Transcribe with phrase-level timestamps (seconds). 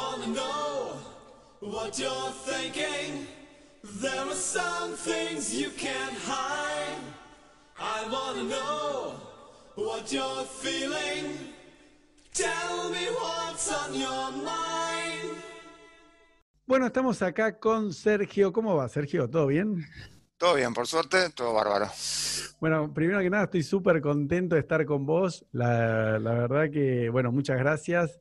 [0.00, 0.96] wanna know
[1.60, 3.26] what you're thinking.
[4.00, 7.02] There are some things you can't hide.
[7.78, 9.14] I wanna know
[9.76, 11.24] what you're feeling.
[12.32, 15.36] Tell me what's on your mind.
[16.66, 18.52] Bueno, estamos acá con Sergio.
[18.52, 19.28] ¿Cómo va, Sergio?
[19.28, 19.84] ¿Todo bien?
[20.36, 21.90] Todo bien, por suerte, todo bárbaro.
[22.60, 25.44] Bueno, primero que nada estoy súper contento de estar con vos.
[25.52, 28.20] La, la, verdad que, bueno, muchas gracias.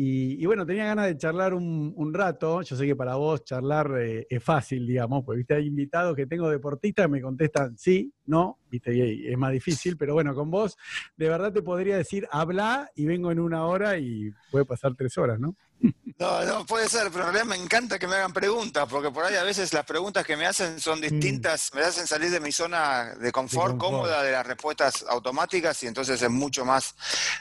[0.00, 2.62] Y, y bueno, tenía ganas de charlar un, un, rato.
[2.62, 6.24] Yo sé que para vos charlar eh, es fácil, digamos, porque viste, hay invitados que
[6.24, 10.52] tengo deportistas que me contestan sí, no, viste, y es más difícil, pero bueno, con
[10.52, 10.76] vos
[11.16, 15.18] de verdad te podría decir habla y vengo en una hora y puede pasar tres
[15.18, 15.56] horas, ¿no?
[16.18, 19.24] No, no puede ser, pero en realidad me encanta que me hagan preguntas, porque por
[19.24, 22.50] ahí a veces las preguntas que me hacen son distintas, me hacen salir de mi
[22.50, 26.96] zona de confort, de confort, cómoda de las respuestas automáticas y entonces es mucho más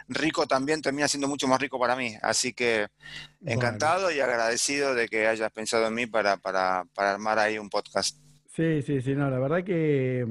[0.09, 2.15] rico también, termina siendo mucho más rico para mí.
[2.21, 2.87] Así que
[3.45, 4.17] encantado bueno.
[4.17, 8.17] y agradecido de que hayas pensado en mí para, para, para armar ahí un podcast.
[8.57, 10.25] Sí, sí, sí, no, la verdad que,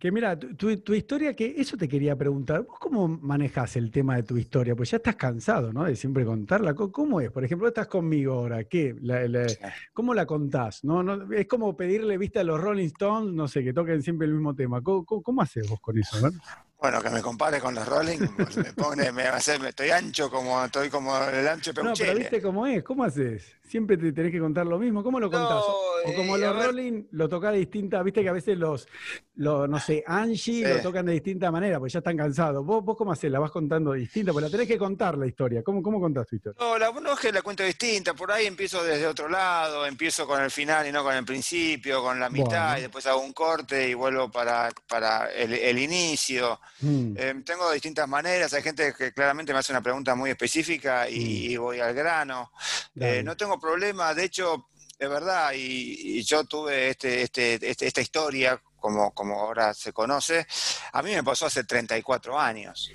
[0.00, 4.16] que mira, tu, tu, historia, que eso te quería preguntar, ¿vos cómo manejas el tema
[4.16, 4.74] de tu historia?
[4.74, 5.84] Pues ya estás cansado, ¿no?
[5.84, 6.74] De siempre contarla.
[6.74, 7.30] ¿Cómo es?
[7.30, 8.96] Por ejemplo, estás conmigo ahora, ¿qué?
[9.00, 9.46] La, la,
[9.92, 10.82] ¿Cómo la contás?
[10.82, 11.04] ¿No?
[11.04, 11.32] ¿No?
[11.32, 14.56] Es como pedirle vista a los Rolling Stones, no sé, que toquen siempre el mismo
[14.56, 14.82] tema.
[14.82, 16.20] ¿Cómo, cómo, cómo haces vos con eso?
[16.20, 16.36] ¿no?
[16.80, 19.70] Bueno, que me compare con los Rolling, pues me pone, me va a hacer, me
[19.70, 23.57] estoy ancho como, estoy como el ancho de No, pero viste cómo es, ¿cómo haces?
[23.68, 25.50] Siempre te tenés que contar lo mismo, ¿cómo lo contás?
[25.50, 28.88] No, o como eh, los Rolling lo tocás de distinta, viste que a veces los,
[29.36, 32.64] los no sé, Angie lo tocan de distinta manera, porque ya están cansados.
[32.64, 33.30] ¿Vos, vos cómo hacés?
[33.30, 34.32] ¿La vas contando distinta?
[34.32, 35.62] Pues la tenés que contar la historia.
[35.62, 36.56] ¿Cómo, cómo contás tu historia?
[36.58, 40.26] No, la, no es que la cuento distinta, por ahí empiezo desde otro lado, empiezo
[40.26, 42.78] con el final y no con el principio, con la mitad, bueno.
[42.78, 46.58] y después hago un corte y vuelvo para, para el, el inicio.
[46.80, 47.14] Mm.
[47.16, 51.52] Eh, tengo distintas maneras, hay gente que claramente me hace una pregunta muy específica y,
[51.52, 52.50] y voy al grano.
[52.98, 57.86] Eh, no tengo problema, de hecho, es verdad, y, y yo tuve este, este, este,
[57.86, 60.46] esta historia, como, como ahora se conoce,
[60.92, 62.90] a mí me pasó hace 34 años.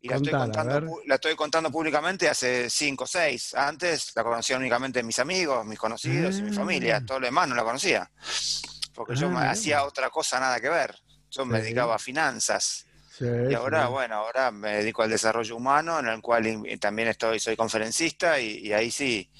[0.00, 3.54] Y la, Contala, estoy contando, la estoy contando públicamente hace 5 o 6.
[3.54, 6.38] Antes la conocían únicamente mis amigos, mis conocidos ah.
[6.38, 7.04] y mi familia.
[7.04, 8.10] Todo lo demás no la conocía.
[8.94, 10.94] Porque ah, yo me hacía otra cosa nada que ver.
[11.30, 12.86] Yo me dedicaba a finanzas.
[13.10, 13.92] Sí, y ahora, sí.
[13.92, 18.58] bueno, ahora me dedico al desarrollo humano, en el cual también estoy, soy conferencista y,
[18.58, 19.30] y ahí sí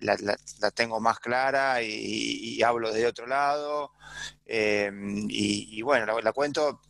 [0.00, 3.92] la, la, la, tengo más clara y, y, hablo de otro lado.
[4.46, 4.90] Eh,
[5.28, 6.80] y, y, bueno, la, la, cuento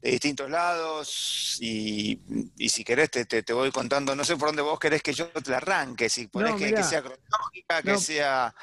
[0.00, 2.20] de distintos lados y,
[2.56, 5.12] y si querés te, te, te, voy contando, no sé por dónde vos querés que
[5.12, 8.54] yo te la arranque, si ponés no, que, que, sea cronológica, que no, sea...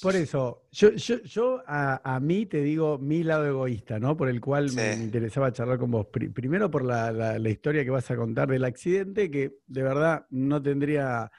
[0.00, 4.16] Por eso, yo, yo, yo a, a, mí te digo mi lado egoísta, ¿no?
[4.16, 4.76] Por el cual sí.
[4.76, 6.06] me interesaba charlar con vos.
[6.06, 10.26] Primero por la, la, la, historia que vas a contar del accidente, que de verdad
[10.30, 11.30] no tendría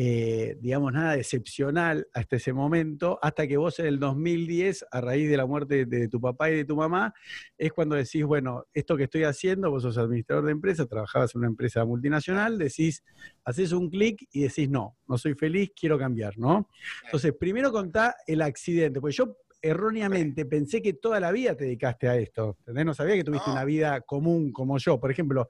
[0.00, 5.28] eh, digamos, nada excepcional hasta ese momento, hasta que vos en el 2010, a raíz
[5.28, 7.12] de la muerte de, de tu papá y de tu mamá,
[7.56, 11.40] es cuando decís, bueno, esto que estoy haciendo, vos sos administrador de empresa, trabajabas en
[11.40, 13.02] una empresa multinacional, decís,
[13.44, 16.68] haces un clic y decís, no, no soy feliz, quiero cambiar, ¿no?
[17.06, 22.08] Entonces, primero contá el accidente, porque yo erróneamente pensé que toda la vida te dedicaste
[22.08, 22.56] a esto.
[22.60, 22.86] ¿entendés?
[22.86, 23.54] No sabía que tuviste no.
[23.54, 25.00] una vida común como yo.
[25.00, 25.48] Por ejemplo,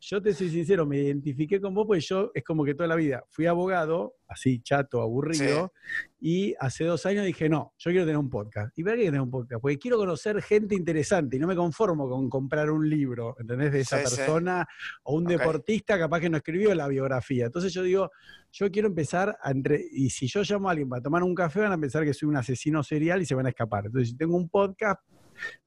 [0.00, 2.96] yo te soy sincero, me identifiqué con vos porque yo es como que toda la
[2.96, 6.16] vida fui abogado, así chato, aburrido, sí.
[6.20, 8.76] y hace dos años dije, no, yo quiero tener un podcast.
[8.78, 9.60] ¿Y para qué tener un podcast?
[9.60, 13.72] Porque quiero conocer gente interesante y no me conformo con comprar un libro, ¿entendés?
[13.72, 14.86] De esa sí, persona sí.
[15.04, 15.38] o un okay.
[15.38, 17.46] deportista capaz que no escribió la biografía.
[17.46, 18.10] Entonces yo digo,
[18.52, 19.84] yo quiero empezar a entre...
[19.92, 22.28] Y si yo llamo a alguien para tomar un café, van a pensar que soy
[22.28, 23.86] un asesino serial y se van a escapar.
[23.86, 25.00] Entonces, si tengo un podcast,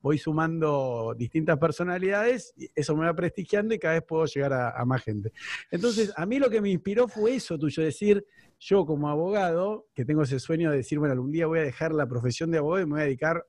[0.01, 4.85] voy sumando distintas personalidades, eso me va prestigiando y cada vez puedo llegar a, a,
[4.85, 5.31] más gente.
[5.71, 8.23] Entonces, a mí lo que me inspiró fue eso tuyo, decir,
[8.59, 11.93] yo como abogado, que tengo ese sueño de decir, bueno, algún día voy a dejar
[11.93, 13.45] la profesión de abogado y me voy a dedicar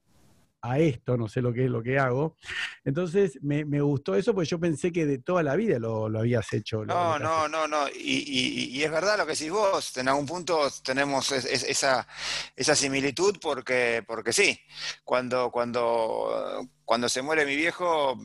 [0.62, 2.36] a esto, no sé lo que es lo que hago.
[2.84, 6.20] Entonces me, me gustó eso porque yo pensé que de toda la vida lo, lo
[6.20, 6.84] habías hecho.
[6.84, 10.08] No, lo no, no, no, y, y, y, es verdad lo que decís vos, en
[10.08, 12.06] algún punto tenemos es, es, esa,
[12.56, 14.58] esa similitud porque, porque sí,
[15.04, 18.18] cuando, cuando, cuando se muere mi viejo,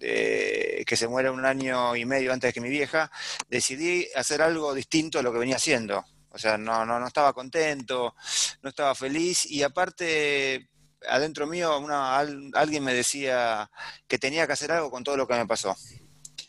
[0.00, 3.10] eh, que se muere un año y medio antes que mi vieja,
[3.48, 6.04] decidí hacer algo distinto a lo que venía haciendo.
[6.30, 8.14] O sea, no, no, no estaba contento,
[8.60, 10.68] no estaba feliz y aparte
[11.08, 13.70] adentro mío una, alguien me decía
[14.06, 15.76] que tenía que hacer algo con todo lo que me pasó.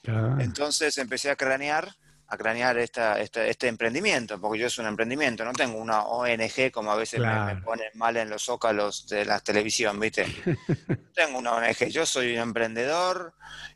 [0.08, 0.38] Ah.
[0.40, 1.96] Entonces empecé a cranear,
[2.28, 6.72] a cranear esta, esta, este emprendimiento, porque yo es un emprendimiento, no tengo una ONG
[6.72, 7.46] como a veces claro.
[7.46, 10.26] me, me, ponen mal en los zócalos de la televisión, ¿viste?
[11.14, 13.34] tengo una ONG, yo soy un emprendedor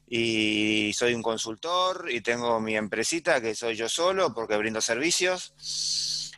[0.08, 5.54] y soy un consultor y tengo mi empresita que soy yo solo porque brindo servicios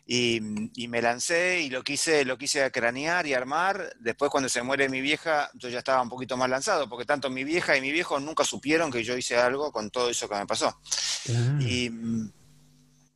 [0.06, 0.42] Y,
[0.88, 3.94] me lancé y lo quise, lo quise cranear y armar.
[4.00, 7.30] Después cuando se muere mi vieja, yo ya estaba un poquito más lanzado, porque tanto
[7.30, 10.36] mi vieja y mi viejo nunca supieron que yo hice algo con todo eso que
[10.36, 10.78] me pasó.
[11.60, 11.90] Y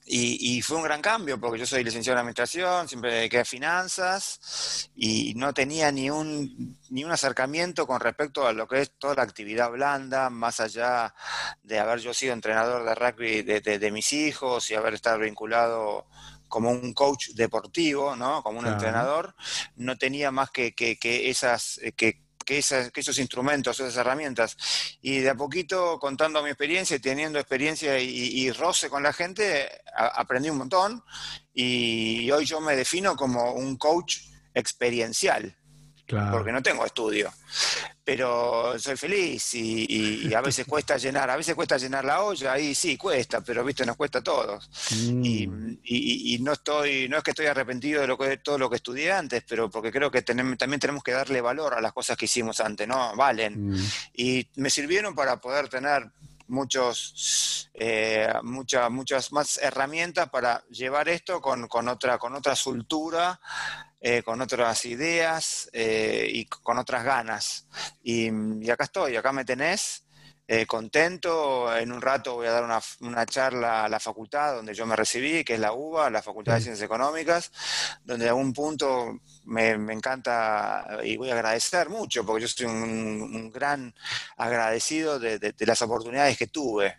[0.10, 4.90] y, fue un gran cambio porque yo soy licenciado en administración, siempre dediqué a finanzas
[4.95, 9.16] y no tenía ni un, ni un acercamiento con respecto a lo que es toda
[9.16, 11.13] la actividad blanda, más allá
[11.62, 16.07] de haber yo sido entrenador de rugby de, mis hijos y haber estado vinculado
[16.47, 18.41] como un coach deportivo, ¿no?
[18.44, 19.35] Como un entrenador,
[19.75, 24.55] no tenía más que, que, que esas, que, que, esos instrumentos, esas herramientas.
[25.01, 29.69] Y de a poquito, contando mi experiencia y teniendo experiencia y, roce con la gente,
[29.94, 31.03] aprendí un montón.
[31.53, 34.19] Y hoy yo me defino como un coach
[34.53, 35.57] experiencial.
[36.07, 37.31] Porque no tengo estudio
[38.07, 42.74] pero soy feliz y, a veces cuesta llenar, a veces cuesta llenar la olla, ahí
[42.74, 44.69] sí cuesta, pero viste, nos cuesta a todos.
[44.92, 45.25] Mm.
[45.83, 49.12] Y, no estoy, no es que estoy arrepentido de, lo que, todo lo que estudié
[49.12, 52.62] antes, pero porque creo que también tenemos que darle valor a las cosas que hicimos
[52.62, 53.13] antes, ¿no?
[53.18, 53.71] Valen.
[53.71, 53.89] Mm.
[54.13, 56.09] Y me sirvieron para poder tener
[56.48, 63.38] muchos, eh, muchas, muchas más herramientas para llevar esto con, con, otra, con otra soltura
[63.99, 67.67] eh, con otras ideas eh, y con otras ganas.
[68.03, 68.29] Y,
[68.69, 70.03] acá estoy, acá me tenés.
[70.49, 74.73] Eh, contento, en un rato voy a dar una, una, charla a la facultad donde
[74.73, 77.51] yo me recibí, que es la UBA, la Facultad de Ciencias Económicas,
[78.05, 83.49] donde a un punto me, encanta y voy a agradecer mucho, porque yo soy un,
[83.51, 83.94] gran
[84.38, 86.95] agradecido de, las oportunidades que tuve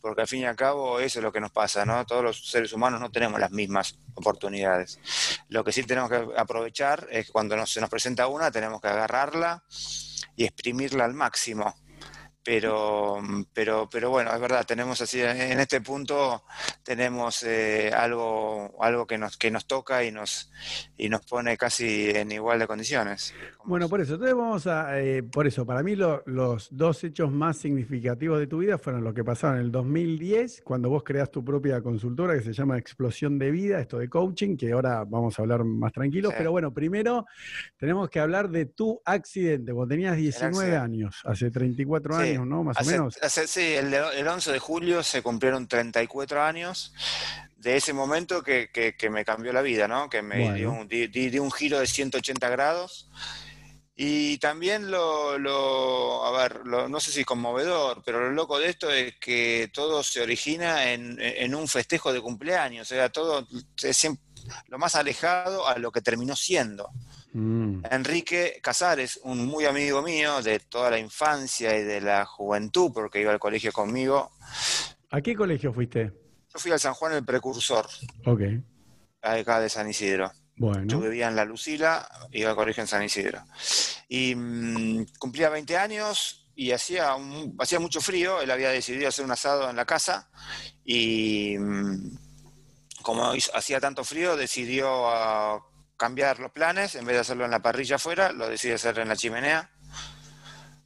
[0.00, 2.04] porque al fin y al cabo eso es lo que nos pasa, ¿no?
[2.04, 5.00] Todos los seres humanos no tenemos las mismas oportunidades.
[5.48, 8.88] Lo que sí tenemos que aprovechar es que cuando se nos presenta una, tenemos que
[8.88, 9.64] agarrarla
[10.36, 11.74] y exprimirla al máximo
[12.46, 13.18] pero,
[13.52, 16.44] pero, pero bueno, es verdad, tenemos así, en este punto
[16.84, 20.52] tenemos eh, algo, algo que nos, que nos toca y nos,
[20.96, 23.34] y nos pone casi en igual de condiciones.
[23.64, 27.56] Bueno, por eso, entonces vamos a, eh, por eso, para mí los dos hechos más
[27.56, 31.44] significativos de tu vida fueron lo que pasaron en el 2010, cuando vos creas tu
[31.44, 35.42] propia consultora que se llama Explosión de Vida, esto de coaching, que ahora vamos a
[35.42, 37.26] hablar más tranquilos, pero bueno, primero
[37.76, 42.35] tenemos que hablar de tu accidente, cuando tenías 19 años, hace 34 años.
[42.44, 42.64] ¿No?
[42.64, 43.18] Más o menos.
[43.46, 46.92] sí, el, el, 11 de julio se cumplieron 34 años
[47.56, 48.68] de ese momento que,
[49.10, 50.08] me cambió la vida, ¿no?
[50.08, 53.10] Que me dio, un, di, un giro de 180 grados.
[53.98, 58.90] Y también lo, lo a ver, no sé si conmovedor, pero lo loco de esto
[58.90, 63.48] es que todo se origina en, en un festejo de cumpleaños, o sea, todo
[63.82, 64.08] es
[64.68, 66.90] lo más alejado a lo que terminó siendo.
[67.36, 67.82] Mm.
[67.90, 73.20] Enrique Casares, un muy amigo mío de toda la infancia y de la juventud, porque
[73.20, 74.32] iba al colegio conmigo.
[75.10, 76.12] ¿A qué colegio fuiste?
[76.50, 77.86] Yo fui al San Juan el Precursor.
[78.24, 78.40] Ok.
[79.20, 80.32] Acá de San Isidro.
[80.56, 80.86] Bueno.
[80.86, 83.44] Yo vivía en La Lucila, iba al colegio en San Isidro.
[84.08, 87.16] Y mm, cumplía 20 años y hacía,
[87.58, 88.40] hacía mucho frío.
[88.40, 90.30] Él había decidido hacer un asado en la casa
[90.86, 92.16] y mm,
[93.02, 95.62] como hacía tanto frío, decidió a
[95.96, 99.08] cambiar los planes, en vez de hacerlo en la parrilla afuera, lo decide hacer en
[99.08, 99.70] la chimenea.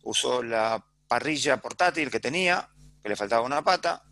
[0.02, 2.68] Usó la parrilla portátil que tenía,
[3.02, 4.02] que le faltaba una pata.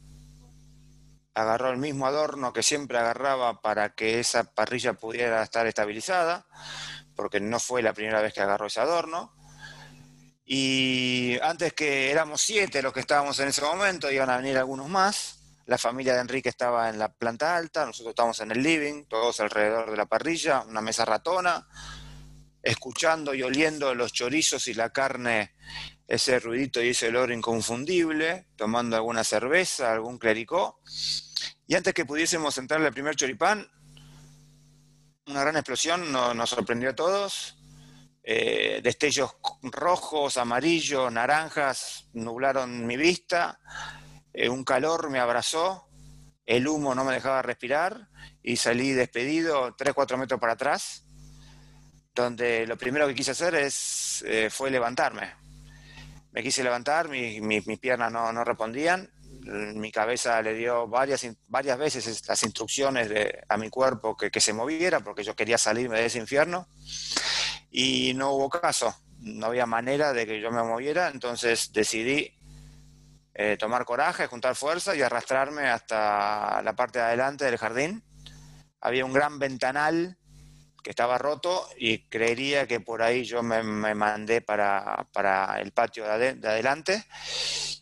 [1.34, 6.46] Agarró el mismo adorno que siempre agarraba para que esa parrilla pudiera estar estabilizada,
[7.14, 9.34] porque no fue la primera vez que agarró ese adorno.
[10.44, 14.88] Y antes que éramos siete los que estábamos en ese momento, iban a venir algunos
[14.88, 15.37] más
[15.68, 19.38] la familia de Enrique estaba en la planta alta, nosotros estábamos en el living, todos
[19.40, 21.68] alrededor de la parrilla, una mesa ratona,
[22.62, 25.54] escuchando y oliendo los chorizos y la carne,
[26.06, 30.80] ese ruidito y ese olor inconfundible, tomando alguna cerveza, algún clericó.
[31.66, 33.70] Y antes que pudiésemos entrar al primer choripán,
[35.26, 37.58] una gran explosión nos, sorprendió a todos.
[38.22, 43.60] Eh, destellos rojos, amarillos, naranjas nublaron mi vista
[44.32, 45.88] eh, un calor me abrazó,
[46.46, 48.08] el humo no me dejaba respirar
[48.42, 51.04] y salí despedido 3, 4 metros para atrás,
[52.14, 55.34] donde lo primero que quise hacer es, eh, fue levantarme.
[56.32, 59.10] Me quise levantar, mis piernas no, respondían,
[59.74, 64.40] mi cabeza le dio varias, varias veces las instrucciones de, a mi cuerpo que, que
[64.40, 66.68] se moviera, porque yo quería salirme de ese infierno,
[67.70, 72.37] y no hubo caso, no había manera de que yo me moviera, entonces decidí
[73.40, 78.02] eh, tomar coraje, juntar fuerza y arrastrarme hasta la parte de adelante del jardín.
[78.80, 80.18] Había un gran ventanal
[80.82, 85.06] que estaba roto y creería que por ahí yo me, mandé para,
[85.60, 87.04] el patio de, adelante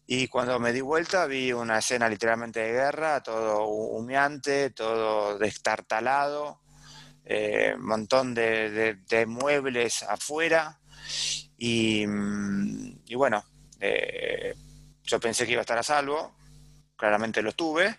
[0.07, 6.61] Y cuando me di vuelta vi una escena literalmente de guerra, todo humeante, todo destartalado,
[6.61, 10.79] un eh, montón de, muebles afuera.
[11.57, 13.43] Y, mm, bueno,
[13.81, 14.55] eh,
[15.07, 16.37] yo pensé que iba a estar a salvo,
[16.97, 17.99] claramente lo estuve,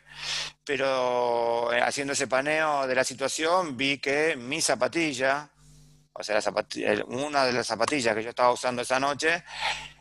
[0.64, 5.50] pero eh, haciendo ese paneo de la situación vi que mi zapatilla,
[6.14, 6.40] o sea,
[7.08, 9.44] una de las zapatillas que yo estaba usando esa noche,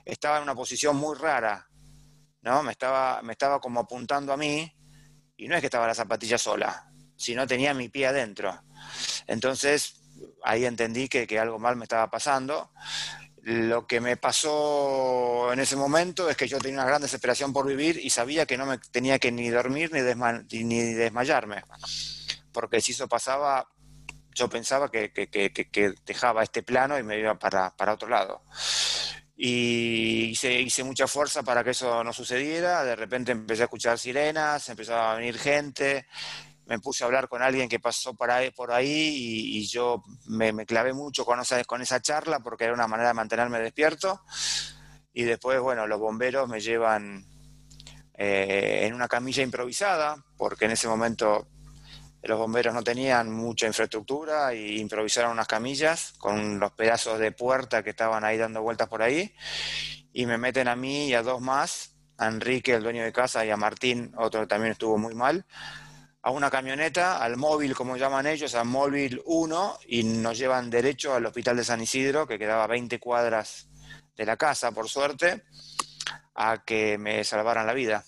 [0.05, 1.67] estaba en una posición muy rara
[2.47, 2.63] ¿no?
[2.63, 4.73] Me estaba, me estaba como apuntando a mí
[5.37, 8.63] y no es que estaba la zapatilla sola, sino tenía mi pie adentro.
[9.27, 10.01] Entonces,
[10.45, 12.71] ahí entendí que, algo mal me estaba pasando.
[13.49, 17.65] Lo que me pasó en ese momento es que yo tenía una gran desesperación por
[17.65, 21.63] vivir y sabía que no me tenía que ni dormir ni, desmayarme.
[22.51, 23.69] Porque si eso pasaba,
[24.35, 25.13] yo pensaba que,
[26.05, 28.43] dejaba este plano y me iba para, para otro lado
[29.37, 32.83] y hice, hice, mucha fuerza para que eso no sucediera.
[32.85, 36.07] De repente empecé a escuchar sirenas, empezó a venir gente,
[36.67, 38.53] me puse a hablar con alguien que pasó por ahí,
[38.89, 43.15] y, yo me, clavé mucho con esa, con esa charla porque era una manera de
[43.15, 44.23] mantenerme despierto.
[45.13, 47.25] Y después, bueno, los bomberos me llevan
[48.15, 51.49] eh, en una camilla improvisada, porque en ese momento
[52.23, 57.83] los bomberos no tenían mucha infraestructura y improvisaron unas camillas con los pedazos de puerta
[57.83, 59.33] que estaban ahí dando vueltas por ahí
[60.13, 63.45] y me meten a mí y a dos más, a Enrique, el dueño de casa,
[63.45, 65.45] y a Martín, otro que también estuvo muy mal,
[66.27, 71.15] a una camioneta, al móvil, como llaman ellos, al móvil 1, y nos llevan derecho
[71.15, 73.69] al hospital de San Isidro, que quedaba a 20 cuadras
[74.17, 75.45] de la casa, por suerte,
[76.35, 78.05] a que me salvaran la vida.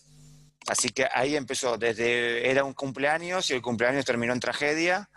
[0.67, 5.09] Así que ahí empezó, desde era un cumpleaños y el cumpleaños terminó en tragedia.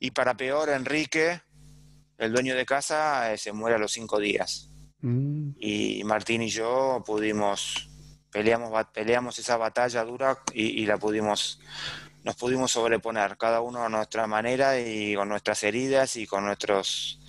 [0.00, 1.42] Y para peor, Enrique,
[2.18, 4.68] el dueño de casa, eh, se muere a los cinco días.
[5.02, 5.50] Mm.
[5.60, 7.88] Y Martín y yo pudimos,
[8.30, 11.60] peleamos, peleamos esa batalla dura y, la pudimos,
[12.24, 17.20] nos pudimos sobreponer, cada uno a nuestra manera y con nuestras heridas y con nuestros,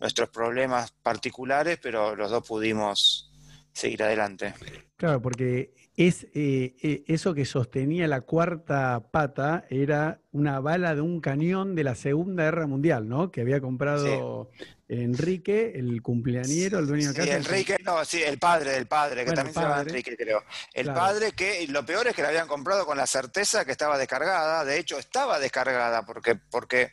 [0.00, 3.30] nuestros problemas particulares, pero los dos pudimos
[3.72, 4.54] seguir adelante.
[4.96, 11.02] Claro, porque es eh, eh, eso que sostenía la cuarta pata era una bala de
[11.02, 13.30] un cañón de la Segunda Guerra Mundial, ¿no?
[13.30, 14.50] Que había comprado
[14.88, 17.36] Enrique, el cumpleañero, el dueño de casa.
[17.36, 20.42] Enrique, no, sí, el padre del padre, que también se llama Enrique, creo.
[20.72, 23.98] El padre que, lo peor es que la habían comprado con la certeza que estaba
[23.98, 26.92] descargada, de hecho estaba descargada, porque, porque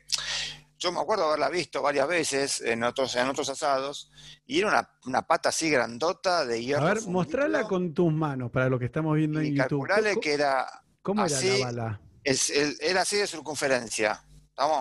[0.80, 4.10] yo me acuerdo haberla visto varias veces en otros, en otros asados,
[4.46, 6.88] y era una, pata así grandota de hierro.
[6.88, 9.88] A ver, mostrala con tus manos para lo que estamos viendo en YouTube.
[10.22, 10.66] que era.
[11.02, 12.02] ¿Cómo era la bala?
[12.24, 14.24] era así de circunferencia.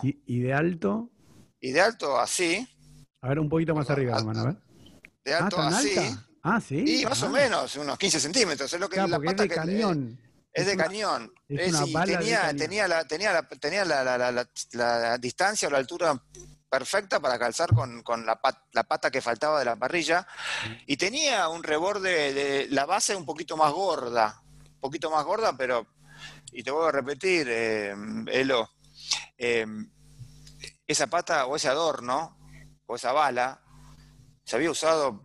[0.02, 1.11] ¿Y, de alto?
[1.61, 2.67] Y de alto así.
[3.21, 4.57] A ver, un poquito más arriba, hermano, a ver.
[5.25, 5.95] De ah, alto así.
[6.43, 7.00] Ah, sí.
[7.00, 7.31] Y más o ah.
[7.31, 8.73] menos, unos 15 centímetros.
[8.73, 10.19] Es lo que la pata es de cañón.
[10.59, 11.33] Es, de cañón.
[11.47, 16.21] tenía, tenía, la, tenía, la, tenía la, distancia o la altura
[16.69, 18.41] perfecta para calzar con, la,
[18.85, 20.27] pata que faltaba de la parrilla
[20.87, 25.57] y tenía un reborde de la base un poquito más gorda, un poquito más gorda,
[25.57, 25.87] pero,
[26.53, 27.95] y te voy a repetir, eh,
[28.27, 28.71] Elo,
[29.37, 29.67] eh,
[30.87, 32.37] esa pata o ese adorno
[32.87, 33.61] o esa bala
[34.45, 35.23] se había usado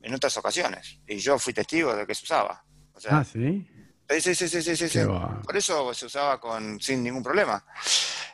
[0.00, 2.64] en otras ocasiones y yo fui testigo de que se usaba.
[3.10, 3.68] ah, sí.
[4.20, 4.98] Sí, sí, sí, sí, sí.
[5.44, 7.64] Por eso se usaba con, sin ningún problema.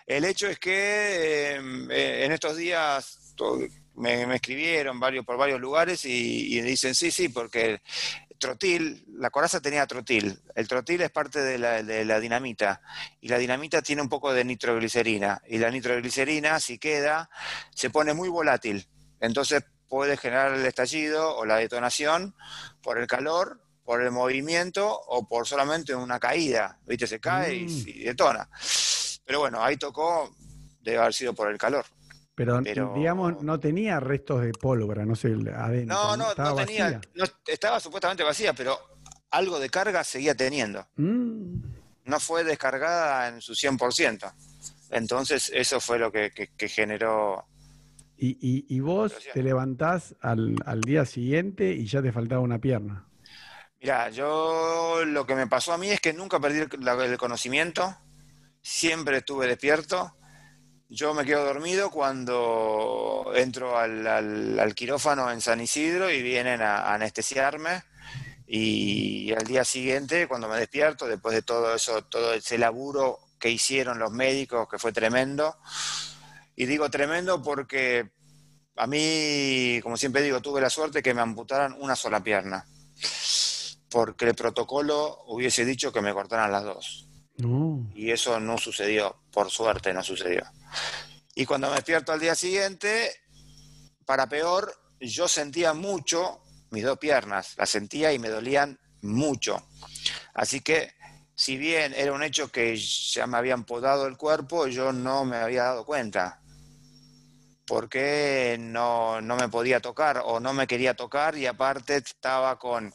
[0.06, 3.34] El hecho es que em, eh, en estos días
[3.94, 7.80] me, escribieron varios, por varios lugares y, dicen sí, sí, porque
[8.38, 10.40] trotil, la coraza tenía trotil.
[10.54, 12.80] El trotil es parte de la, de la, dinamita
[13.20, 17.30] y la dinamita tiene un poco de nitroglicerina y la nitroglicerina, si queda,
[17.74, 18.88] se pone muy volátil.
[19.20, 22.34] Entonces puede generar el estallido o la detonación
[22.82, 27.06] por el calor por el movimiento o por solamente una caída, ¿viste?
[27.06, 28.04] Se cae y, mm.
[28.04, 28.46] detona.
[29.24, 30.30] Pero bueno, ahí tocó,
[30.82, 31.86] debe haber sido por el calor.
[32.34, 35.96] Pero, digamos, no tenía restos de pólvora, no sé, adentro.
[35.96, 37.00] No, no, no tenía,
[37.46, 38.78] estaba supuestamente vacía, pero
[39.30, 40.86] algo de carga seguía teniendo.
[40.96, 41.54] Mm.
[42.04, 44.30] No fue descargada en su 100%.
[44.90, 46.30] Entonces, eso fue lo que,
[46.68, 47.46] generó...
[48.18, 53.07] Y, vos te levantás al, al día siguiente y ya te faltaba una pierna.
[53.80, 57.96] Mira, yo lo que me pasó a mí es que nunca perdí el, conocimiento,
[58.60, 60.16] siempre estuve despierto.
[60.88, 67.84] Yo me quedo dormido cuando entro al, quirófano en San Isidro y vienen a, anestesiarme.
[68.48, 73.50] Y al día siguiente, cuando me despierto, después de todo eso, todo ese laburo que
[73.50, 75.56] hicieron los médicos, que fue tremendo,
[76.56, 78.10] y digo tremendo porque
[78.76, 82.64] a mí, como siempre digo, tuve la suerte que me amputaran una sola pierna
[83.90, 87.08] porque el protocolo hubiese dicho que me cortaran las dos.
[87.94, 90.42] Y eso no sucedió, por suerte no sucedió.
[91.34, 93.12] Y cuando me despierto al día siguiente,
[94.04, 99.64] para peor, yo sentía mucho mis dos piernas, las sentía y me dolían mucho.
[100.34, 100.92] Así que,
[101.34, 105.36] si bien era un hecho que ya me habían podado el cuerpo, yo no me
[105.36, 106.40] había dado cuenta.
[107.66, 112.92] Porque no, no me podía tocar o no me quería tocar y aparte estaba con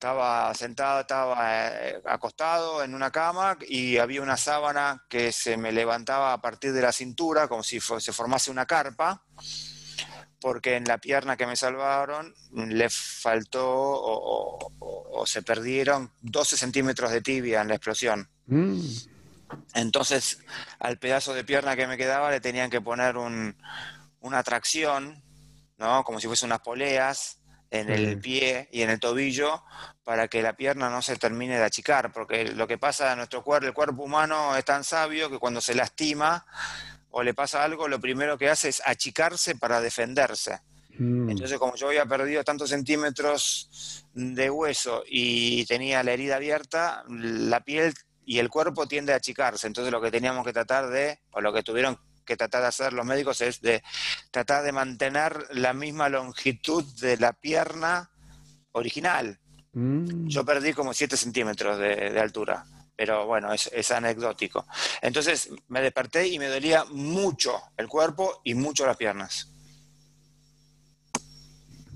[0.00, 5.72] estaba sentado, estaba eh, acostado en una cama y había una sábana que se me
[5.72, 9.22] levantaba a partir de la cintura, como si se formase una carpa
[10.40, 17.20] porque en la pierna que me salvaron le faltó o, se perdieron 12 centímetros de
[17.20, 18.26] tibia en la explosión.
[18.46, 18.80] Mm.
[19.74, 20.38] Entonces,
[20.78, 25.22] al pedazo de pierna que me quedaba le tenían que poner una tracción,
[25.76, 26.04] ¿no?
[26.04, 27.39] Como si fuese unas poleas
[27.70, 29.62] en el pie y en el tobillo
[30.04, 33.44] para que la pierna no se termine de achicar, porque lo que pasa en nuestro
[33.44, 36.44] cuerpo, el cuerpo humano es tan sabio que cuando se lastima,
[37.10, 40.60] o le pasa algo, lo primero que hace es achicarse para defenderse.
[40.98, 41.30] Mm.
[41.30, 47.60] Entonces, como yo había perdido tantos centímetros de hueso y tenía la herida abierta, la
[47.60, 49.66] piel y el cuerpo tiende a achicarse.
[49.66, 51.98] Entonces, lo que teníamos que tratar de, o lo que tuvieron
[52.30, 53.82] que tratar de hacer los médicos es de
[54.30, 58.10] tratar de mantener la misma longitud de la pierna
[58.72, 59.38] original.
[59.72, 60.26] Mm.
[60.28, 62.64] Yo perdí como 7 centímetros de altura
[63.00, 64.66] pero bueno, es, anecdótico.
[65.00, 69.49] Entonces me desperté y me dolía mucho el cuerpo y mucho las piernas.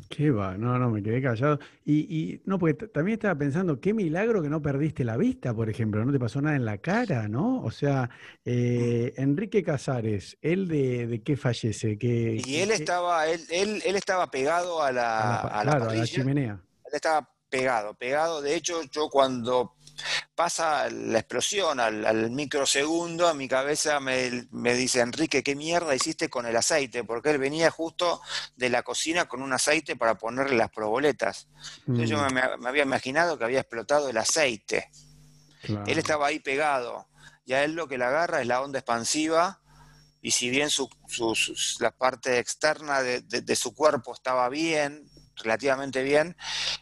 [0.08, 1.58] Qué va, no, no, me quedé callado.
[1.84, 5.68] Y, y no, porque también estaba pensando, qué milagro que no perdiste la vista, por
[5.68, 7.62] ejemplo, no te pasó nada en la cara, ¿no?
[7.62, 8.10] O sea,
[8.44, 11.98] eh, Enrique Casares, ¿él de, qué fallece?
[11.98, 16.06] ¿Qué, y él estaba, él, él, él, estaba pegado a la, a la, a la
[16.06, 16.60] chimenea.
[16.86, 18.42] Él estaba pegado, pegado.
[18.42, 19.74] De hecho, yo cuando
[20.34, 26.46] pasa la explosión al, microsegundo, a mi cabeza me, dice, Enrique, ¿qué mierda hiciste con
[26.46, 27.04] el aceite?
[27.04, 28.20] Porque él venía justo
[28.56, 31.48] de la cocina con un aceite para ponerle las proboletas.
[31.86, 32.32] Entonces yo mm.
[32.32, 34.90] me, había imaginado que había explotado el aceite.
[35.86, 37.08] Él estaba ahí pegado.
[37.46, 39.60] Y a él lo que le agarra es la onda expansiva.
[40.20, 40.88] Y si bien su,
[41.80, 46.36] la parte externa de su cuerpo estaba bien, relativamente bien,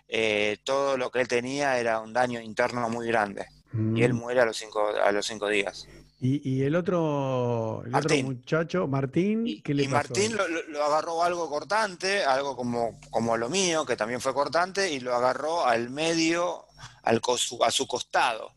[0.08, 3.46] eh, todo lo que él tenía era un daño interno muy grande.
[3.94, 4.16] Y él mm.
[4.16, 5.88] muere a los cinco, a los cinco días.
[6.24, 7.82] Y, el, otro,
[8.22, 13.84] muchacho, Martín, ¿qué le y Martín lo, agarró algo cortante, algo como, como lo mío,
[13.84, 16.66] que también fue cortante, y lo agarró al medio,
[17.02, 17.20] al,
[17.64, 18.52] a su costado.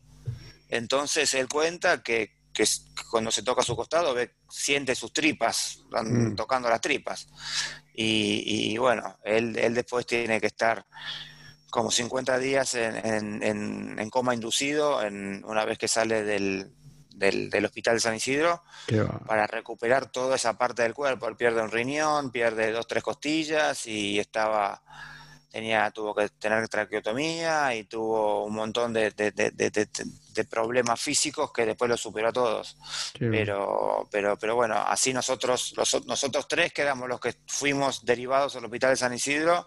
[0.68, 2.36] Entonces él cuenta que,
[3.10, 6.36] cuando se toca a su costado ve, siente sus tripas, mm.
[6.36, 7.26] tocando las tripas.
[7.98, 10.84] Y, bueno, él, él, después tiene que estar
[11.70, 16.70] como 50 días en, en, coma inducido en, una vez que sale del,
[17.14, 18.62] del, hospital de San Isidro
[19.26, 21.26] para recuperar toda esa parte del cuerpo.
[21.28, 24.82] Él pierde un riñón, pierde dos, tres costillas y estaba
[25.56, 29.10] tenía, tuvo que tener traqueotomía y tuvo un montón de,
[30.50, 32.76] problemas físicos que después lo superó a todos.
[33.18, 35.74] pero, pero, pero bueno, así nosotros,
[36.06, 39.66] nosotros tres que éramos los que fuimos derivados al hospital de San Isidro,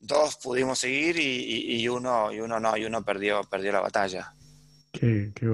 [0.00, 4.34] dos pudimos seguir y, uno, y uno no, y uno perdió, perdió la batalla.
[4.90, 5.46] Qué, qué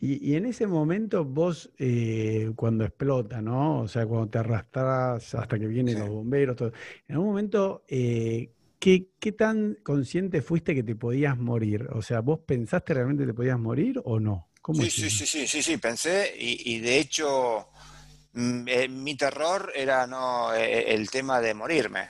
[0.00, 3.82] y, y, en ese momento vos, eh, cuando explota, ¿no?
[3.82, 6.72] O sea, cuando te arrastras hasta que vienen los bomberos, todo,
[7.06, 8.50] en un momento, eh,
[8.82, 11.86] ¿Qué, tan consciente fuiste que te podías morir?
[11.92, 14.50] O sea, ¿vos pensaste realmente que te podías morir o no?
[14.74, 17.68] sí, sí, sí, sí, sí, sí, pensé y, de hecho
[18.32, 22.08] mm, eh, mi terror era no eh, el tema de morirme.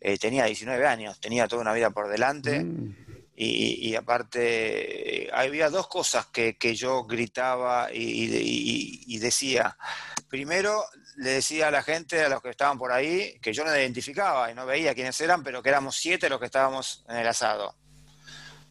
[0.00, 2.94] Eh, tenía 19 años, tenía toda una vida por delante mm.
[3.36, 9.76] Y, aparte había dos cosas que, yo gritaba y decía.
[10.28, 10.84] Primero,
[11.16, 14.50] le decía a la gente, a los que estaban por ahí, que yo no identificaba
[14.50, 17.76] y no veía quiénes eran, pero que éramos siete los que estábamos en el asado.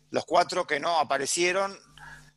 [0.10, 1.78] Los cuatro que no aparecieron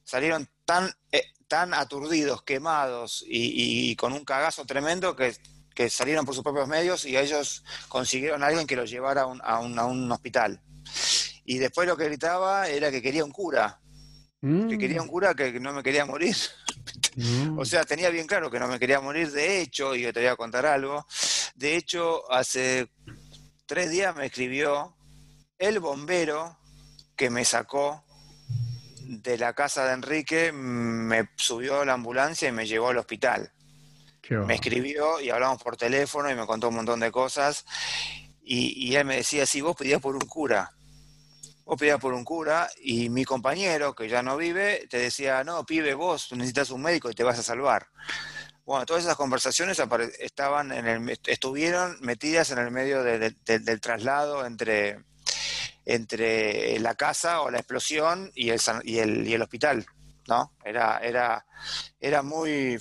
[0.05, 5.37] salieron tan, eh, tan aturdidos, quemados y, con un cagazo tremendo que,
[5.91, 9.43] salieron por sus propios medios y ellos consiguieron a alguien que los llevara a un,
[9.43, 10.63] a un, hospital.
[11.47, 13.81] Y después lo que gritaba era que quería un cura,
[14.41, 14.79] que mm.
[14.79, 16.37] quería un cura que no me quería morir.
[17.57, 19.33] O sea, tenía bien claro que no me quería morir.
[19.33, 21.07] De hecho, y yo te voy a contar algo,
[21.55, 22.91] de hecho, hace
[23.65, 24.95] tres días me escribió
[25.59, 26.59] el bombero
[27.17, 28.05] que me sacó
[29.01, 33.51] de la casa de Enrique, me subió a la ambulancia y me llevó al hospital.
[34.29, 37.65] Me escribió y hablamos por teléfono y me contó un montón de cosas.
[38.43, 40.76] Y, y él me decía, si vos pedías por un cura,
[41.67, 45.67] vos pedías por un cura y mi compañero, que ya no vive, te decía, no,
[45.67, 47.89] pibe, vos necesitas un médico y te vas a salvar.
[48.65, 49.81] Bueno, todas esas conversaciones
[50.21, 55.05] estaban en el, estuvieron metidas en el medio del traslado entre,
[55.85, 59.85] entre la casa o la explosión y el, y el, y el hospital,
[60.29, 60.53] ¿no?
[60.65, 61.47] Era, era,
[61.99, 62.79] era muy,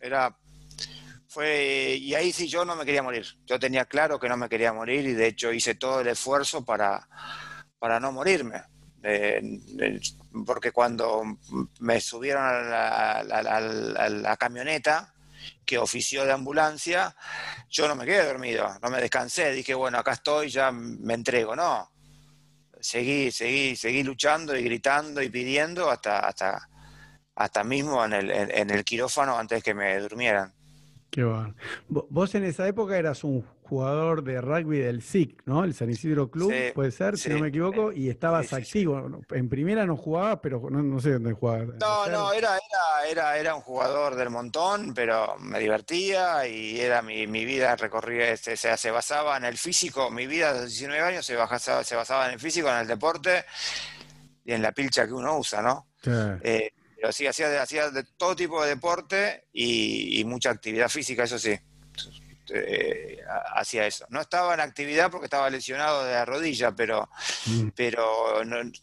[0.00, 0.36] era,
[1.26, 3.26] fue, y ahí sí yo no me quería morir.
[3.46, 6.64] Yo tenía claro que no me quería morir y de hecho hice todo el esfuerzo
[6.64, 7.08] para,
[7.78, 8.62] para no morirme.
[10.44, 11.22] porque cuando
[11.80, 15.14] me subieron a la camioneta,
[15.64, 17.14] que ofició de ambulancia,
[17.68, 21.54] yo no me quedé dormido, no me descansé, dije, bueno, acá estoy, ya me entrego,
[21.54, 21.90] no.
[22.80, 26.68] Seguí, seguí, seguí luchando y gritando y pidiendo hasta, hasta,
[27.34, 30.54] hasta mismo en el, en el quirófano antes que me durmieran.
[31.10, 31.54] Qué bueno.
[31.88, 35.64] Vos en esa época eras un jugador de rugby del SIC, ¿no?
[35.64, 39.22] El San Isidro Club, puede ser, si no me equivoco, y estabas activo.
[39.30, 41.68] En primera no jugabas, pero no, sé dónde jugabas.
[41.80, 47.02] No, no, era, era, era, era un jugador del montón, pero me divertía y era
[47.02, 51.26] mi, mi vida recorría, se, se, basaba en el físico, mi vida de 19 años
[51.26, 53.44] se, basaba, se basaba en el físico, en el deporte
[54.44, 55.88] y en la pilcha que uno usa, ¿no?
[56.04, 61.38] Eh, pero sí, hacía, hacía de todo tipo de deporte y mucha actividad física, eso
[61.38, 61.58] sí
[62.50, 63.18] eh,
[63.54, 64.06] hacía eso.
[64.10, 67.08] No estaba en actividad porque estaba lesionado de la rodilla, pero,
[67.46, 67.68] mm.
[67.74, 68.04] pero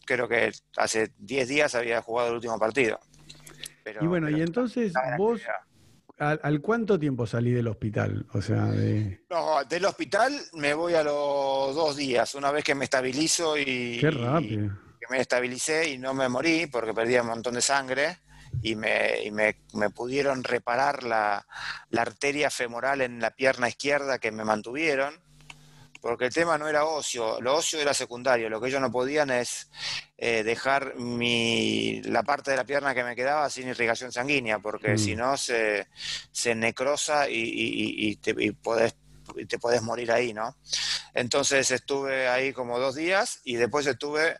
[0.04, 2.98] creo que hace 10 días había jugado el último partido.
[4.00, 5.40] y bueno, y entonces vos,
[6.18, 8.26] ¿al, cuánto tiempo salí del hospital?
[8.32, 8.72] O sea,
[9.30, 13.98] No, del hospital me voy a los dos días, una vez que me estabilizo y...
[14.00, 14.85] Qué rápido.
[15.06, 18.18] Que me estabilicé y no me morí porque perdía un montón de sangre
[18.62, 21.46] y me, y me, me pudieron reparar la,
[21.90, 25.14] la, arteria femoral en la pierna izquierda que me mantuvieron,
[26.00, 29.30] porque el tema no era ocio, lo ocio era secundario, lo que ellos no podían
[29.30, 29.68] es
[30.16, 34.94] eh, dejar mi, la parte de la pierna que me quedaba sin irrigación sanguínea, porque
[34.94, 34.98] mm.
[34.98, 35.88] si no se,
[36.32, 38.96] se necrosa y, y, y te, y podés
[39.48, 40.56] te podés morir ahí, ¿no?
[41.14, 44.38] Entonces estuve ahí como dos días y después estuve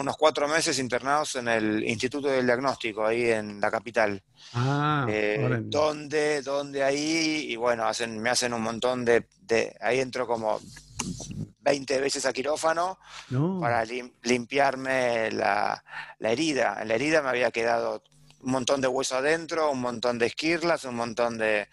[0.00, 4.22] unos cuatro meses internados en el Instituto del Diagnóstico, ahí en la capital.
[4.54, 9.26] Ah, eh, donde, donde ahí, y bueno, hacen, me hacen un montón de,
[9.80, 10.58] ahí entro como
[11.60, 12.98] 20 veces a quirófano
[13.60, 13.84] para
[14.22, 15.84] limpiarme la,
[16.18, 16.78] la, herida.
[16.80, 18.02] En la herida me había quedado
[18.40, 21.68] un montón de hueso adentro, un montón de esquirlas, un montón de,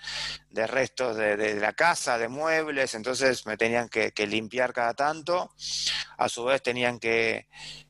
[0.50, 5.50] de restos de, de, la casa, de muebles, entonces me tenían que limpiar cada tanto.
[6.18, 7.48] A su vez tenían que,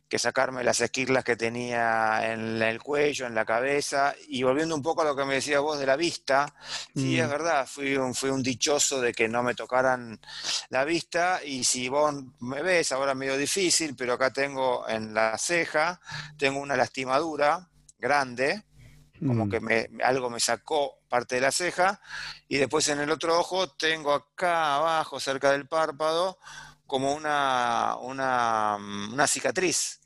[0.09, 4.81] que sacarme las esquirlas que tenía en el cuello, en la cabeza, y volviendo un
[4.81, 6.53] poco a lo que me decía vos de la vista,
[6.95, 7.29] sí, es mm.
[7.29, 10.19] verdad, fui un, fui un dichoso de que no me tocaran
[10.69, 15.37] la vista, y si vos me ves, ahora medio difícil, pero acá tengo en la
[15.37, 15.99] ceja,
[16.37, 17.67] tengo una lastimadura
[17.99, 18.63] grande,
[19.19, 19.49] como mm.
[19.49, 21.99] que me, algo me sacó parte de la ceja,
[22.47, 26.39] y después en el otro ojo tengo acá abajo, cerca del párpado,
[26.85, 28.77] como una, una,
[29.11, 29.96] una cicatriz.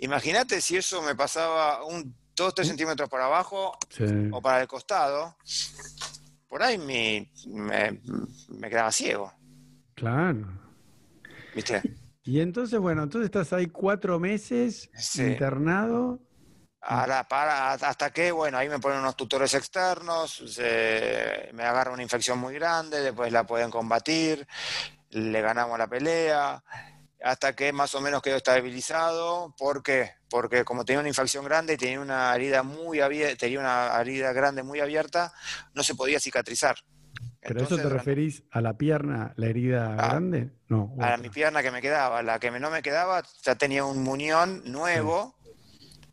[0.00, 3.76] Imagínate si eso me pasaba un 2, 3 centímetros para abajo
[4.32, 5.36] o para el costado,
[6.48, 9.32] por ahí me, me, quedaba ciego.
[9.94, 10.58] Claro.
[11.54, 11.82] ¿Viste?
[12.22, 16.18] Y entonces, bueno, entonces estás ahí cuatro meses internado.
[16.80, 20.42] Ahora, para, hasta que, bueno, ahí me ponen unos tutores externos,
[21.52, 24.46] me agarra una infección muy grande, después la pueden combatir,
[25.10, 26.64] le ganamos la pelea,
[27.22, 29.54] hasta que más o menos quedó estabilizado.
[29.56, 30.12] ¿Por qué?
[30.28, 34.32] Porque como tenía una infección grande y tenía una herida muy abierta, tenía una herida
[34.32, 35.32] grande muy abierta,
[35.74, 36.76] no se podía cicatrizar.
[37.40, 40.50] ¿Pero eso te referís a la pierna, la herida ah, grande?
[40.68, 40.94] No.
[41.00, 42.22] A mi pierna que me quedaba.
[42.22, 45.38] La que no me quedaba ya tenía un muñón nuevo,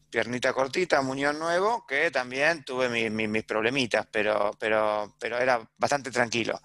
[0.10, 6.60] piernita cortita, muñón nuevo, que también tuve mis problemitas, pero, pero, pero era bastante tranquilo.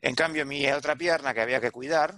[0.00, 2.14] En cambio, mi otra pierna que había que cuidar,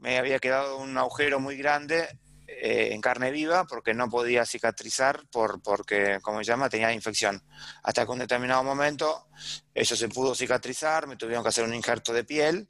[0.00, 2.08] me había quedado un agujero muy grande
[2.46, 7.42] eh, en carne viva porque no podía cicatrizar por, porque, como se llama, tenía infección.
[7.82, 9.28] Hasta que un determinado momento
[9.72, 12.68] eso se pudo cicatrizar, me tuvieron que hacer un injerto de piel,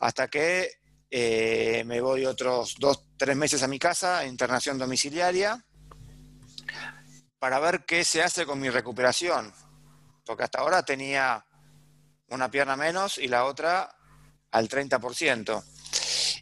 [0.00, 0.70] hasta que
[1.10, 5.64] eh, me voy otros dos, tres meses a mi casa, internación domiciliaria,
[7.38, 9.52] para ver qué se hace con mi recuperación.
[10.24, 11.46] Porque hasta ahora tenía
[12.28, 13.96] una pierna menos y la otra
[14.50, 15.62] al 30%.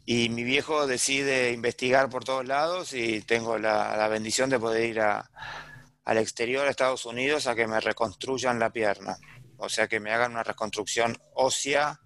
[0.07, 5.01] Y mi viejo decide investigar por todos lados y tengo la, bendición de poder ir
[5.01, 9.17] al exterior, a Estados Unidos, a que me reconstruyan la pierna.
[9.57, 12.01] O sea, que me hagan una reconstrucción ósea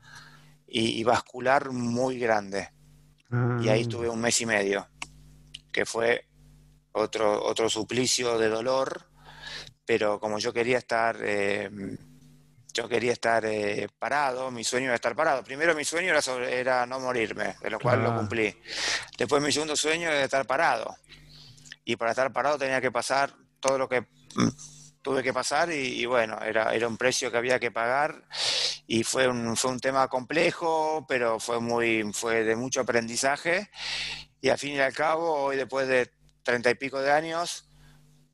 [0.66, 2.70] y, vascular muy grande.
[3.30, 3.82] Y ahí ah.
[3.82, 4.88] estuve un mes y medio.
[5.72, 6.28] que fue
[6.92, 9.08] otro, otro suplicio de dolor,
[9.84, 11.70] pero como yo quería estar, eh,
[12.78, 15.42] yo quería estar eh, parado, mi sueño era estar parado.
[15.42, 18.56] Primero mi sueño era, era no morirme, de lo cual lo cumplí.
[19.16, 20.96] Después mi segundo sueño era estar parado.
[21.84, 24.48] Y para estar parado tenía que pasar todo lo que mm,
[25.02, 28.24] tuve que pasar y, bueno, era, era un precio que había que pagar
[28.86, 33.70] y fue un, fue un tema complejo, pero fue, muy, fue de mucho aprendizaje
[34.40, 36.12] y al fin y al cabo, hoy después de
[36.44, 37.68] treinta y pico de años,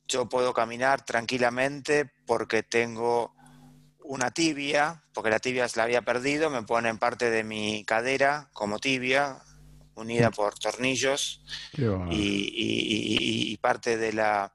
[0.06, 3.34] yo puedo caminar tranquilamente porque tengo
[4.04, 8.78] una tibia, porque la tibia la había perdido, me ponen parte de mi cadera como
[8.78, 9.42] tibia,
[9.94, 11.42] unida por tornillos,
[12.10, 14.52] y, parte de la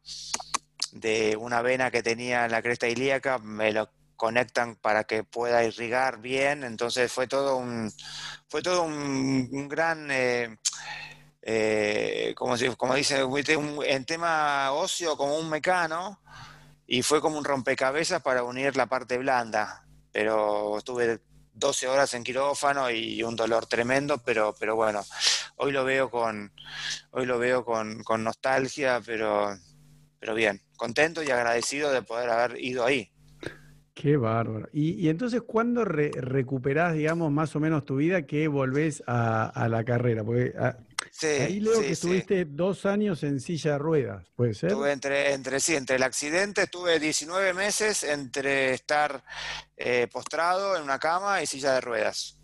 [0.92, 5.64] de una vena que tenía en la cresta ilíaca me lo conectan para que pueda
[5.64, 7.92] irrigar bien, entonces fue todo un
[8.48, 10.58] fue todo un, gran eh,
[11.42, 13.24] eh, como, como dice,
[13.88, 16.20] en tema óseo como un mecano
[16.92, 19.86] y fue como un rompecabezas para unir la parte blanda.
[20.12, 21.20] Pero estuve
[21.54, 25.06] 12 horas en quirófano y un dolor tremendo, pero, pero bueno,
[25.58, 26.52] hoy lo veo con,
[27.12, 29.56] hoy lo veo con, nostalgia, pero,
[30.20, 33.12] pero bien, contento y agradecido de poder haber ido ahí.
[33.94, 34.68] Qué bárbaro.
[34.74, 40.24] Y, entonces, ¿cuándo recuperás, digamos, más o menos tu vida que volvés a, la carrera?
[40.24, 40.54] Porque
[41.24, 44.72] ah, Ahí leo que estuviste dos años en silla de ruedas, ¿puede ser?
[44.72, 49.24] Estuve entre, entre, sí, entre el accidente, estuve 19 meses entre estar
[49.78, 52.40] eh, postrado en una cama y silla de ruedas.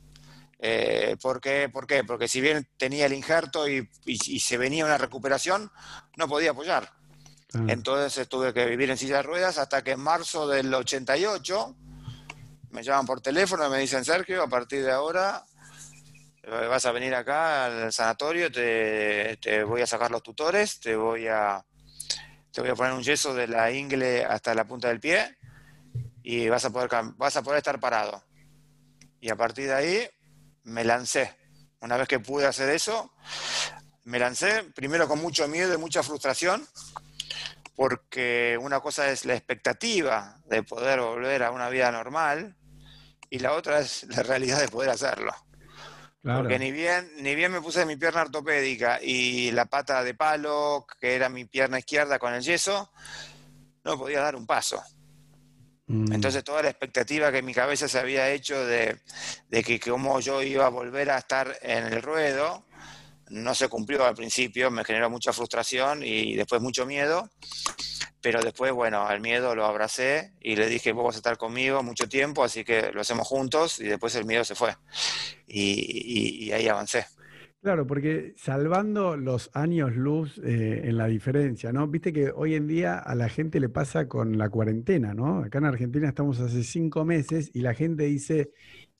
[0.59, 1.69] Eh, ¿por, qué?
[1.71, 3.87] Porque si bien tenía el injerto y,
[4.39, 5.71] se venía una recuperación,
[6.17, 6.91] no podía apoyar.
[7.53, 7.65] Ah.
[7.67, 11.75] Entonces tuve que vivir en silla de ruedas hasta que en marzo del 88
[12.71, 15.45] me llaman por teléfono y me dicen, Sergio, a partir de ahora
[16.49, 21.65] vas a venir acá al sanatorio, te, voy a sacar los tutores, te voy a,
[22.51, 25.37] te voy a poner un yeso de la ingle hasta la punta del pie
[26.23, 28.23] y vas a poder, vas a poder estar parado.
[29.19, 30.09] Y a partir de ahí
[30.63, 31.35] me lancé.
[31.81, 33.11] Una vez que pude hacer eso,
[34.03, 36.67] me lancé primero con mucho miedo y mucha frustración,
[37.75, 42.55] porque una cosa es la expectativa de poder volver a una vida normal
[43.29, 45.33] y la otra es la realidad de poder hacerlo.
[46.25, 50.87] Porque ni bien, ni bien me puse mi pierna ortopédica y la pata de palo,
[50.99, 52.91] que era mi pierna izquierda con el yeso,
[53.83, 54.81] no podía dar un paso.
[55.85, 56.13] Mm.
[56.13, 58.99] Entonces toda la expectativa que en mi cabeza se había hecho de,
[59.49, 62.65] de que como yo iba a volver a estar en el ruedo,
[63.29, 67.29] no se cumplió al principio, me generó mucha frustración y después mucho miedo
[68.25, 71.83] pero después, bueno, al miedo lo abracé y le dije, vos vas a estar conmigo
[71.83, 74.71] mucho tiempo, así que lo hacemos juntos y después el miedo se fue.
[75.47, 77.05] Y, ahí avancé.
[77.61, 81.87] Claro, porque salvando los años luz eh, en la diferencia, ¿no?
[81.87, 85.43] Viste que hoy en día a la gente le pasa con la cuarentena, ¿no?
[85.43, 88.49] Acá en Argentina estamos hace cinco meses y la gente dice,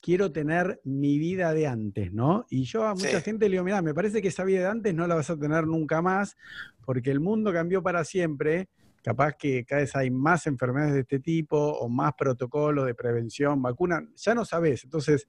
[0.00, 2.46] quiero tener mi vida de antes, ¿no?
[2.48, 4.94] Y yo a mucha gente le digo, mira, me parece que esa vida de antes
[4.94, 6.36] no la vas a tener nunca más,
[6.84, 8.68] porque el mundo cambió para siempre
[9.06, 13.62] capaz que cada vez hay más enfermedades de este tipo o más protocolos de prevención,
[13.62, 14.82] vacuna, ya no sabes.
[14.82, 15.28] Entonces,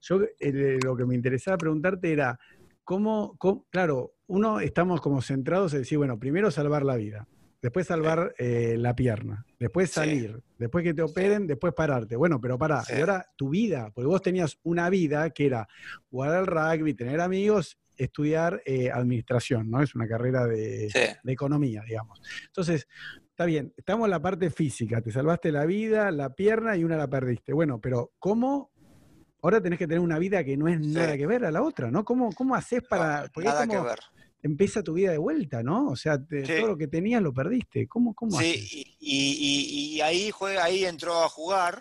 [0.00, 2.38] yo eh, lo que me interesaba preguntarte era,
[2.84, 3.36] ¿cómo,
[3.70, 7.26] claro, uno estamos como centrados en decir, bueno, primero salvar la vida,
[7.60, 12.14] después salvar eh, la pierna, después salir, después que te operen, después pararte.
[12.14, 15.66] Bueno, pero para, y ahora tu vida, porque vos tenías una vida que era
[16.10, 19.82] jugar al rugby, tener amigos estudiar eh, administración, ¿no?
[19.82, 20.88] Es una carrera de,
[21.26, 22.20] economía, digamos.
[22.46, 22.86] Entonces,
[23.30, 26.96] está bien, estamos en la parte física, te salvaste la vida, la pierna y una
[26.96, 27.52] la perdiste.
[27.52, 28.72] Bueno, pero ¿cómo?
[29.42, 31.90] Ahora tenés que tener una vida que no es nada que ver a la otra,
[31.90, 32.04] ¿no?
[32.04, 33.30] ¿Cómo, cómo haces para...?
[33.36, 33.98] nada que ver.
[34.42, 35.88] Empieza tu vida de vuelta, ¿no?
[35.88, 37.86] O sea, todo lo que tenías lo perdiste.
[37.88, 40.30] ¿Cómo, cómo Sí, y, y, ahí,
[40.60, 41.80] ahí entró a jugar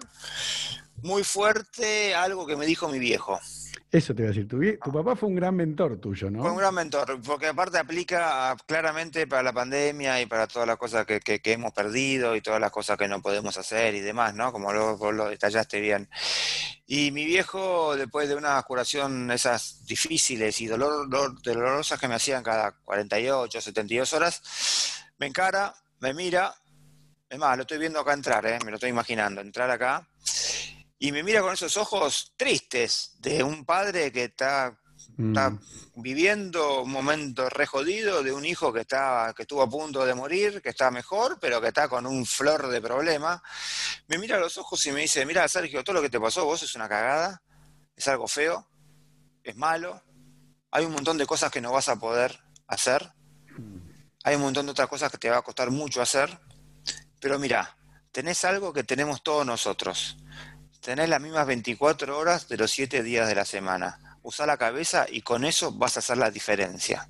[1.04, 3.40] muy fuerte algo que me dijo mi viejo.
[3.94, 6.42] Eso te iba a decir, tu, tu, papá fue un gran mentor tuyo, ¿no?
[6.42, 10.78] Fue un gran mentor, porque aparte aplica claramente para la pandemia y para todas las
[10.78, 14.52] cosas que, hemos perdido y todas las cosas que no podemos hacer y demás, ¿no?
[14.52, 16.10] Como luego vos lo detallaste bien.
[16.88, 21.08] Y mi viejo, después de una curación esas difíciles y dolor,
[21.44, 26.52] dolorosas que me hacían cada 48, 72 horas, me encara, me mira,
[27.30, 28.58] es más, lo estoy viendo acá entrar, ¿eh?
[28.66, 30.08] me lo estoy imaginando, entrar acá
[31.04, 34.80] y me mira con esos ojos tristes de un padre que está,
[35.18, 35.38] mm.
[35.96, 40.14] viviendo un momento re jodido de un hijo que, está, que estuvo a punto de
[40.14, 43.44] morir, que está mejor, pero que está con un flor de problema.
[44.08, 46.46] Me mira a los ojos y me dice, mira Sergio, todo lo que te pasó
[46.46, 47.42] vos es una cagada,
[47.98, 48.66] es algo feo,
[49.44, 50.02] es malo,
[50.72, 53.12] hay un montón de cosas que no vas a poder hacer,
[54.24, 56.40] hay un montón de otras cosas que te va a costar mucho hacer,
[57.20, 57.78] pero mira,
[58.14, 60.16] tenés algo que tenemos todos nosotros.
[60.84, 64.18] Tenés las mismas 24 horas de los 7 días de la semana.
[64.22, 67.08] Usa la cabeza y con eso vas a hacer la diferencia.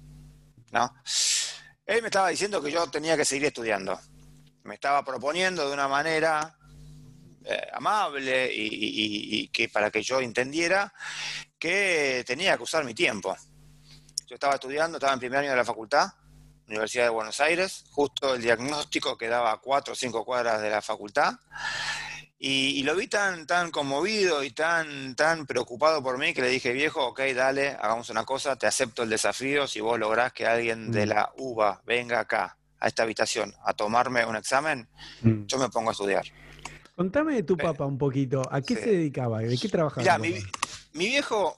[0.71, 0.93] ¿No?
[1.83, 3.99] Él me estaba diciendo que yo tenía que seguir estudiando.
[4.63, 6.55] Me estaba proponiendo de una manera
[7.45, 10.93] eh, amable y, que para que yo entendiera
[11.57, 13.35] que tenía que usar mi tiempo.
[14.27, 16.09] Yo estaba estudiando, estaba en primer año de la facultad,
[16.67, 20.81] Universidad de Buenos Aires, justo el diagnóstico quedaba a cuatro o cinco cuadras de la
[20.83, 21.33] facultad.
[22.45, 26.73] Y, lo vi tan, tan conmovido y tan, tan preocupado por mí que le dije,
[26.73, 30.91] viejo, ok, dale, hagamos una cosa, te acepto el desafío, si vos lográs que alguien
[30.91, 31.09] de mm.
[31.09, 34.89] la UBA venga acá, a esta habitación, a tomarme un examen,
[35.21, 35.45] mm.
[35.45, 36.25] yo me pongo a estudiar.
[36.97, 39.39] Contame de tu papá un poquito, ¿a qué se dedicaba?
[39.39, 40.17] ¿De qué trabajaba?
[40.17, 40.35] mi,
[40.91, 41.57] mi viejo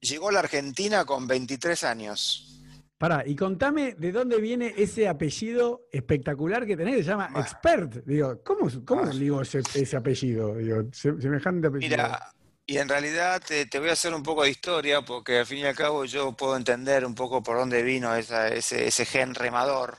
[0.00, 2.55] llegó a la Argentina con 23 años.
[2.98, 8.06] Pará, y contame de dónde viene ese apellido espectacular que tenés, se llama Expert.
[8.06, 9.60] Digo, ¿cómo, cómo digo ese,
[9.94, 10.54] apellido?
[10.56, 11.90] Digo, semejante apellido.
[11.90, 12.32] Mira,
[12.64, 15.64] y en realidad te, voy a hacer un poco de historia, porque al fin y
[15.64, 19.98] al cabo yo puedo entender un poco por dónde vino ese, ese gen remador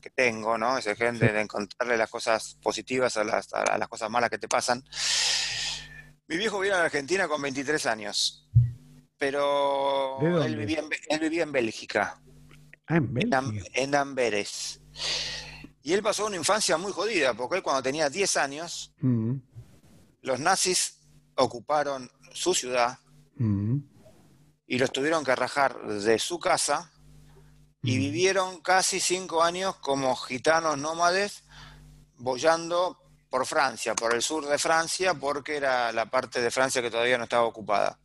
[0.00, 0.78] que tengo, ¿no?
[0.78, 4.46] Ese gen de, encontrarle las cosas positivas a las, a las cosas malas que te
[4.46, 4.84] pasan.
[6.28, 8.48] Mi viejo vino a la Argentina con 23 años
[9.20, 12.18] pero él vivía, en, él vivía en Bélgica.
[12.86, 13.42] Ah, en Bélgica.
[13.74, 14.80] En, Amberes.
[15.82, 19.34] Y él pasó una infancia muy jodida, porque él cuando tenía 10 años, mm.
[20.22, 21.02] los nazis
[21.36, 22.98] ocuparon su ciudad
[23.36, 23.76] mm.
[24.66, 26.90] y los tuvieron que rajar de su casa
[27.82, 28.00] y mm.
[28.00, 31.44] vivieron casi 5 años como gitanos nómades
[32.16, 36.90] boyando por Francia, por el sur de Francia, porque era la parte de Francia que
[36.90, 37.98] todavía no estaba ocupada.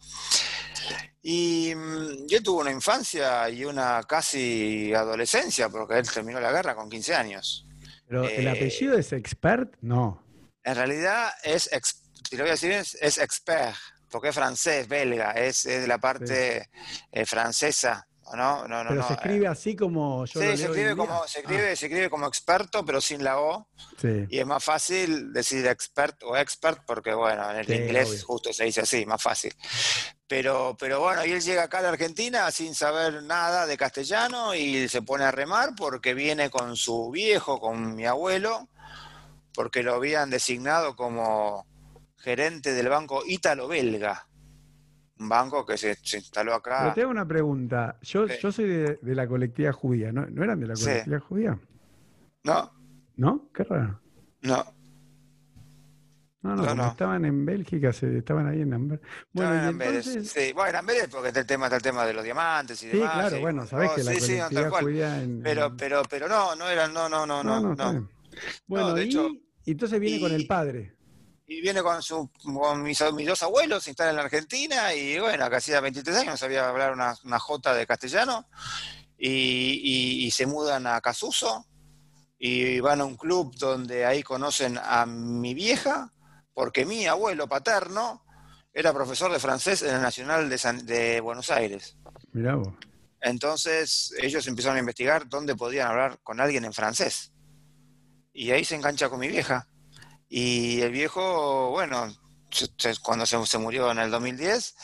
[1.28, 6.76] Y mm, yo tuve una infancia y una casi adolescencia, porque él terminó la guerra
[6.76, 7.68] con 15 años.
[8.08, 9.74] ¿Pero el eh, apellido es expert?
[9.82, 10.24] No.
[10.64, 11.68] En realidad es,
[12.30, 13.76] si lo voy a decir, es, expert,
[14.12, 16.70] porque es francés, belga, es, de la parte
[17.12, 18.90] eh, francesa no, no, no.
[18.90, 21.76] Pero se escribe así como yo sí, lo se escribe como, se escribe, ah.
[21.76, 23.68] se escribe como experto, pero sin la O.
[23.98, 24.26] Sí.
[24.30, 28.66] Y es más fácil decir expert o expert, porque bueno, en el inglés justo se
[28.66, 29.54] dice así, más fácil.
[30.28, 34.56] Pero, pero bueno, y él llega acá a la Argentina sin saber nada de castellano
[34.56, 38.68] y se pone a remar porque viene con su viejo, con mi abuelo,
[39.54, 41.68] porque lo habían designado como
[42.18, 44.28] gerente del banco ítalo-belga
[45.20, 46.80] un banco que se, instaló acá.
[46.82, 47.98] Pero te hago una pregunta.
[48.02, 50.26] Yo, yo soy de, la colectiva judía, ¿no?
[50.26, 51.60] ¿No eran de la colectiva judía?
[52.44, 52.72] No.
[53.16, 53.50] ¿No?
[53.54, 54.02] Qué raro.
[54.42, 54.75] No.
[56.46, 59.04] No, no, estaban en Bélgica, se, estaban ahí en Amberes.
[59.34, 60.54] Bueno, en Amberes, sí.
[60.54, 63.14] Bueno, en Amberes porque está el tema, está el tema de los diamantes y demás.
[63.14, 66.94] Sí, claro, bueno, sabés que la colectiva judía en, Pero, pero, pero no, no eran,
[66.94, 67.60] no, no, no, no.
[67.60, 68.10] no,
[68.68, 70.96] Bueno, y, entonces viene con el padre
[71.48, 75.50] y viene con, su, con mis, dos abuelos, se instala en la Argentina y bueno,
[75.50, 78.48] que hacía 23 años sabía hablar una, una jota de castellano
[79.18, 81.66] y, se mudan a Casuso
[82.38, 86.12] y van a un club donde ahí conocen a mi vieja
[86.56, 88.26] porque mi abuelo paterno
[88.74, 91.98] era profesor de francés en el Nacional de, de Buenos Aires.
[92.32, 92.74] Mirá vos.
[93.22, 97.34] Entonces ellos empezaron a investigar dónde podían hablar con alguien en francés.
[98.34, 99.68] Y ahí se engancha con mi vieja.
[100.30, 102.08] Y el viejo, bueno,
[103.02, 104.76] cuando se, murió en el 2010,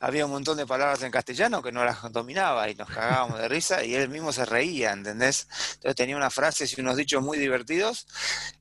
[0.00, 3.48] había un montón de palabras en castellano que no las dominaba y nos cagábamos de
[3.48, 5.48] risa y él mismo se reía, ¿entendés?
[5.74, 8.06] Entonces tenía unas frases y unos dichos muy divertidos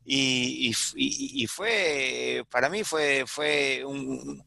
[0.05, 0.73] y,
[1.47, 4.43] fue, para mí fue, fue un...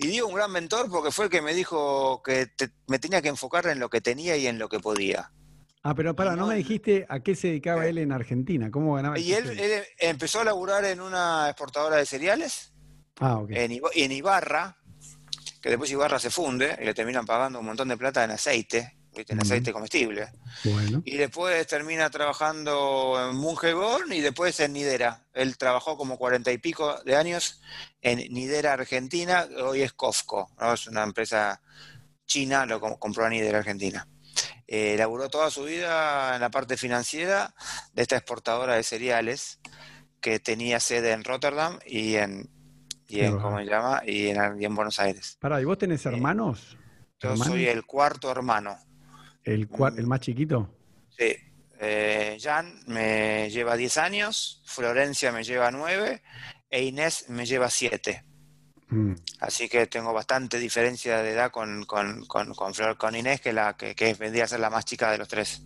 [0.00, 2.52] Y digo un gran mentor porque fue el que me dijo que
[2.86, 5.32] me tenía que enfocar en lo que tenía y en lo que podía.
[5.82, 9.18] Ah, pero para, no, me dijiste a qué se dedicaba él en Argentina, ¿cómo ganaba?
[9.18, 9.58] Y él,
[9.98, 12.74] empezó a laburar en una exportadora de cereales,
[13.20, 14.76] ah, en, en Ibarra,
[15.60, 18.98] que después Ibarra se funde y le terminan pagando un montón de plata en aceite,
[19.12, 20.28] en aceite comestible.
[20.64, 21.02] Bueno.
[21.04, 25.26] Y después termina trabajando en Mungeborn y después en Nidera.
[25.32, 27.60] Él trabajó como cuarenta y pico de años
[28.00, 31.60] en Nidera Argentina, hoy es Cofco, es una empresa
[32.26, 34.06] china, lo compró a Nidera Argentina.
[34.66, 37.54] Eh, laburó toda su vida en la parte financiera
[37.94, 39.58] de esta exportadora de cereales
[40.20, 42.50] que tenía sede en Rotterdam y en,
[43.08, 44.02] y en ¿cómo se llama?
[44.06, 45.36] Y en, Buenos Aires.
[45.40, 46.76] Para, ¿y vos tenés eh, hermanos?
[47.18, 48.76] yo soy el cuarto hermano.
[49.42, 50.70] ¿El, ¿El más chiquito?
[51.16, 51.34] Sí.
[51.80, 56.22] Eh, Jan me lleva 10 años, Florencia me lleva 9
[56.70, 58.24] e Inés me lleva 7.
[58.90, 59.14] Mm.
[59.40, 63.52] Así que tengo bastante diferencia de edad con, con, con, con, Flor, con Inés, que,
[63.52, 65.62] la, que, vendría a ser la más chica de los tres.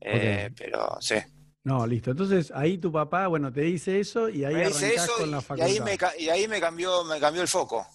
[0.00, 1.16] Eh, pero sí.
[1.62, 2.12] No, listo.
[2.12, 5.68] Entonces ahí tu papá, bueno, te dice eso y ahí arrancás con la facultad.
[5.68, 7.86] Y ahí, me, y ahí me cambió, me cambió el foco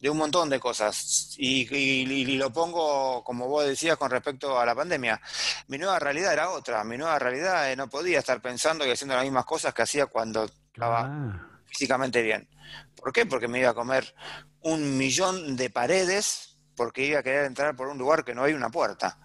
[0.00, 1.34] de un montón de cosas.
[1.38, 5.20] Y, lo pongo, como vos decías, con respecto a la pandemia.
[5.68, 6.84] Mi nueva realidad era otra.
[6.84, 10.06] Mi nueva realidad eh, no podía estar pensando y haciendo las mismas cosas que hacía
[10.06, 12.48] cuando estaba físicamente bien.
[12.94, 13.26] ¿Por qué?
[13.26, 14.14] Porque me iba a comer
[14.60, 16.47] un millón de paredes
[16.78, 19.18] porque iba a querer entrar por un lugar que no hay una puerta.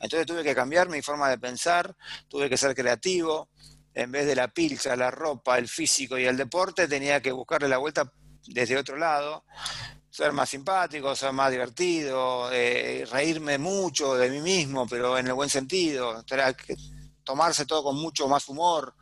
[0.00, 1.96] Entonces tuve que cambiar mi forma de pensar,
[2.28, 3.48] tuve que ser creativo,
[3.94, 7.68] en vez de la pilcha, la ropa, el físico y el deporte, tenía que buscarle
[7.68, 8.12] la vuelta
[8.48, 9.44] desde otro lado,
[10.10, 15.34] ser más simpático, ser más divertido, eh, reírme mucho de mí mismo, pero en el
[15.34, 16.24] buen sentido,
[17.22, 18.96] tomarse todo con mucho más humor,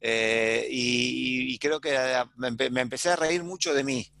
[0.00, 4.13] eh, y, creo que eh, me empecé a reír mucho de mí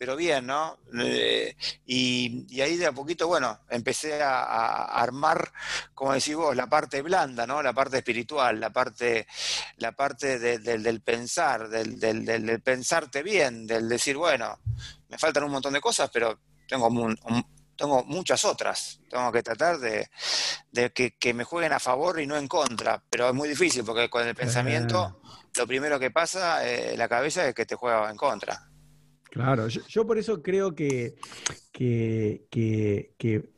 [0.00, 0.78] pero bien, ¿no?
[0.98, 5.52] Eh, y, ahí de a poquito, bueno, empecé a, armar,
[5.92, 7.62] como decís vos, la parte blanda, ¿no?
[7.62, 9.26] La parte espiritual, la parte,
[9.76, 14.60] la parte del pensar, del, del, pensarte bien, del decir, bueno,
[15.10, 16.88] me faltan un montón de cosas, pero tengo,
[17.76, 19.00] tengo muchas otras.
[19.06, 20.08] Tengo que tratar de,
[20.94, 24.26] que, me jueguen a favor y no en contra, pero es muy difícil porque con
[24.26, 25.20] el pensamiento,
[25.58, 28.69] lo primero que pasa, en eh, la cabeza es que te juega en contra.
[29.30, 31.14] Claro, yo, por eso creo que,
[31.72, 33.50] que, que,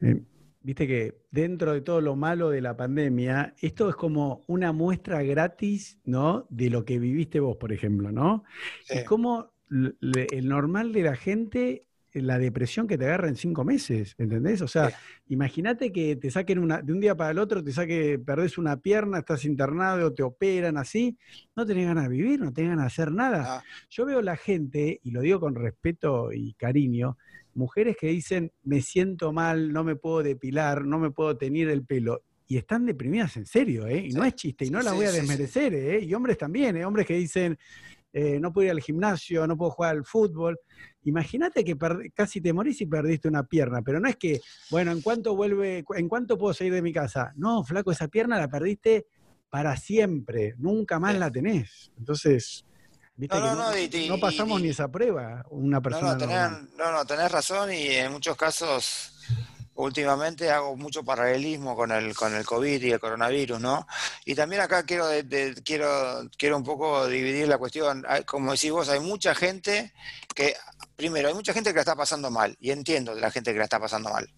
[0.00, 0.22] eh,
[0.62, 5.22] viste que dentro de todo lo malo de la pandemia, esto es como una muestra
[5.22, 6.46] gratis, ¿no?
[6.48, 8.44] De lo que viviste vos, por ejemplo, ¿no?
[8.88, 14.14] Y como el normal de la gente la depresión que te agarra en cinco meses,
[14.18, 14.62] ¿entendés?
[14.62, 14.92] O sea,
[15.28, 18.76] imagínate que te saquen una, de un día para el otro, te saque, perdés una
[18.76, 21.18] pierna, estás internado, te operan así,
[21.56, 23.56] no tenés ganas de vivir, no tenés ganas de hacer nada.
[23.58, 23.62] Ah.
[23.90, 27.18] Yo veo la gente, y lo digo con respeto y cariño,
[27.54, 31.84] mujeres que dicen, me siento mal, no me puedo depilar, no me puedo tener el
[31.84, 32.22] pelo.
[32.46, 34.06] Y están deprimidas en serio, ¿eh?
[34.06, 36.00] Y no es chiste, y no la voy a desmerecer, ¿eh?
[36.00, 36.84] Y hombres también, ¿eh?
[36.84, 37.58] Hombres que dicen,
[38.12, 40.58] eh, no puedo ir al gimnasio, no puedo jugar al fútbol.
[41.04, 41.76] Imagínate que
[42.14, 44.40] casi te morís y perdiste una pierna, pero no es que,
[44.70, 47.32] bueno, ¿en cuánto vuelve, en cuánto puedo salir de mi casa?
[47.36, 49.06] No, flaco, esa pierna la perdiste
[49.50, 51.92] para siempre, nunca más la tenés.
[51.98, 52.64] Entonces,
[53.16, 53.54] ¿viste no,
[54.08, 56.66] no, pasamos ni esa prueba, una persona.
[56.76, 59.13] no, no, tenés razón y en muchos casos
[59.74, 63.86] últimamente hago mucho paralelismo con el con el COVID y el coronavirus, ¿no?
[64.24, 65.06] Y también acá quiero
[65.64, 68.04] quiero quiero un poco dividir la cuestión.
[68.26, 69.92] Como decís vos, hay mucha gente
[70.34, 70.56] que
[70.96, 73.58] primero hay mucha gente que la está pasando mal y entiendo de la gente que
[73.58, 74.28] la está pasando mal.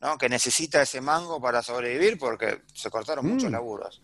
[0.00, 0.16] ¿no?
[0.16, 3.52] que necesita ese mango para sobrevivir porque se cortaron muchos mm.
[3.52, 4.00] laburos.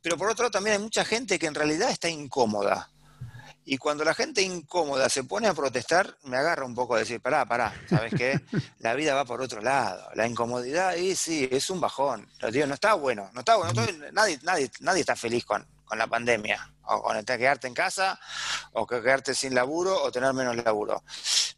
[0.00, 2.88] Pero por otro lado también hay mucha gente que en realidad está incómoda.
[3.70, 7.20] Y cuando la gente incómoda se pone a protestar, me agarra un poco a decir,
[7.20, 8.40] pará, pará, ¿sabes qué?
[8.80, 10.10] La vida va por otro lado.
[10.16, 12.28] La incomodidad, y sí, es un bajón.
[12.50, 13.72] Digo, no está bueno, no está bueno.
[14.10, 15.64] nadie, nadie, nadie está feliz con,
[15.96, 18.18] la pandemia, o con el quedarte en casa,
[18.72, 21.04] o quedarte sin laburo, o tener menos laburo.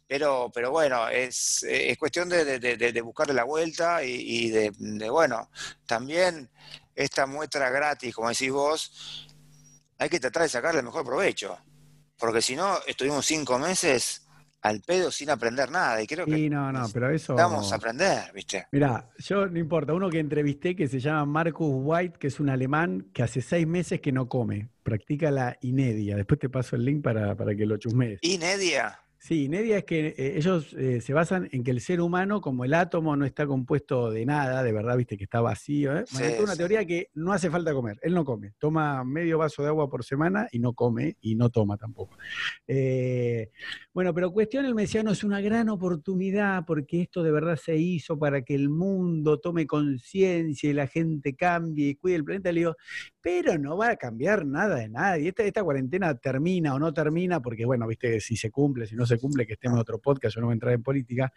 [0.07, 4.69] Pero, pero bueno, es, es cuestión de, de, de, buscarle la vuelta y, y de,
[5.09, 5.49] bueno,
[5.87, 6.51] también
[6.93, 9.27] esta muestra gratis, como decís vos,
[9.97, 11.57] hay que tratar de sacarle el mejor provecho
[12.17, 14.23] porque si no, estuvimos cinco meses
[14.63, 16.01] al pedo sin aprender nada.
[16.01, 17.35] Y creo que no, no, pero eso.
[17.35, 18.65] Vamos a aprender, ¿viste?
[18.71, 22.49] Mira, yo no importa, uno que entrevisté que se llama Marcus White, que es un
[22.49, 26.15] alemán que hace seis meses que no come, practica la inedia.
[26.15, 28.19] Después te paso el link para, para que lo chusmees.
[28.21, 29.02] ¿Inedia?
[29.25, 32.65] Sí, Nedia es que eh, ellos eh, se basan en que el ser humano, como
[32.65, 36.03] el átomo no está compuesto de nada, de verdad, viste que está vacío, ¿eh?
[36.03, 37.97] es una teoría que no hace falta comer.
[38.01, 41.49] Él no come, toma medio vaso de agua por semana y no come y no
[41.49, 42.17] toma tampoco.
[42.67, 43.49] Eh,
[43.93, 48.19] bueno, pero cuestión el mesiano es una gran oportunidad porque esto de verdad se hizo
[48.19, 52.51] para que el mundo tome conciencia y la gente cambie y cuide el planeta.
[52.51, 52.75] Le digo,
[53.21, 55.29] pero no va a cambiar nada de nadie.
[55.29, 59.05] Esta, esta cuarentena termina o no termina, porque bueno, viste, si se cumple, si no
[59.05, 61.31] se cumple, que estemos en otro podcast, yo no voy a entrar en política,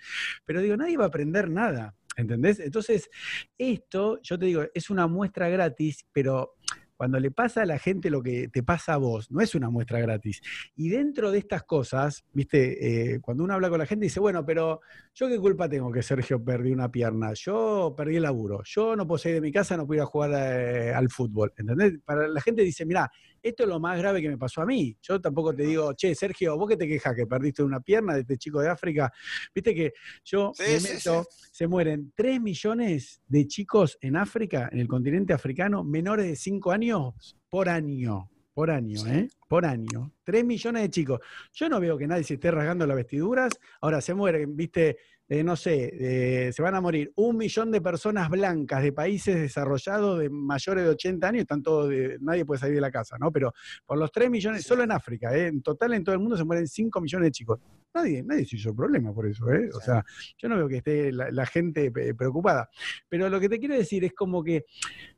[0.45, 1.95] pero digo, nadie va a aprender nada.
[2.17, 2.61] ¿Entendés?
[2.61, 3.11] Entonces,
[3.59, 6.55] esto, yo te digo, es una muestra gratis, pero
[6.97, 9.69] cuando le pasa a la gente lo que te pasa a vos, no es una
[9.69, 10.41] muestra gratis.
[10.75, 14.45] Y dentro de estas cosas, viste, eh, cuando uno habla con la gente dice, bueno,
[14.47, 14.81] pero
[15.19, 19.07] yo qué culpa tengo que Sergio perdió una pierna, yo perdí el laburo, yo no
[19.07, 21.95] puedo salir de mi casa, no puedo ir a jugar eh, al fútbol, ¿entendés?
[22.05, 23.11] Para la gente dice, mira,
[23.43, 24.95] esto es lo más grave que me pasó a mí.
[25.01, 28.21] Yo tampoco te digo, che, Sergio, vos que te quejas que perdiste una pierna de
[28.21, 29.11] este chico de África.
[29.55, 34.87] Viste que yo me meto, se mueren 3 millones de chicos en África, en el
[34.87, 39.29] continente africano, menores de 5 años por año por año, ¿eh?
[39.47, 40.15] Por año.
[40.25, 41.21] Tres millones de chicos.
[41.53, 43.53] Yo no veo que nadie se esté rasgando las vestiduras.
[43.83, 44.97] Ahora se mueren, viste,
[45.29, 49.37] eh, no sé, eh, se van a morir un millón de personas blancas de países
[49.37, 53.19] desarrollados de mayores de 80 años, están todos de, nadie puede salir de la casa,
[53.21, 53.31] ¿no?
[53.31, 53.53] Pero
[53.85, 55.49] por los tres millones, solo en África, ¿eh?
[55.49, 57.61] en total en todo el mundo se mueren cinco millones de chicos.
[57.93, 59.69] Nadie, nadie se hizo problema por eso, ¿eh?
[59.75, 60.03] O sea,
[60.39, 62.71] yo no veo que esté la gente preocupada.
[63.07, 64.65] Pero lo que te quiero decir es como que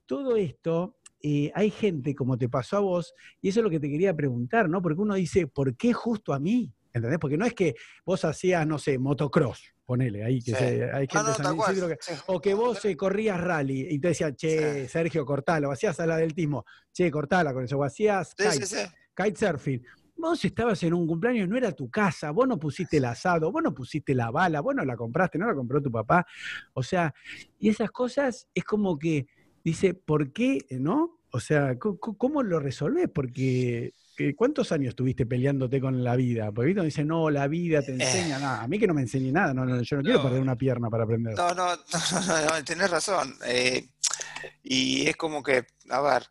[0.06, 3.80] todo esto eh, hay gente como te pasó a vos, y eso es lo que
[3.80, 4.80] te quería preguntar, ¿no?
[4.80, 6.72] Porque uno dice, ¿por qué justo a mí?
[6.92, 7.18] ¿Entendés?
[7.18, 11.32] Porque no es que vos hacías, no sé, motocross, ponele, ahí que hay gente
[11.86, 16.12] que, o que vos eh, corrías rally y te decían, che, Sergio, cortalo, hacías al
[16.12, 19.82] adultismo, che, cortala con eso, o hacías kite, kitesurfing.
[20.16, 23.62] Vos estabas en un cumpleaños, no era tu casa, vos no pusiste el asado, vos
[23.62, 26.26] no pusiste la bala, vos no la compraste, no la compró tu papá.
[26.74, 27.14] O sea,
[27.58, 29.28] y esas cosas es como que
[29.64, 31.18] dice, ¿por qué no?
[31.30, 33.08] O sea, ¿cómo, lo resolvés?
[33.12, 33.92] Porque
[34.36, 36.50] ¿cuántos años estuviste peleándote con la vida?
[36.52, 38.62] Porque Vito dice, no, la vida te enseña nada.
[38.62, 41.04] A mí que no me enseñe nada, no, yo no, quiero perder una pierna para
[41.04, 41.36] aprender.
[41.36, 43.34] No, no, no, tenés razón.
[43.46, 43.90] Eh,
[44.62, 46.26] y es como que, a ver,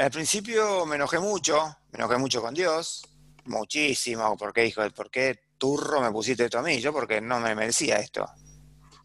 [0.00, 3.02] al principio me enojé mucho, me enojé mucho con Dios,
[3.44, 6.80] muchísimo, porque hijo, ¿por qué turro me pusiste esto a mí?
[6.80, 8.26] Yo porque no me merecía esto,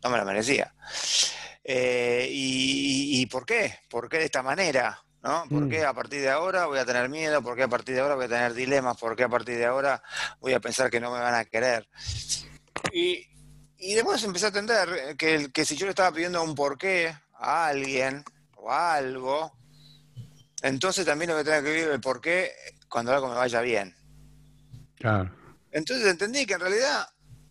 [0.04, 0.74] no me lo merecía.
[1.70, 3.80] Eh, y, por qué?
[3.90, 5.04] ¿Por qué de esta manera?
[5.22, 5.44] ¿no?
[5.50, 5.70] ¿Por mm.
[5.70, 7.42] qué a partir de ahora voy a tener miedo?
[7.42, 8.96] ¿Por qué a partir de ahora voy a tener dilemas?
[8.96, 10.02] ¿Por qué a partir de ahora
[10.40, 11.90] voy a pensar que no me van a querer?
[12.94, 13.28] Y,
[13.78, 18.24] después empecé a entender que, que si yo le estaba pidiendo un porqué a alguien
[18.56, 19.52] o a algo,
[20.62, 22.54] entonces también lo voy a tener que vivir el porqué
[22.88, 23.94] cuando algo me vaya bien.
[24.96, 25.36] Claro.
[25.72, 27.10] Entonces entendí que en realidad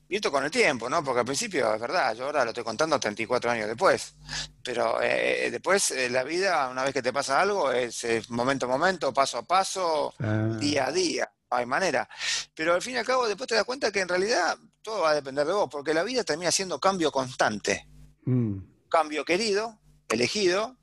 [0.09, 1.02] y esto con el tiempo, ¿no?
[1.02, 4.14] Porque al principio, es verdad, yo ahora lo estoy contando 34 años después.
[4.62, 8.68] Pero eh, después, eh, la vida, una vez que te pasa algo, es, momento a
[8.68, 10.57] momento, paso a paso, ah.
[10.61, 11.30] día a día.
[11.50, 12.09] No hay manera.
[12.54, 15.11] Pero al fin y al cabo, después te das cuenta que en realidad todo va
[15.11, 17.88] a depender de vos, porque la vida termina siendo cambio constante.
[18.24, 18.59] Mm.
[18.88, 20.76] Cambio querido, elegido,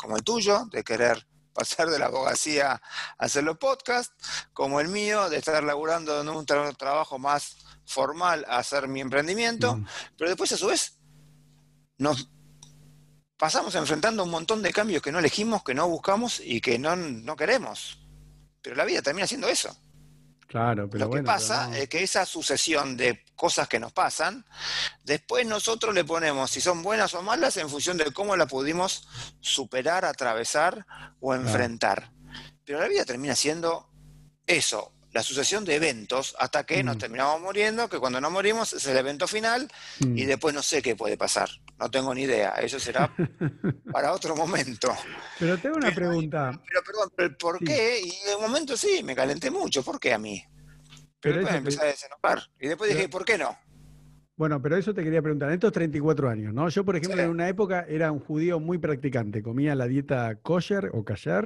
[0.00, 2.80] como el tuyo, de querer pasar de la abogacía a
[3.18, 4.12] hacer los podcasts,
[4.52, 9.76] como el mío, de estar laburando en un trabajo más formal a hacer mi emprendimiento,
[9.76, 9.86] mm.
[10.16, 10.98] pero después a su vez
[11.98, 12.30] nos
[13.36, 16.96] pasamos enfrentando un montón de cambios que no elegimos, que no buscamos y que no,
[16.96, 17.98] no queremos.
[18.62, 19.76] Pero la vida termina siendo eso.
[20.46, 24.46] Claro, pero Lo que pasa es que esa sucesión de cosas que nos pasan,
[25.02, 29.08] después nosotros le ponemos si son buenas o malas en función de cómo las pudimos
[29.40, 30.86] superar, atravesar
[31.18, 32.12] o enfrentar.
[32.64, 33.90] Pero la vida termina siendo
[34.46, 36.98] eso, la sucesión de eventos hasta que nos mm.
[36.98, 40.26] terminamos muriendo, que cuando no morimos es el evento final y mm.
[40.26, 41.48] después no sé qué puede pasar.
[41.78, 42.50] No tengo ni idea.
[42.54, 43.14] Eso será
[43.92, 44.92] para otro momento.
[45.38, 46.60] Pero tengo una pregunta.
[46.66, 48.00] Pero, perdón, ¿por qué?
[48.02, 49.84] Y un momento sí, me calenté mucho.
[49.84, 50.42] ¿Por qué a mí?
[51.20, 52.42] Pero, después empecé a desenojar.
[52.58, 53.56] Y después dije, ¿por qué no?
[54.36, 55.48] Bueno, pero eso te quería preguntar.
[55.50, 56.68] En estos 34 años, ¿no?
[56.68, 59.44] Yo, por ejemplo, en una época era un judío muy practicante.
[59.44, 61.44] Comía la dieta kosher o kasher.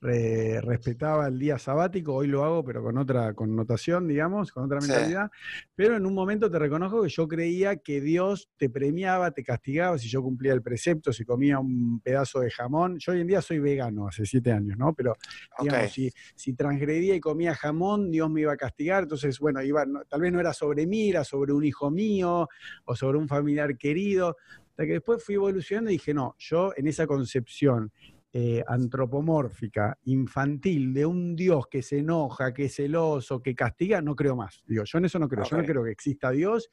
[0.00, 2.12] respetaba el día sabático.
[2.12, 5.30] Hoy lo hago, pero con otra connotación, digamos, con otra mentalidad.
[5.76, 9.96] Pero en un momento te reconozco que yo creía que Dios te premiaba, te castigaba
[9.98, 12.98] si yo cumplía el precepto, si comía un pedazo de jamón.
[12.98, 14.92] Yo hoy en día soy vegano, hace siete años, ¿no?
[14.92, 15.14] Pero,
[15.60, 19.04] digamos, si, si, transgredía y comía jamón, Dios me iba a castigar.
[19.04, 22.96] Entonces, bueno, iba, tal vez no era sobre mí, era sobre un hijo mío o
[22.96, 24.36] sobre un familiar querido,
[24.70, 27.92] hasta que después fui evolucionando y dije, no, yo en esa concepción
[28.36, 34.16] eh, antropomórfica, infantil, de un Dios que se enoja, que es celoso, que castiga, no
[34.16, 34.64] creo más.
[34.66, 35.44] Digo, yo en eso no creo.
[35.44, 36.68] Yo no creo que exista Dios,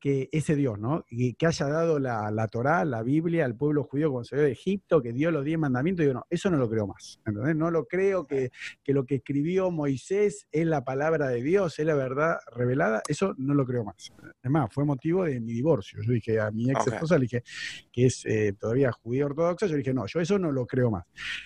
[0.00, 1.04] que ese Dios, ¿no?
[1.08, 4.50] Y que haya dado la, la Torá, la Biblia al pueblo judío cuando se de
[4.50, 6.02] Egipto, que dio los diez mandamientos.
[6.02, 7.20] Digo, no, eso no lo creo más.
[7.24, 7.54] ¿entendés?
[7.54, 8.50] No lo creo que,
[8.82, 13.02] que lo que escribió Moisés es la palabra de Dios, es la verdad revelada.
[13.06, 14.12] Eso no lo creo más.
[14.42, 16.00] Es más, fue motivo de mi divorcio.
[16.02, 17.44] Yo dije a mi ex esposa, le dije,
[17.92, 21.03] que es eh, todavía judía ortodoxa, yo dije, no, yo eso no lo creo más.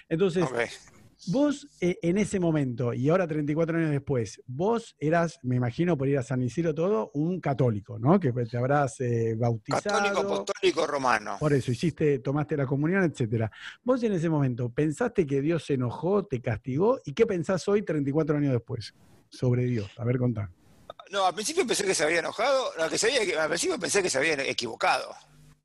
[0.08, 0.44] Entonces,
[1.26, 6.08] vos eh, en ese momento, y ahora 34 años después, vos eras, me imagino por
[6.08, 8.18] ir a San Isidro todo, un católico, ¿no?
[8.20, 9.82] Que te habrás eh, bautizado.
[9.82, 11.36] Católico, apostólico, romano.
[11.40, 13.50] Por eso, hiciste, tomaste la comunión, etcétera.
[13.82, 17.00] Vos en ese momento, ¿pensaste que Dios se enojó, te castigó?
[17.04, 18.94] ¿Y qué pensás hoy, 34 años después,
[19.28, 19.90] sobre Dios?
[19.98, 20.50] A ver, contá.
[21.10, 24.18] No, al principio pensé que se había enojado, que se al principio pensé que se
[24.18, 25.14] había equivocado.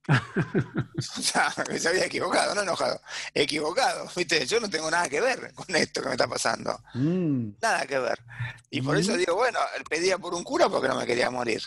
[0.07, 2.99] o sea, que se había equivocado, no enojado,
[3.33, 4.45] equivocado, ¿viste?
[4.45, 6.77] Yo no tengo nada que ver con esto que me está pasando.
[6.93, 7.51] Mm.
[7.61, 8.19] Nada que ver.
[8.69, 9.17] Y por eso mm.
[9.17, 11.61] digo, bueno, pedía por un cura porque no me quería morir.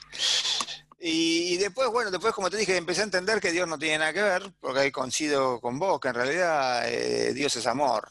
[0.99, 4.13] Y, después, bueno, después como te dije, empecé a entender que Dios no tiene nada
[4.13, 8.11] que ver, porque ahí coincido con vos, que en realidad eh, Dios es amor.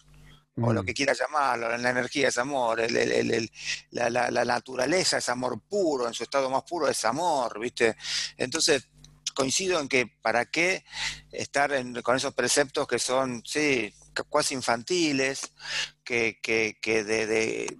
[0.61, 0.85] o lo mm.
[0.85, 2.79] que quieras llamarlo, la energía es amor,
[3.91, 7.97] la, naturaleza es amor puro, en su estado más puro es amor, ¿viste?
[8.37, 8.87] Entonces,
[9.35, 10.83] coincido en que para qué
[11.31, 11.71] estar
[12.01, 13.93] con esos preceptos que son, sí,
[14.31, 15.51] casi infantiles,
[16.03, 17.77] que, que, que de,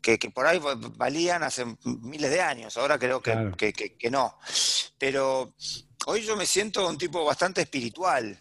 [0.00, 0.60] que, por ahí
[0.96, 3.52] valían hace miles de años, ahora creo que,
[3.98, 4.38] que, no.
[4.98, 5.54] Pero
[6.06, 8.40] hoy yo me siento un tipo bastante espiritual,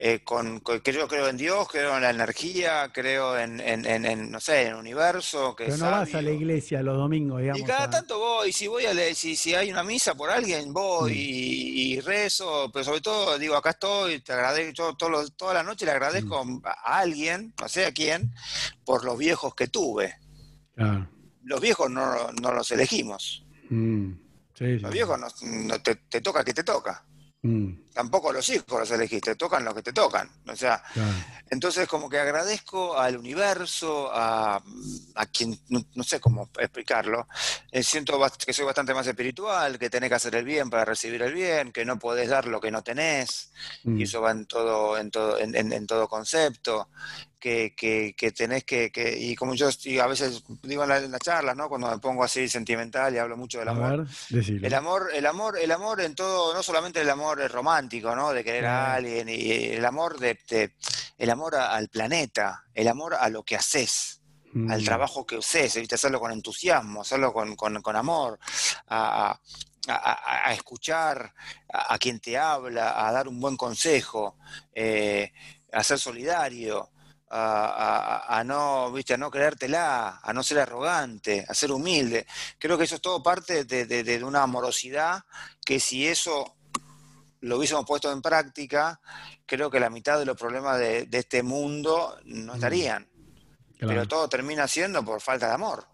[0.00, 4.38] eh, con, que yo creo en Dios, creo en la energía, creo en, en, no
[4.38, 5.56] sé, en el universo.
[5.56, 7.60] Que Pero no vas a la iglesia los domingos, digamos.
[7.60, 10.72] Y cada tanto voy, si voy a leer, si, si hay una misa por alguien,
[10.72, 11.16] voy mm.
[11.16, 15.90] y, rezo, pero sobre todo digo, acá estoy, te agradezco, todo, toda la noche le
[15.90, 16.62] agradezco mm.
[16.64, 18.32] a alguien, no sé a quién,
[18.84, 20.14] por los viejos que tuve.
[21.42, 23.44] Los viejos no, los elegimos.
[23.68, 24.12] Mm.
[24.60, 27.04] los viejos no, te, te toca que te toca.
[27.42, 27.72] Mm.
[27.98, 30.30] Tampoco los hijos los elegiste, tocan lo que te tocan.
[30.46, 30.80] O sea,
[31.50, 34.62] entonces como que agradezco al universo, a,
[35.32, 37.26] quien, no, sé cómo explicarlo,
[37.72, 41.22] eh, siento que soy bastante más espiritual, que tenés que hacer el bien para recibir
[41.22, 43.50] el bien, que no podés dar lo que no tenés,
[43.82, 44.02] y mm.
[44.02, 46.88] eso va en todo, en todo, en todo concepto
[47.38, 51.54] que, que, que tenés que, que, y como yo a veces digo en la, charla,
[51.54, 51.68] ¿no?
[51.68, 54.06] Cuando me pongo así sentimental y hablo mucho del amor.
[54.30, 58.32] el amor, el amor, el amor en todo, no solamente el amor romántico, ¿no?
[58.32, 60.38] De querer a alguien, y el amor de,
[61.16, 64.20] el amor al planeta, el amor a lo que haces,
[64.68, 64.84] al mm.
[64.84, 65.94] trabajo que haces, ¿viste?
[65.94, 68.38] hacerlo con entusiasmo, hacerlo con, con, con amor,
[68.88, 69.38] a,
[69.88, 71.34] a, a, escuchar
[71.72, 74.36] a, quien te habla, a dar un buen consejo,
[74.74, 75.32] eh,
[75.72, 76.90] a ser solidario
[77.30, 82.26] a, no, viste, a no creértela, a no ser arrogante, a ser humilde.
[82.58, 85.24] Creo que eso es todo parte de, una amorosidad
[85.64, 86.56] que si eso
[87.40, 89.00] lo hubiésemos puesto en práctica,
[89.46, 93.06] creo que la mitad de los problemas de, este mundo no estarían.
[93.78, 95.84] Pero todo termina siendo por falta de amor.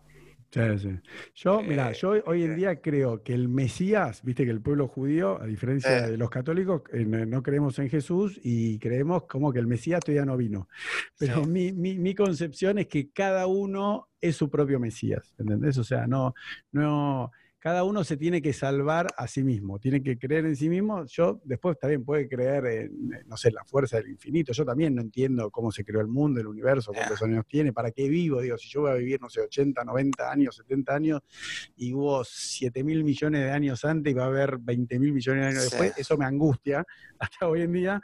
[1.34, 2.56] Yo, mira, yo hoy en eh.
[2.56, 6.82] día creo que el Mesías, viste que el pueblo judío, a diferencia de los católicos,
[6.92, 10.68] eh, no creemos en Jesús y creemos como que el Mesías todavía no vino.
[11.18, 15.76] Pero mi, mi, mi, concepción es que cada uno es su propio Mesías, ¿entendés?
[15.78, 16.34] O sea, no,
[16.70, 17.32] no,
[17.64, 21.06] cada uno se tiene que salvar a sí mismo, tiene que creer en sí mismo.
[21.06, 24.52] Yo después también puede creer en, no sé, la fuerza del infinito.
[24.52, 27.90] Yo también no entiendo cómo se creó el mundo, el universo, cuántos años tiene, para
[27.90, 28.42] qué vivo.
[28.42, 31.22] Digo, si yo voy a vivir, no sé, 80, 90 años, 70 años,
[31.74, 35.44] y hubo 7 mil millones de años antes y va a haber 20 mil millones
[35.44, 36.84] de años después, eso me angustia
[37.18, 38.02] hasta hoy en día.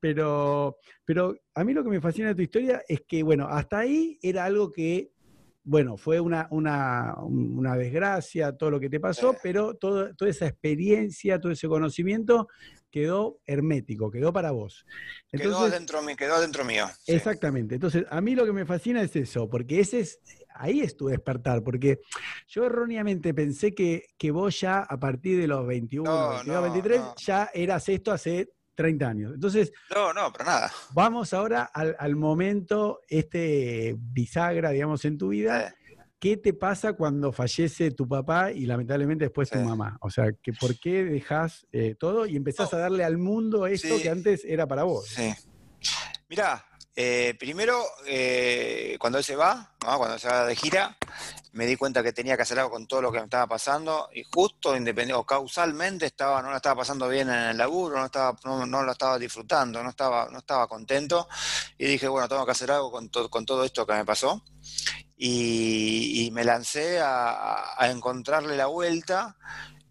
[0.00, 3.78] Pero, pero a mí lo que me fascina de tu historia es que, bueno, hasta
[3.78, 5.12] ahí era algo que
[5.68, 11.52] bueno, fue una, una, desgracia todo lo que te pasó, pero toda esa experiencia, todo
[11.52, 12.48] ese conocimiento
[12.90, 14.86] quedó hermético, quedó para vos.
[15.30, 16.86] quedó, dentro, quedó dentro mío.
[17.06, 17.74] Exactamente.
[17.74, 20.20] Entonces, a mí lo que me fascina es eso, porque ese es,
[20.54, 22.00] ahí es tu despertar, porque
[22.46, 27.50] yo erróneamente pensé que, que vos ya a partir de los 21, 22, 23, ya
[27.52, 28.48] eras esto hace
[28.78, 29.34] 30 años.
[29.34, 29.72] Entonces.
[29.92, 30.72] No, no, para nada.
[30.92, 35.74] Vamos ahora al, momento, este bisagra, digamos, en tu vida.
[36.20, 39.98] ¿Qué te pasa cuando fallece tu papá y lamentablemente después tu mamá?
[40.00, 43.96] O sea, que ¿por qué dejas eh, todo y empezás a darle al mundo esto
[44.00, 45.06] que antes era para vos?
[45.08, 45.32] Sí.
[46.28, 46.64] Mirá,
[47.00, 50.96] eh, primero, eh, cuando él se va, cuando se va de gira,
[51.52, 54.08] me di cuenta que tenía que hacer algo con todo lo que me estaba pasando
[54.12, 54.74] y justo,
[55.14, 58.90] o causalmente, estaba, no la estaba pasando bien en el laburo, no, estaba, no, lo
[58.90, 61.28] estaba disfrutando, no estaba, no estaba contento
[61.78, 64.42] y dije, bueno, tengo que hacer algo con, con todo esto que me pasó
[65.16, 69.36] y, me lancé a, encontrarle la vuelta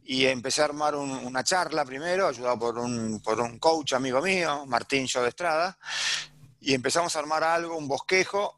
[0.03, 4.66] y empecé a armar una charla primero, ayudado por un, por un coach amigo mío,
[4.66, 5.78] Martín Yo Estrada,
[6.60, 8.58] y empezamos a armar algo, un bosquejo,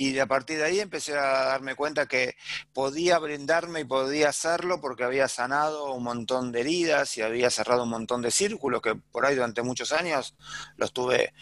[0.00, 2.36] y a partir de ahí empecé a darme cuenta que
[2.72, 7.82] podía brindarme y podía hacerlo porque había sanado un montón de heridas y había cerrado
[7.82, 10.36] un montón de círculos que por ahí durante muchos años
[10.76, 11.34] los tuve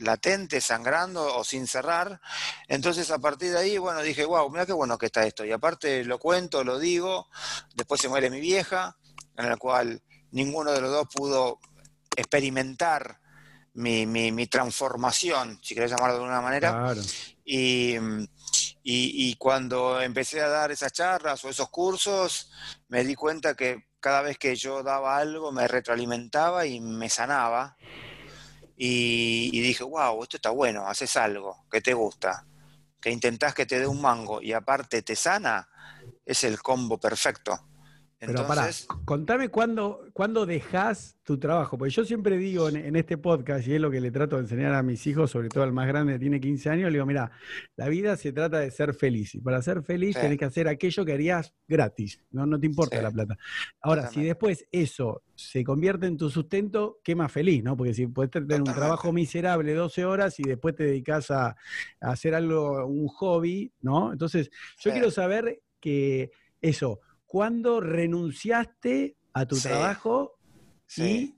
[0.00, 2.20] latentes, sangrando o sin cerrar.
[2.68, 5.46] Entonces a partir de ahí, bueno, dije, wow, mira qué bueno que está esto.
[5.46, 7.28] Y aparte lo cuento, lo digo,
[7.74, 8.98] después se muere mi vieja,
[9.38, 11.58] en la cual ninguno de los dos pudo
[12.16, 13.23] experimentar
[13.74, 16.94] mi, mi, transformación, si querés llamarlo de alguna manera.
[17.44, 17.96] Y,
[18.82, 22.50] y, cuando empecé a dar esas charlas o esos cursos,
[22.88, 27.76] me di cuenta que cada vez que yo daba algo me retroalimentaba y me sanaba.
[28.76, 32.46] Y, y dije, wow, esto está bueno, haces algo que te gusta,
[33.00, 35.68] que intentás que te dé un mango y aparte te sana,
[36.24, 37.68] es el combo perfecto.
[38.26, 38.68] Pero pará,
[39.04, 43.80] contame cuándo, cuándo dejas tu trabajo, porque yo siempre digo en, este podcast, y es
[43.80, 46.18] lo que le trato de enseñar a mis hijos, sobre todo al más grande que
[46.18, 47.30] tiene 15 años, le digo, mira,
[47.76, 51.04] la vida se trata de ser feliz, y para ser feliz tenés que hacer aquello
[51.04, 53.38] que harías gratis, no, no te importa la plata.
[53.80, 57.76] Ahora, si después eso se convierte en tu sustento, qué más feliz, ¿no?
[57.76, 61.56] Porque si puedes tener un trabajo miserable 12 horas y después te dedicas a,
[62.00, 64.12] hacer algo, un hobby, ¿no?
[64.12, 70.38] Entonces, yo quiero saber que eso, ¿cuándo renunciaste a tu trabajo
[70.96, 71.34] y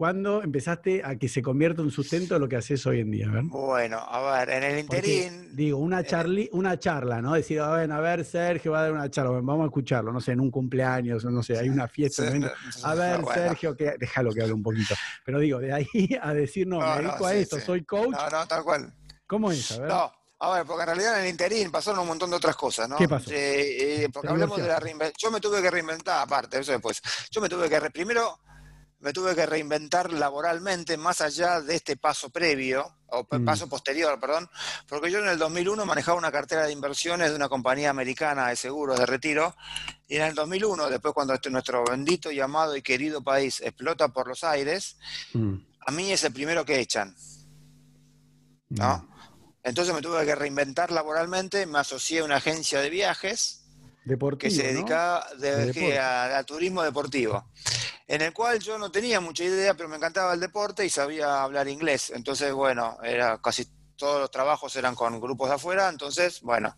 [0.00, 3.28] cuándo empezaste a que se convierta en sustento lo que haces hoy en día?
[3.42, 5.54] Bueno, a ver, en el interín...
[5.54, 7.34] digo, una, charli, una charla, ¿no?
[7.34, 10.20] Decir, a ver, a ver, Sergio va a dar una charla, vamos a escucharlo, no
[10.20, 12.24] sé, en un cumpleaños, no sé, hay una fiesta.
[12.84, 14.94] a ver, Sergio, que, déjalo que hable un poquito.
[15.22, 15.86] Pero digo, de ahí
[16.22, 18.12] a decir, no, me dedico a esto, soy coach.
[18.12, 18.94] No, no, tal cual.
[19.26, 19.72] ¿Cómo es?
[19.72, 19.88] A ver.
[19.90, 20.12] No,
[20.42, 22.96] a ver, porque en realidad en el interín pasaron un montón de otras cosas, ¿no?
[22.96, 23.30] ¿Qué pasó?
[23.30, 25.18] Eh, porque hablemos de la reinvención.
[25.18, 27.02] Yo me tuve que reinventar, aparte, eso después.
[27.30, 28.40] Yo me tuve que, primero,
[29.00, 33.44] me tuve que reinventar laboralmente más allá de este paso previo, o mm.
[33.44, 34.48] paso posterior, perdón,
[34.88, 38.56] porque yo en el 2001 manejaba una cartera de inversiones de una compañía americana de
[38.56, 39.54] seguros de retiro,
[40.08, 44.08] y en el 2001, después cuando este, nuestro bendito y amado y querido país explota
[44.08, 44.96] por los aires,
[45.34, 45.54] mm.
[45.86, 47.14] a mí es el primero que echan.
[48.70, 48.96] ¿No?
[48.96, 49.10] Mm.
[49.62, 53.60] Entonces me tuve que reinventar laboralmente, me asocié a una agencia de viajes
[54.38, 55.24] que se dedicaba
[56.38, 57.44] a, turismo deportivo,
[58.08, 61.42] en el cual yo no tenía mucha idea, pero me encantaba el deporte y sabía
[61.42, 62.10] hablar inglés.
[62.14, 66.74] Entonces, bueno, era casi todos los trabajos eran con grupos de afuera, entonces, bueno,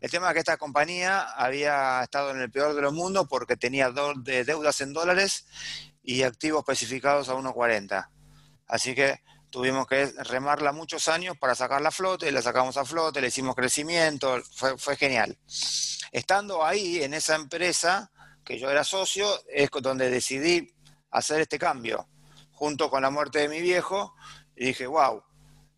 [0.00, 3.56] el tema es que esta compañía había estado en el peor de los mundos porque
[3.56, 5.46] tenía deudas en dólares
[6.02, 8.08] y activos especificados a 1.40.
[8.66, 9.20] Así que
[9.54, 13.54] tuvimos que remarla muchos años para sacarla a flote, la sacamos a flote, le hicimos
[13.54, 14.42] crecimiento,
[14.76, 15.38] fue, genial.
[16.10, 18.10] Estando ahí en esa empresa,
[18.44, 20.74] que yo era socio, es donde decidí
[21.12, 22.08] hacer este cambio,
[22.50, 24.16] junto con la muerte de mi viejo,
[24.56, 25.22] y dije, wow,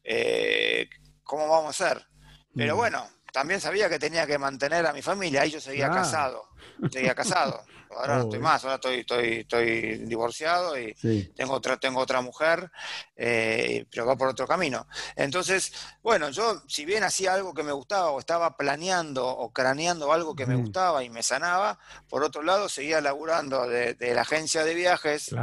[0.05, 0.89] eh,
[1.23, 2.07] ¿cómo vamos a hacer?
[2.55, 2.79] Pero mm.
[2.79, 6.49] bueno, también sabía que tenía que mantener a mi familia, ahí yo seguía casado,
[6.91, 7.63] seguía casado.
[7.97, 10.95] Ahora no estoy más, ahora estoy, estoy, estoy divorciado y
[11.35, 12.71] tengo otra, tengo otra mujer,
[13.17, 14.87] eh, pero va por otro camino.
[15.15, 15.73] Entonces,
[16.03, 20.35] bueno, yo si bien hacía algo que me gustaba o estaba planeando o craneando algo
[20.35, 21.79] que me gustaba y me sanaba,
[22.09, 25.35] por otro lado seguía laburando de, la agencia de viajes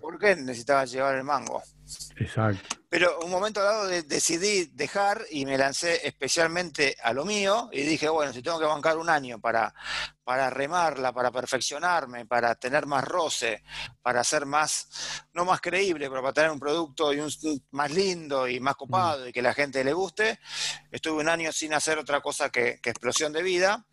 [0.00, 1.62] porque necesitaba llevar el mango.
[2.16, 2.76] Exacto.
[2.88, 8.08] Pero un momento dado decidí dejar y me lancé especialmente a lo mío y dije,
[8.08, 9.74] bueno, si tengo que bancar un año para,
[10.24, 13.62] para remarla, para perfeccionarme, para tener más roce,
[14.02, 17.30] para ser más, no más creíble, pero para tener un producto y un,
[17.72, 20.38] más lindo y más copado y que la gente le guste,
[20.90, 23.84] estuve un año sin hacer otra cosa que, que explosión de vida.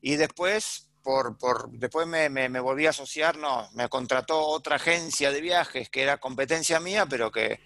[0.00, 5.30] Y después por, por, después me, me, volví a asociar, no, me contrató otra agencia
[5.30, 7.60] de viajes que era competencia mía, pero que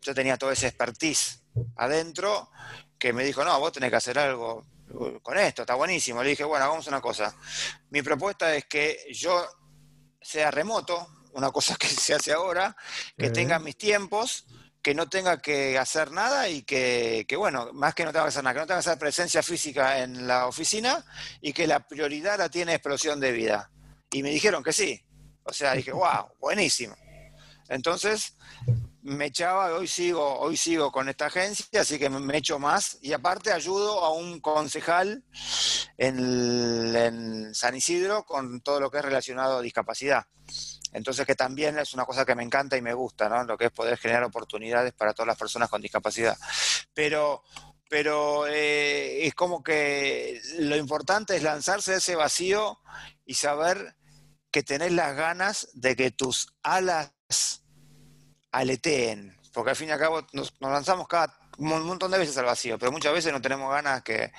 [0.00, 1.42] yo tenía todo ese expertise
[1.76, 2.50] adentro,
[2.98, 4.64] que me dijo, no, vos tenés que hacer algo
[5.22, 6.22] con esto, está buenísimo.
[6.22, 7.34] Le dije, bueno, hagamos una cosa.
[7.90, 9.46] Mi propuesta es que yo
[10.20, 12.76] sea remoto, una cosa que se hace ahora,
[13.16, 14.46] que tenga mis tiempos,
[14.82, 18.42] que no tenga que hacer nada y que, bueno, más que no tenga que hacer
[18.42, 21.04] nada, que no tenga que hacer presencia física en la oficina
[21.40, 23.70] y que la prioridad la tiene explosión de vida.
[24.10, 25.00] Y me dijeron que sí.
[25.44, 26.96] O sea, dije, wow, buenísimo.
[27.68, 28.36] Entonces,
[29.02, 32.98] me echaba, hoy sigo, hoy sigo con esta agencia, así que me echo más.
[33.02, 35.24] Y aparte ayudo a un concejal
[35.96, 40.26] en, San Isidro con todo lo que es relacionado a discapacidad.
[40.92, 43.44] Entonces, que también es una cosa que me encanta y me gusta, ¿no?
[43.44, 46.36] Lo que es poder generar oportunidades para todas las personas con discapacidad.
[46.94, 47.42] Pero,
[47.88, 52.78] pero eh, es como que lo importante es lanzarse a ese vacío
[53.24, 53.96] y saber
[54.50, 57.12] que tenés las ganas de que tus alas
[58.52, 59.36] aleteen.
[59.52, 62.46] Porque al fin y al cabo nos, nos lanzamos cada un montón de veces al
[62.46, 64.32] vacío, pero muchas veces no tenemos ganas que,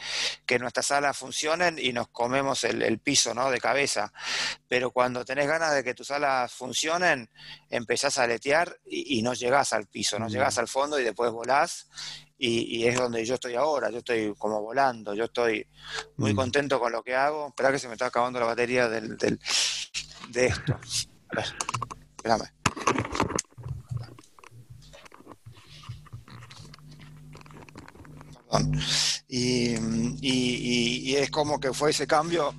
[0.46, 3.50] que nuestras alas funcionen y nos comemos el, piso ¿no?
[3.52, 4.12] de cabeza.
[4.68, 7.30] Pero cuando tenés ganas de que tus alas funcionen,
[7.70, 11.88] empezás a aletear y, no llegás al piso, no llegás al fondo y después volás.
[12.38, 15.66] Y, es donde yo estoy ahora, yo estoy como volando, yo estoy
[16.18, 16.36] muy mm.
[16.36, 17.48] contento con lo que hago.
[17.48, 19.40] Espera que se me está acabando la batería del, del
[20.30, 20.80] de esto.
[22.18, 22.50] Espérame.
[29.28, 32.54] Y, es como que fue ese cambio,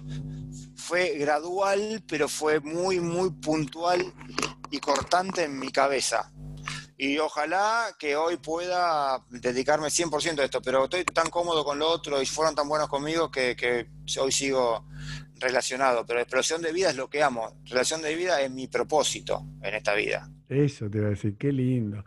[0.76, 4.12] fue gradual, pero fue muy, muy puntual
[4.70, 6.30] y cortante en mi cabeza.
[6.97, 11.88] Y ojalá que hoy pueda dedicarme 100% a esto, pero estoy tan cómodo con lo
[11.88, 13.88] otro y fueron tan buenos conmigo que,
[14.20, 14.86] hoy sigo
[15.36, 17.61] relacionado, pero explosión de vida es lo que amo.
[17.64, 20.30] Relación de vida es mi propósito en esta vida.
[20.49, 22.05] Eso te iba a decir, qué lindo.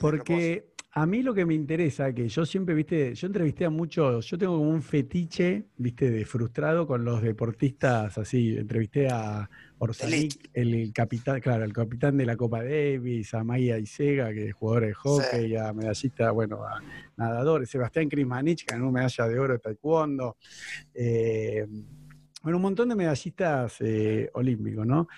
[0.00, 4.24] Porque a mí lo que me interesa, que yo siempre, viste, yo entrevisté a muchos,
[4.24, 8.56] yo tengo como un fetiche, viste, de frustrado con los deportistas así.
[8.56, 14.32] Entrevisté a Orsanic, el capitán, claro, el capitán de la Copa Davis, a Maya Isega,
[14.32, 16.80] que es jugador de hockey, a medallista, bueno, a
[17.18, 20.38] nadadores, Sebastián Krismanich, que ganó medalla de oro de taekwondo.
[20.94, 21.66] Eh,
[22.42, 25.08] bueno, un montón de medallistas eh, olímpicos, ¿no?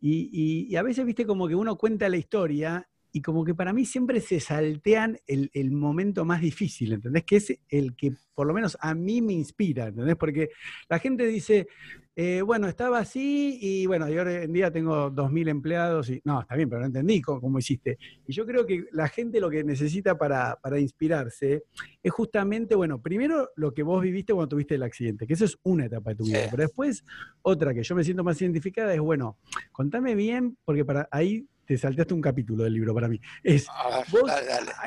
[0.00, 3.72] Y, y, a veces, viste, como que uno cuenta la historia y como que para
[3.72, 7.22] mí siempre se saltean el, el, momento más difícil, ¿entendés?
[7.22, 10.16] Que es el que por lo menos a mí me inspira, ¿entendés?
[10.16, 10.50] Porque
[10.88, 11.68] la gente dice,
[12.16, 16.40] eh, bueno, estaba así y bueno, yo hoy en día tengo 2.000 empleados y no,
[16.40, 17.98] está bien, pero no entendí cómo, hiciste.
[18.26, 21.62] Y yo creo que la gente lo que necesita para, para, inspirarse
[22.02, 25.56] es justamente, bueno, primero lo que vos viviste cuando tuviste el accidente, que eso es
[25.62, 27.04] una etapa de tu vida, pero después
[27.42, 29.38] otra que yo me siento más identificada es, bueno,
[29.70, 33.20] contame bien, porque para ahí te saltaste un capítulo del libro para mí.
[33.42, 33.66] Es,
[34.10, 34.30] vos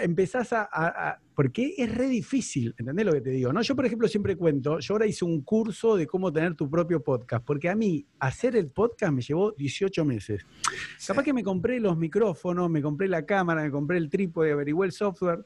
[0.02, 3.54] empezás a, Porque es re difícil, ¿entendés lo que te digo?
[3.54, 3.62] ¿no?
[3.62, 7.04] Yo, por ejemplo, siempre cuento, yo ahora hice un curso de cómo tener tu propio
[7.04, 10.44] podcast, porque a mí hacer el podcast me llevó 18 meses.
[11.06, 14.86] Capaz que me compré los micrófonos, me compré la cámara, me compré el trípode, averigué
[14.86, 15.46] el software,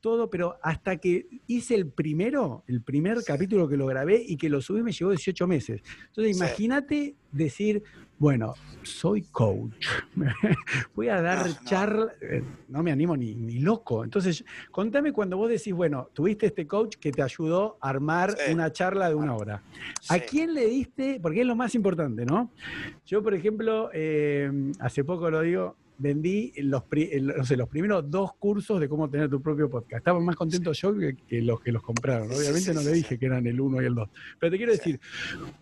[0.00, 4.50] todo, pero hasta que hice el primero, el primer capítulo que lo grabé y que
[4.50, 5.80] lo subí me llevó 18 meses.
[6.08, 7.82] Entonces, imagínate decir,
[8.20, 9.86] bueno, soy coach,
[10.94, 14.04] voy a dar charla, eh, no me animo ni, ni, loco.
[14.04, 18.72] Entonces, contame cuando vos decís, bueno, tuviste este coach que te ayudó a armar una
[18.72, 19.62] charla de una hora.
[20.08, 21.18] ¿A quién le diste?
[21.20, 22.50] Porque es lo más importante, ¿no?
[23.06, 24.50] Yo, por ejemplo, eh,
[24.80, 26.82] hace poco lo digo, vendí los,
[27.50, 29.98] los primeros dos cursos de cómo tener tu propio podcast.
[29.98, 32.32] Estaba más contento yo que, los que los compraron.
[32.32, 34.08] Obviamente no le dije que eran el uno y el dos.
[34.38, 34.98] Pero te quiero decir,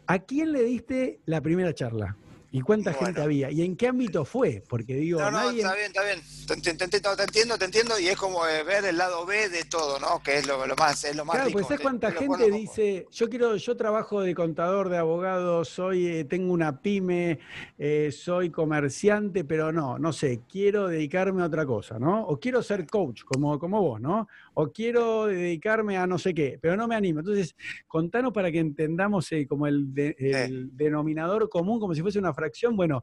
[0.06, 2.16] ¿a quién le diste la primera charla?
[2.50, 3.50] ¿Y cuánta gente había?
[3.50, 4.62] ¿Y en qué ámbito fue?
[4.66, 6.20] Porque digo, no, no, está bien, está bien.
[6.46, 10.22] Te, entiendo, te entiendo, y es como eh, ver el lado B de todo, ¿no?
[10.22, 13.54] Que es lo, más, es lo más Claro, pues ¿sabes cuánta gente dice, yo quiero,
[13.56, 17.38] yo trabajo de contador, de abogado, soy, eh, tengo una pyme,
[17.78, 22.22] eh, soy comerciante, pero no, no sé, quiero dedicarme a otra cosa, ¿no?
[22.22, 24.26] O quiero ser coach, como, como vos, ¿no?
[24.60, 27.20] O quiero dedicarme a no sé qué, pero no me animo.
[27.20, 27.54] Entonces,
[27.86, 33.00] contanos para que entendamos como el, el denominador común, como si fuese una fracción, bueno,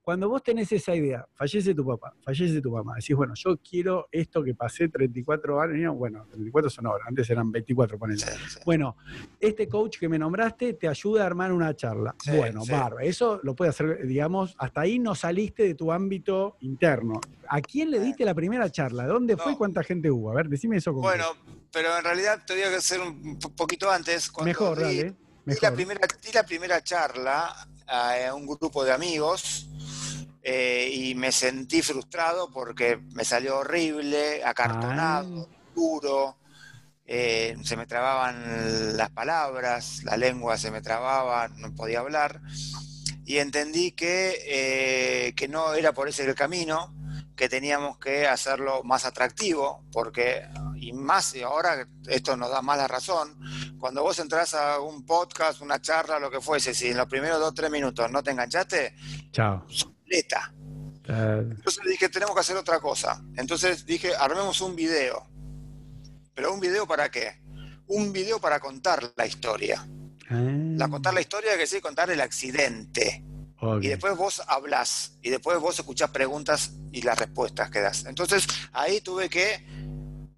[0.00, 4.08] cuando vos tenés esa idea, fallece tu papá, fallece tu mamá, decís, bueno, yo quiero
[4.12, 8.22] esto que pasé 34 años, bueno, 34 son ahora, antes eran 24, ponele.
[8.64, 8.96] Bueno,
[9.40, 12.14] este coach que me nombraste te ayuda a armar una charla.
[12.34, 17.20] bueno, barba, eso lo puede hacer, digamos, hasta ahí no saliste de tu ámbito interno.
[17.48, 19.06] ¿A quién le diste la primera charla?
[19.06, 20.30] ¿Dónde fue y cuánta gente hubo?
[20.30, 20.93] A ver, decime eso.
[21.00, 21.26] Bueno,
[21.72, 24.30] pero en realidad te que hacer un poquito antes.
[24.42, 25.14] Mejor, dale.
[25.44, 29.68] la, primera, di la primera charla a un grupo de amigos
[30.42, 36.36] eh, y me sentí frustrado porque me salió horrible, acartonado, duro,
[37.06, 42.40] eh, se me trababan las palabras, la lengua se me trababa, no podía hablar
[43.24, 46.94] y entendí que, eh, que no era por ese el camino,
[47.36, 52.78] que teníamos que hacerlo más atractivo, porque, y más, y ahora esto nos da más
[52.78, 53.38] la razón,
[53.78, 57.38] cuando vos entras a un podcast, una charla, lo que fuese, si en los primeros
[57.38, 58.94] dos o tres minutos no te enganchaste,
[59.30, 59.64] chao.
[59.68, 60.54] Soleta.
[61.06, 63.22] Entonces dije, tenemos que hacer otra cosa.
[63.36, 65.26] Entonces dije, armemos un video.
[66.34, 67.42] ¿Pero un video para qué?
[67.86, 69.86] Un video para contar la historia.
[70.30, 70.40] Ah.
[70.40, 73.22] La contar la historia que sí, contar el accidente.
[73.80, 78.04] Y después vos hablás, y después vos escuchás preguntas y las respuestas que das.
[78.04, 79.64] Entonces ahí tuve que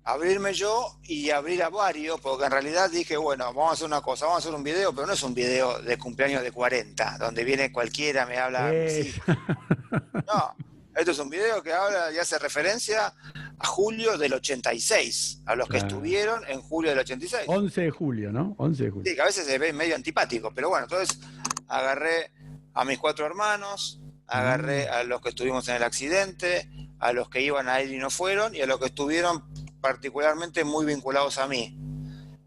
[0.05, 4.01] abrirme yo y abrir a varios, porque en realidad dije, bueno, vamos a hacer una
[4.01, 7.19] cosa, vamos a hacer un video, pero no es un video de cumpleaños de 40,
[7.19, 8.71] donde viene cualquiera, me habla.
[8.71, 10.55] No,
[10.95, 13.13] esto es un video que habla y hace referencia
[13.59, 17.43] a julio del 86, a los que estuvieron en julio del 86.
[17.49, 18.55] 11 de julio, ¿no?
[18.59, 19.11] 11 de julio.
[19.11, 21.19] Sí, que a veces se ve medio antipático, pero bueno, entonces
[21.67, 22.31] agarré
[22.77, 24.93] a mis cuatro hermanos, agarré mm.
[24.93, 26.71] a los que estuvimos en el accidente,
[27.01, 29.45] a los que iban a ir y no fueron, y a los que estuvieron
[29.81, 31.75] particularmente muy vinculados a mí.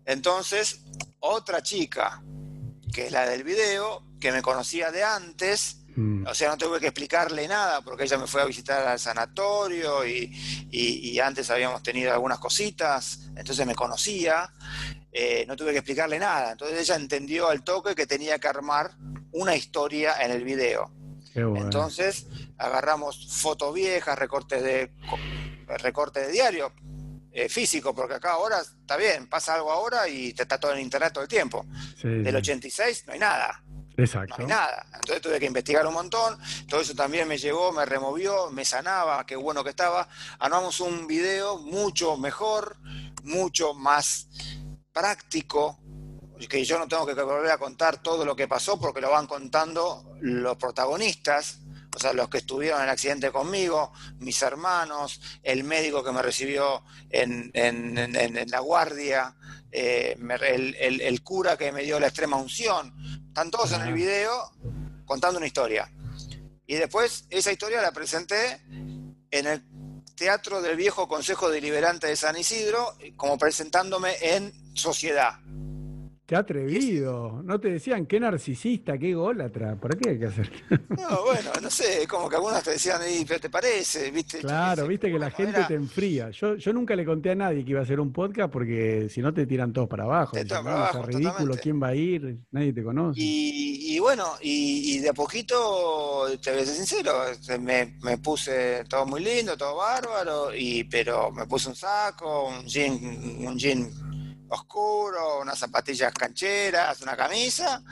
[0.06, 0.84] Entonces,
[1.20, 2.22] otra chica,
[2.94, 6.28] que es la del video, que me conocía de antes, mm.
[6.28, 10.06] o sea, no tuve que explicarle nada porque ella me fue a visitar al sanatorio
[10.06, 14.54] y, antes habíamos tenido algunas cositas, entonces me conocía,
[15.12, 16.52] eh, no tuve que explicarle nada.
[16.52, 18.92] Entonces ella entendió al toque que tenía que armar
[19.32, 20.92] una historia en el video.
[21.36, 24.92] Entonces agarramos fotos viejas, recortes de
[25.78, 26.74] recortes de diario,
[27.32, 30.80] eh, físico, porque acá ahora está bien, pasa algo ahora y te está todo en
[30.80, 31.66] internet todo el tiempo.
[32.02, 33.64] Del 86 no hay nada.
[33.96, 34.36] Exacto.
[34.38, 34.86] no hay nada.
[34.96, 36.38] Entonces tuve que investigar un montón,
[36.68, 40.08] todo eso también me llevó, me removió, me sanaba, qué bueno que estaba.
[40.40, 42.78] Armamos un video mucho mejor,
[43.24, 44.28] mucho más
[44.92, 45.80] práctico,
[46.48, 49.28] que yo no tengo que volver a contar todo lo que pasó porque lo van
[49.28, 51.60] contando los protagonistas,
[51.96, 56.22] o sea, los que estuvieron en el accidente conmigo, mis hermanos, el médico que me
[56.22, 57.52] recibió en,
[58.50, 59.36] la guardia,
[59.72, 62.94] eh, el, cura que me dio la extrema unción,
[63.28, 64.52] están todos en el video
[65.06, 65.92] contando una historia.
[66.66, 68.62] Y después esa historia la presenté
[69.32, 69.62] en el
[70.20, 75.40] Teatro del Viejo Consejo Deliberante de San Isidro, como presentándome en sociedad.
[76.30, 77.42] Qué atrevido.
[77.44, 79.76] No te decían qué narcisista, qué gólatra.
[79.78, 80.52] ¿Por qué hay que hacer?
[80.90, 84.38] No, bueno, no sé, como que algunos te decían, pero te parece, ¿viste?
[84.38, 86.30] Claro, viste que la gente te enfría.
[86.30, 89.22] Yo, yo nunca le conté a nadie que iba a hacer un podcast porque si
[89.22, 90.34] no te tiran todos para abajo.
[90.34, 92.38] Te para abajo, ridículo, ¿quién va a ir?
[92.52, 93.20] Nadie te conoce.
[93.20, 98.84] Y, bueno, y, de a poquito, te voy a ser sincero, este, me, me, puse
[98.88, 103.90] todo muy lindo, todo bárbaro, y pero me puse un saco, un jean, un jean
[104.50, 107.84] oscuro, unas zapatillas cancheras, una camisa,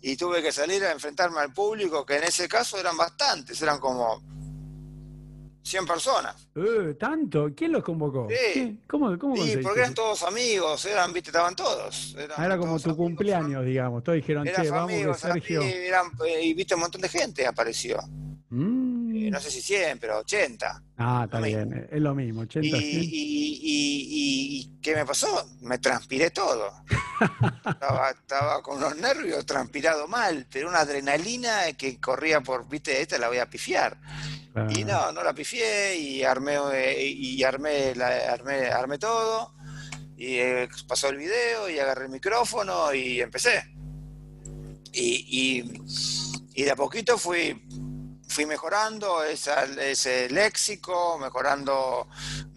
[0.00, 3.78] y tuve que salir a enfrentarme al público, que en ese caso eran bastantes, eran
[3.78, 4.22] como
[5.62, 6.48] 100 personas.
[6.54, 7.50] Uh, ¿Tanto?
[7.54, 8.26] ¿Quién los convocó?
[8.30, 8.80] Sí.
[8.88, 12.16] ¿Cómo, cómo sí, porque eran todos amigos, eran, viste, estaban todos.
[12.36, 14.02] Ah, era como tu cumpleaños, digamos.
[14.02, 15.62] Todos dijeron, che, vamos Sergio.
[15.62, 15.90] Eh,
[16.42, 17.98] y viste, un montón de gente apareció.
[18.50, 18.87] Mm.
[19.26, 20.82] Eh, no sé si 100, pero 80.
[20.98, 22.66] Ah, está bien, es lo mismo, 80.
[22.66, 25.48] Y, y, y, ¿qué me pasó?
[25.60, 26.72] Me transpiré todo.
[28.10, 33.28] estaba, con los nervios, transpirado mal, pero una adrenalina que corría por, viste, esta la
[33.28, 33.98] voy a pifiar.
[34.70, 39.54] Y no, no la pifié y armé, eh, y armé, la, armé, armé todo.
[40.16, 43.72] Y eh, pasó el video y agarré el micrófono y empecé.
[44.92, 45.62] Y,
[46.54, 47.54] y de a poquito fui
[48.38, 52.06] fui mejorando ese léxico, mejorando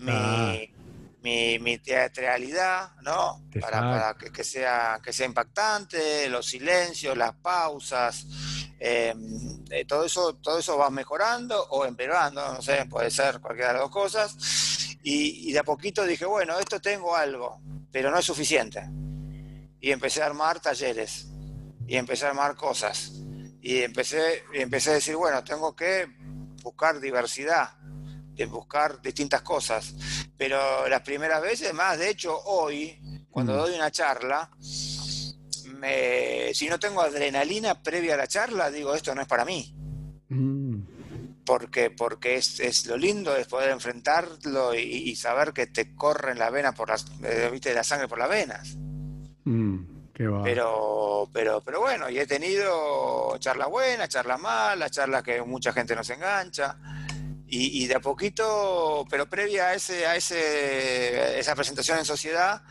[0.07, 0.55] ah.
[1.23, 3.41] mi, teatralidad, ¿no?
[3.59, 8.27] Para, que, sea, que sea impactante, los silencios, las pausas,
[8.79, 13.69] em, eh, todo, eso, todo eso va mejorando o empeorando, no sé, puede ser cualquiera
[13.69, 14.37] de las dos cosas.
[15.01, 17.59] Y, y de a poquito dije, bueno, esto tengo algo,
[17.91, 18.87] pero no es suficiente.
[19.79, 21.25] Y empecé a armar talleres
[21.87, 23.13] y empecé a armar cosas
[23.61, 26.07] y empecé, empecé a decir, bueno, tengo que
[26.63, 27.77] buscar diversidad,
[28.33, 29.93] de buscar distintas cosas.
[30.35, 32.99] Pero las primeras veces más, de hecho hoy,
[33.29, 33.57] cuando mm.
[33.57, 34.49] doy una charla,
[35.77, 39.75] me, si no tengo adrenalina previa a la charla, digo, esto no es para mí.
[40.29, 40.81] Mm.
[41.45, 46.49] Porque, porque es, es, lo lindo es poder enfrentarlo y, saber que te corre la
[46.49, 48.77] vena por las, eh, viste, la sangre por las venas.
[49.43, 49.90] Mm.
[50.43, 55.95] Pero, pero, pero bueno, y he tenido charlas buenas, charlas malas, charlas que mucha gente
[55.95, 56.77] nos engancha.
[57.53, 62.63] Y, de a poquito, pero previa a ese, a ese, esa presentación en sociedad,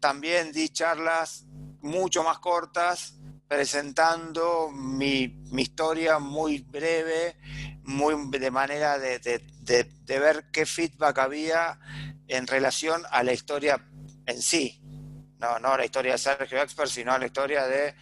[0.00, 1.46] también di charlas
[1.80, 3.14] mucho más cortas,
[3.48, 7.36] presentando mi, historia muy breve,
[7.84, 11.80] muy de manera de, de ver qué feedback había
[12.28, 13.82] en relación a la historia
[14.26, 14.82] en sí
[15.38, 17.94] no, no la historia de Sergio Expert, sino la historia de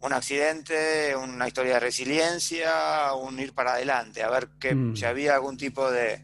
[0.00, 4.96] un accidente, una historia de resiliencia, un ir para adelante, a ver que, mm.
[4.96, 6.22] si había algún tipo de,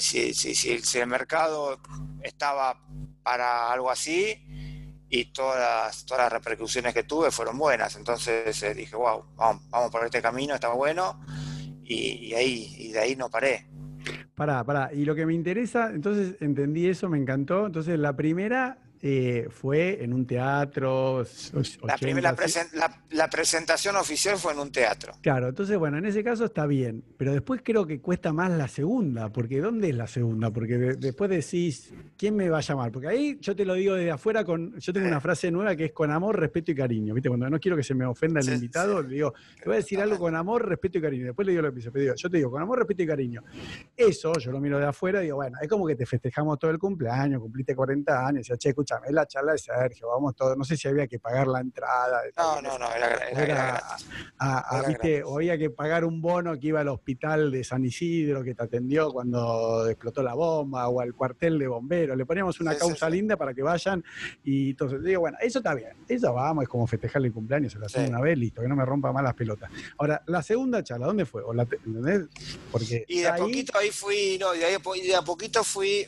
[0.00, 1.80] si, si, si, el mercado
[2.22, 2.80] estaba
[3.22, 4.42] para algo así
[5.08, 7.96] y todas, todas las repercusiones que tuve fueron buenas.
[7.96, 11.20] Entonces eh, dije, wow, vamos, vamos por este camino, estaba bueno
[11.84, 13.66] y, ahí, y de ahí no paré.
[14.34, 14.90] Pará, pará.
[14.92, 17.66] Y lo que me interesa, entonces entendí eso, me encantó.
[17.66, 21.24] Entonces la primera eh, fue en un teatro.
[21.82, 22.34] la, primera,
[23.10, 25.12] la, presentación oficial fue en un teatro.
[25.20, 28.68] Claro, entonces, bueno, en ese caso está bien, pero después creo que cuesta más la
[28.68, 30.50] segunda, porque ¿dónde es la segunda?
[30.50, 32.90] Porque después decís, ¿quién me va a llamar?
[32.90, 35.86] Porque ahí yo te lo digo desde afuera, con, yo tengo una frase nueva que
[35.86, 37.12] es con amor, respeto y cariño.
[37.12, 37.28] ¿Viste?
[37.28, 40.00] Cuando no quiero que se me ofenda el invitado, le digo, te voy a decir
[40.00, 41.26] algo con amor, respeto y cariño.
[41.26, 43.42] Después le digo lo que pienso, yo te digo, con amor, respeto y cariño.
[43.94, 46.70] Eso, yo lo miro de afuera y digo, bueno, es como que te festejamos todo
[46.70, 50.56] el cumpleaños, cumpliste 40 años, y che, escucha, es la charla de Sergio, vamos todos,
[50.56, 52.22] no sé si había que pagar la entrada.
[52.36, 53.82] No, no, no, era,
[54.86, 55.22] ¿viste?
[55.24, 58.62] O había que pagar un bono que iba al hospital de San Isidro que te
[58.62, 62.16] atendió cuando explotó la bomba o al cuartel de bomberos.
[62.16, 64.04] Le poníamos una causa linda para que vayan
[64.44, 67.78] y entonces digo, bueno, eso está bien, eso vamos, es como festejarle el cumpleaños, se
[67.78, 69.70] lo hacen una vez, listo, que no me rompa más las pelotas.
[69.98, 71.42] Ahora, la segunda charla, ¿dónde fue?
[72.70, 76.06] Porque y de a poquito ahí fui, no, de, ahí, de a poquito fui,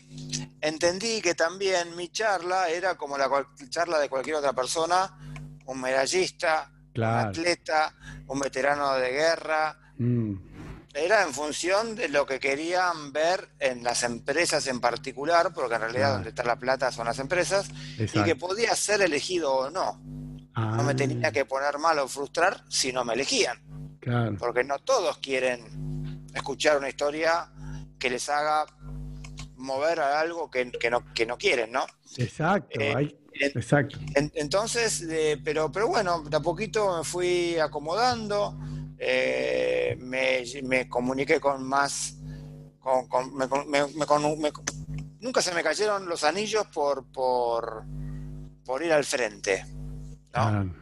[0.61, 3.29] entendí que también mi charla era como la
[3.69, 5.19] charla de cualquier otra persona,
[5.67, 7.95] un medallista, un atleta,
[8.27, 9.79] un veterano de guerra.
[9.99, 10.35] Mm.
[10.95, 15.83] Era en función de lo que querían ver en las empresas en particular, porque en
[15.83, 20.01] realidad donde está la plata son las empresas, y que podía ser elegido o no.
[20.57, 21.33] No me tenía ah.
[21.33, 23.59] que poner mal o frustrar si no me elegían.
[24.39, 27.49] Porque no todos quieren escuchar una historia
[27.99, 28.65] que les haga
[29.59, 31.85] mover a algo que, no, que no quieren, ¿no?
[32.17, 33.99] Exacto, eh, exacto.
[34.15, 38.59] entonces, eh, pero, pero bueno, de a poquito me fui acomodando,
[38.99, 42.17] eh, me, comuniqué con más,
[45.21, 47.85] nunca se me cayeron los anillos por, por,
[48.65, 49.65] por ir al frente,
[50.35, 50.75] ¿no?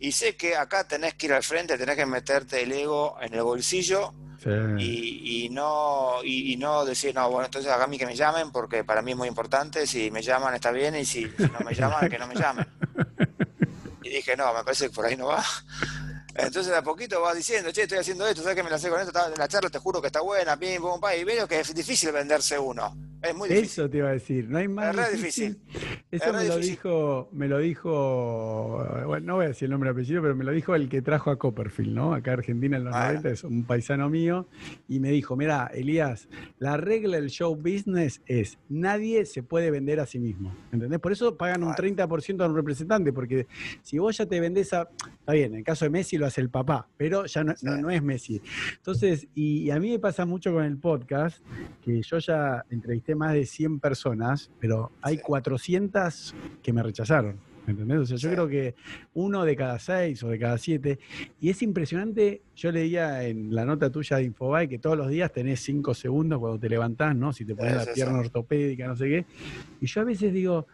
[0.00, 3.34] Y sé que acá tenés que ir al frente, tenés que meterte el ego en
[3.34, 4.14] el bolsillo
[4.46, 8.84] y, no, y, no decir, no, bueno, entonces haga a mí que me llamen porque
[8.84, 12.08] para mí es muy importante, si me llaman está bien y si, no me llaman,
[12.08, 12.66] que no me llamen.
[14.02, 15.44] Y dije, no, me parece que por ahí no va.
[16.38, 18.88] Entonces de a poquito vas diciendo, che, estoy haciendo esto, ¿sabes que me la sé
[18.88, 19.12] con esto?
[19.36, 22.12] La charla te juro que está buena, pim, pum, pa, y veo que es difícil
[22.12, 22.96] venderse uno.
[23.20, 23.66] Es muy difícil.
[23.66, 24.96] Eso te iba a decir, no hay más.
[24.96, 25.60] Es difícil.
[26.08, 29.92] Eso me lo dijo, me lo dijo, bueno, no voy a decir el nombre y
[29.92, 32.14] apellido, pero me lo dijo el que trajo a Copperfield, ¿no?
[32.14, 34.46] Acá en Argentina en los 90, es un paisano mío,
[34.88, 36.28] y me dijo, mira, Elías,
[36.60, 40.54] la regla del show business es nadie se puede vender a sí mismo.
[40.70, 41.00] ¿Entendés?
[41.00, 43.48] Por eso pagan un 30% a un representante, porque
[43.82, 44.88] si vos ya te vendés a.
[45.18, 47.90] Está bien, en el caso de Messi lo hace el papá, pero ya no, no,
[47.90, 48.40] es Messi.
[48.76, 51.44] Entonces, y a mí me pasa mucho con el podcast,
[51.82, 57.48] que yo ya entrevisté más de 100 personas, pero hay 400 que me rechazaron.
[57.68, 57.98] ¿Entendés?
[57.98, 58.74] O sea, yo creo que
[59.12, 60.98] uno de cada seis o de cada siete.
[61.38, 65.30] Y es impresionante, yo leía en la nota tuya de Infobae que todos los días
[65.32, 67.32] tenés cinco segundos cuando te levantás, ¿no?
[67.34, 69.26] Si te pones la pierna ortopédica, no sé qué.
[69.82, 70.66] Y yo a veces digo,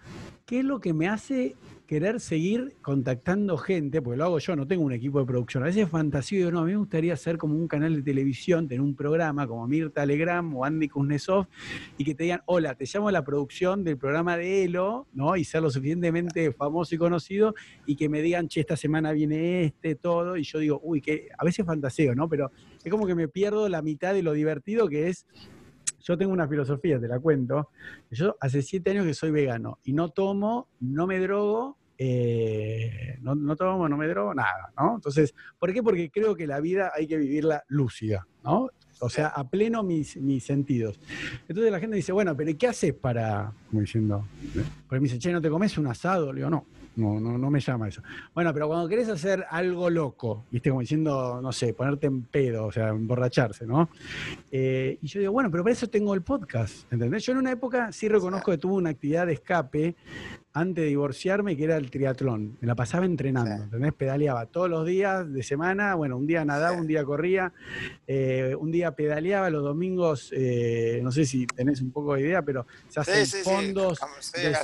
[0.47, 1.57] ¿qué es lo que me hace
[1.87, 5.63] querer seguir contactando gente, porque lo hago yo, no tengo un equipo de producción.
[5.63, 8.67] A veces fantasía digo, no, a mí me gustaría hacer como un canal de televisión,
[8.67, 11.47] tener un programa como Mirta Alegram o Andy Kuznetsov,
[11.99, 15.37] y que te digan, hola, te llamo a la producción del programa de Elo, ¿no?
[15.37, 17.55] Y ser lo suficientemente famoso y conocido,
[17.87, 21.29] y que me digan, che, esta semana viene este, todo, y yo digo, uy, que
[21.37, 22.29] a veces fantaseo, ¿no?
[22.29, 22.51] Pero
[22.83, 25.27] es como que me pierdo la mitad de lo divertido que es
[26.05, 27.71] yo tengo una filosofía, te la cuento.
[28.11, 33.57] Yo hace siete años que soy vegano y no tomo, no me drogo, eh, no,
[33.57, 34.97] tomo, no me drogo, nada, ¿no?
[34.97, 35.83] Entonces, ¿por qué?
[35.83, 38.69] Porque creo que la vida hay que vivirla lúcida, ¿no?
[39.01, 41.01] O sea, a pleno mis, mis sentidos.
[41.49, 44.27] Entonces la gente dice, bueno, pero ¿qué haces para, como diciendo,
[44.87, 46.33] porque me dice, che, ¿no te comes un asado?
[46.33, 46.67] Le digo, no,
[46.97, 48.03] no, no, no me llama eso.
[48.35, 52.67] Bueno, pero cuando querés hacer algo loco, viste, como diciendo, no sé, ponerte en pedo,
[52.67, 53.89] o sea, emborracharse, ¿no?
[54.51, 57.25] Eh, y yo digo, bueno, pero para eso tengo el podcast, ¿entendés?
[57.25, 59.97] Yo en una época sí reconozco que tuve una actividad de escape
[60.57, 62.57] antes de divorciarme, que era el triatlón.
[62.61, 63.93] Me la pasaba entrenando, ¿entendés?
[63.93, 67.53] Pedaleaba todos los días de semana, bueno, un día nadaba, un día corría,
[68.07, 72.43] eh, un día pedaleaba, los domingos, eh, no sé si tenés un poco de idea,
[72.43, 73.99] pero se hacen fondos
[74.33, 74.57] de,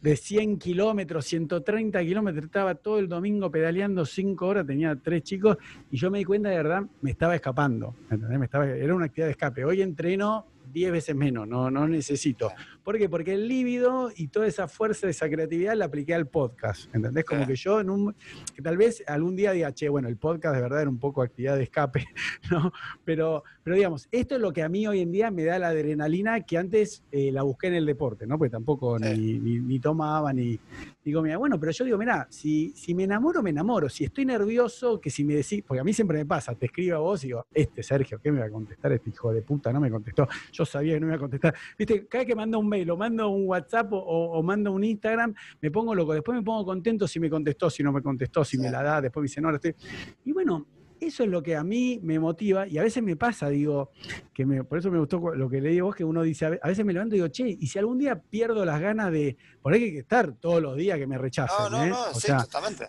[0.00, 5.56] de, 100 kilómetros, 130 kilómetros, estaba todo el domingo pedaleando 5 horas, tenía tres chicos,
[5.90, 8.38] y yo me di cuenta de verdad, me estaba escapando, ¿entendés?
[8.38, 9.64] Me estaba, era una actividad de escape.
[9.64, 12.52] Hoy entreno 10 veces menos, no, no necesito.
[12.82, 13.08] ¿Por qué?
[13.08, 16.94] Porque el líbido y toda esa fuerza, esa creatividad la apliqué al podcast.
[16.94, 17.24] ¿Entendés?
[17.24, 18.16] Como que yo en un.
[18.54, 21.22] que tal vez algún día diga, che, bueno, el podcast de verdad era un poco
[21.22, 22.06] actividad de escape,
[22.50, 22.72] ¿no?
[23.04, 25.68] Pero, pero digamos, esto es lo que a mí hoy en día me da la
[25.68, 28.36] adrenalina que antes eh, la busqué en el deporte, ¿no?
[28.36, 30.58] Porque tampoco ni, ni, tomaba, ni.
[31.04, 33.88] Digo, mira, bueno, pero yo digo, mira, si, si me enamoro, me enamoro.
[33.88, 36.96] Si estoy nervioso, que si me decís, porque a mí siempre me pasa, te escribo
[36.96, 39.72] a vos y digo, este Sergio, ¿qué me va a contestar este hijo de puta?
[39.72, 40.26] No me contestó.
[40.50, 41.54] Yo sabía que no me iba a contestar.
[41.78, 45.32] Viste, cada vez que manda un mail o mando un WhatsApp o, mando un Instagram,
[45.60, 46.12] me pongo loco.
[46.12, 49.00] Después me pongo contento si me contestó, si no me contestó, si me la da,
[49.00, 49.76] después me dice, no, estoy.
[50.24, 50.66] Y bueno,
[51.00, 53.90] eso es lo que a mí me motiva y a veces me pasa, digo,
[54.32, 56.84] que me, por eso me gustó lo que leí vos, que uno dice, a veces
[56.84, 59.84] me levanto y digo, che, y si algún día pierdo las ganas de, por ahí
[59.84, 61.56] hay que estar todos los días que me rechacen.
[61.70, 61.88] No, no, ¿eh?
[61.88, 62.32] no, sí,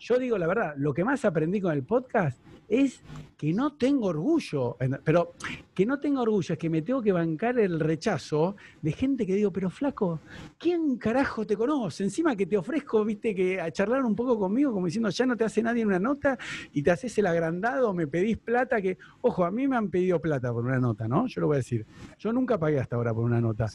[0.02, 3.02] Yo digo la verdad, lo que más aprendí con el podcast es
[3.42, 5.34] que no tengo orgullo, pero
[5.74, 9.34] que no tengo orgullo es que me tengo que bancar el rechazo de gente que
[9.34, 10.20] digo, pero flaco,
[10.60, 12.04] ¿quién carajo te conoce?
[12.04, 15.36] Encima que te ofrezco, viste, que a charlar un poco conmigo, como diciendo, ya no
[15.36, 16.38] te hace nadie una nota
[16.72, 20.22] y te haces el agrandado, me pedís plata, que, ojo, a mí me han pedido
[20.22, 21.26] plata por una nota, ¿no?
[21.26, 21.84] Yo lo voy a decir.
[22.20, 23.66] Yo nunca pagué hasta ahora por una nota.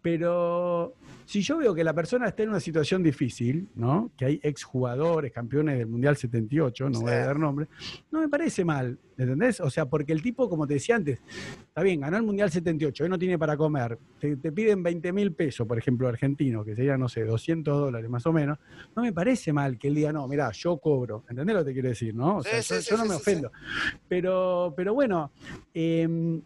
[0.00, 0.94] Pero
[1.26, 4.12] si yo veo que la persona está en una situación difícil, ¿no?
[4.16, 7.68] Que hay exjugadores, campeones del Mundial 78, no voy a dar nombre,
[8.10, 9.60] no me parece mal, ¿entendés?
[9.60, 11.20] O sea, porque el tipo, como te decía antes,
[11.68, 15.32] está bien, ganó el Mundial 78, hoy no tiene para comer, te, piden 20 mil
[15.32, 18.58] pesos, por ejemplo, argentino, que sería, no sé, 200 dólares más o menos,
[18.96, 21.72] no me parece mal que él diga, no, mira, yo cobro, ¿entendés lo que te
[21.72, 22.38] quiero decir, no?
[22.38, 23.52] O sea, yo, no me ofendo.
[24.08, 25.32] Pero, pero bueno,
[25.74, 26.40] eh,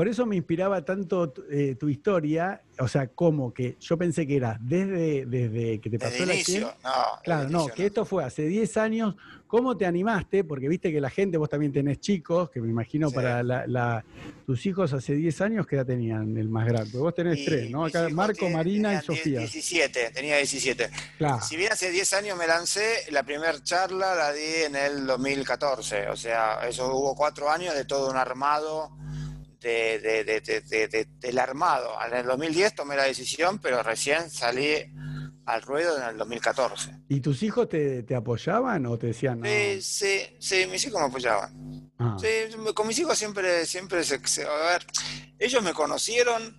[0.00, 4.36] por eso me inspiraba tanto eh, tu historia, o sea, como que yo pensé que
[4.36, 6.90] era desde, desde que te pasó la inicio, no,
[7.22, 9.14] Claro, no, que esto fue hace 10 años.
[9.46, 10.42] ¿Cómo te animaste?
[10.42, 14.02] Porque viste que la gente, vos también tenés chicos, que me imagino para la,
[14.46, 16.96] tus hijos hace 10 años, ¿qué edad tenían el más grande?
[16.96, 17.84] Vos tenés tres, ¿no?
[17.84, 19.40] Acá Marco, Marina y Sofía.
[19.40, 20.88] 17, tenía 17.
[21.18, 21.42] Claro.
[21.42, 26.08] Si bien hace 10 años me lancé, la primera charla la di en el 2014.
[26.08, 28.98] O sea, eso hubo cuatro años de todo un armado
[29.60, 31.92] de, del armado.
[32.06, 34.74] En el 2010 tomé la decisión, pero recién salí
[35.46, 37.02] al ruedo en el 2014.
[37.08, 39.46] ¿Y tus hijos te, apoyaban o te decían no?
[39.46, 41.90] Sí, sí, sí, mis hijos me apoyaban.
[41.98, 42.16] Ah.
[42.20, 44.86] Sí, con mis hijos siempre, siempre se, a ver,
[45.38, 46.56] ellos me conocieron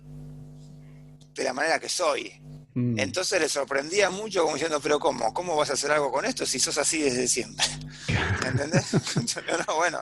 [1.34, 2.32] de la manera que soy.
[2.74, 2.98] Mm.
[2.98, 5.32] Entonces les sorprendía mucho como diciendo, pero ¿cómo?
[5.34, 7.64] ¿Cómo vas a hacer algo con esto si sos así desde siempre?
[8.46, 8.92] ¿Entendés?
[9.68, 10.00] no, bueno,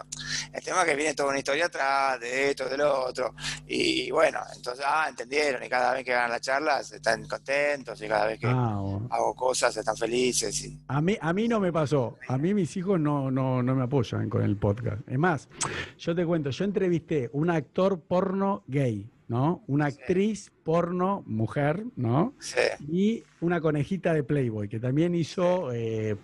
[0.52, 3.34] el tema es que viene toda una historia atrás, de esto, de lo otro.
[3.66, 5.62] Y bueno, entonces, ah, entendieron.
[5.62, 8.80] Y cada vez que hagan la charla están contentos y cada vez que ah,
[9.10, 10.64] hago cosas están felices.
[10.64, 10.78] Y...
[10.88, 12.18] A, mí, a mí no me pasó.
[12.28, 15.02] A mí mis hijos no, no, no me apoyan con el podcast.
[15.08, 15.48] Es más,
[15.98, 19.10] yo te cuento, yo entrevisté un actor porno gay.
[19.30, 19.62] ¿No?
[19.68, 22.34] Una actriz porno, mujer, ¿no?
[22.40, 22.58] Sí.
[22.90, 26.16] Y una conejita de Playboy, que también hizo, eh,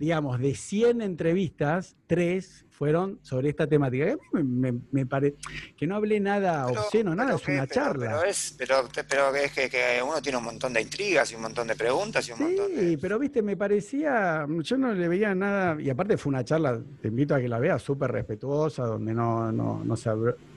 [0.00, 4.16] digamos, de 100 entrevistas, tres fueron sobre esta temática.
[4.34, 5.36] A mí me, parece
[5.76, 8.16] que no hablé nada obsceno, nada, es una charla.
[8.16, 11.68] Pero, es, pero, pero es que, uno tiene un montón de intrigas y un montón
[11.68, 12.80] de preguntas y un montón de...
[12.80, 16.82] Sí, pero viste, me parecía, yo no le veía nada, y aparte fue una charla,
[17.00, 20.10] te invito a que la veas, súper respetuosa, donde no, no, no se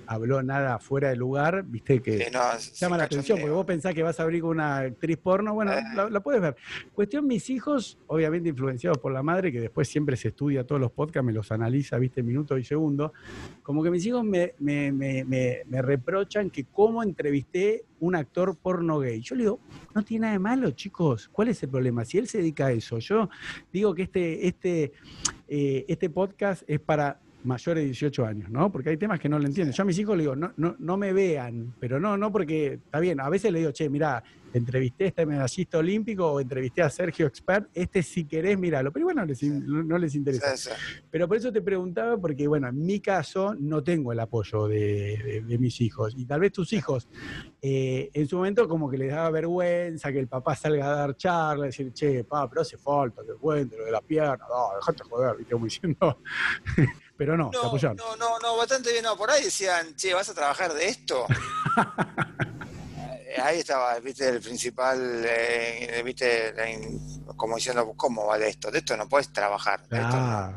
[0.08, 2.32] habló, nada fuera de lugar, viste que
[2.76, 5.74] llama la atención, porque vos pensás que vas a abrir con una actriz porno, bueno,
[5.74, 5.84] eh.
[6.10, 6.56] la, puedes ver.
[6.94, 10.92] Cuestión, mis hijos, obviamente influenciados por la madre, que después siempre se estudia todos los
[10.92, 13.14] podcasts, me los analiza, viste, minuto y segundo,
[13.64, 19.00] como que mis hijos me, me, me, me reprochan que cómo entrevisté un actor porno
[19.00, 19.22] gay.
[19.22, 19.60] Yo le digo,
[19.94, 22.06] no tiene nada de malo, chicos, ¿cuál es el problema?
[22.06, 23.30] Si él se dedica a eso, yo
[23.72, 24.92] digo que este, este,
[25.48, 28.72] eh, este podcast es para mayores de 18 años, ¿no?
[28.72, 29.74] Porque hay temas que no lo entienden.
[29.74, 32.74] Yo a mis hijos les digo, no, no, no me vean, pero no, no porque
[32.74, 36.82] está bien, a veces le digo, che, mira, entrevisté a este medallista olímpico o entrevisté
[36.82, 40.76] a Sergio Expert, este si querés, míralo, pero bueno, no les interesa.
[41.10, 45.44] Pero por eso te preguntaba, porque bueno, en mi caso no tengo el apoyo de,
[45.60, 47.07] mis hijos, y tal vez tus hijos,
[47.61, 51.15] eh, en su momento como que les daba vergüenza que el papá salga a dar
[51.15, 55.03] charla, decir, che, papá, pero hace falta que cuente lo de la pierna, no, dejate
[55.03, 56.19] joder, viste, como diciendo...
[57.18, 57.98] pero no, no, apoyaron.
[57.98, 61.26] No, no, no, bastante bien, no, por ahí decían, che, ¿vas a trabajar de esto?
[63.41, 66.53] ahí estaba, viste, el principal, eh, viste,
[67.35, 68.72] como diciendo, ¿cómo va de esto?
[68.72, 69.88] De esto no puedes trabajar.
[69.88, 70.53] De esto no,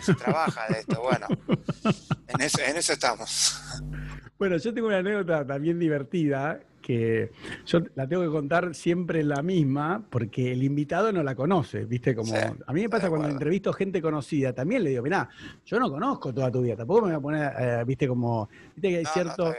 [0.00, 1.26] se trabaja de esto, bueno.
[2.28, 3.60] En eso, en eso estamos.
[4.38, 7.30] Bueno, yo tengo una anécdota también divertida que
[7.66, 12.14] yo la tengo que contar siempre la misma porque el invitado no la conoce, ¿viste?
[12.14, 15.28] Como a mí me pasa cuando entrevisto gente conocida, también le digo, mirá,
[15.64, 18.08] yo no conozco toda tu vida, tampoco me voy a poner, eh, ¿viste?
[18.08, 19.54] Como, ¿viste que hay cierto,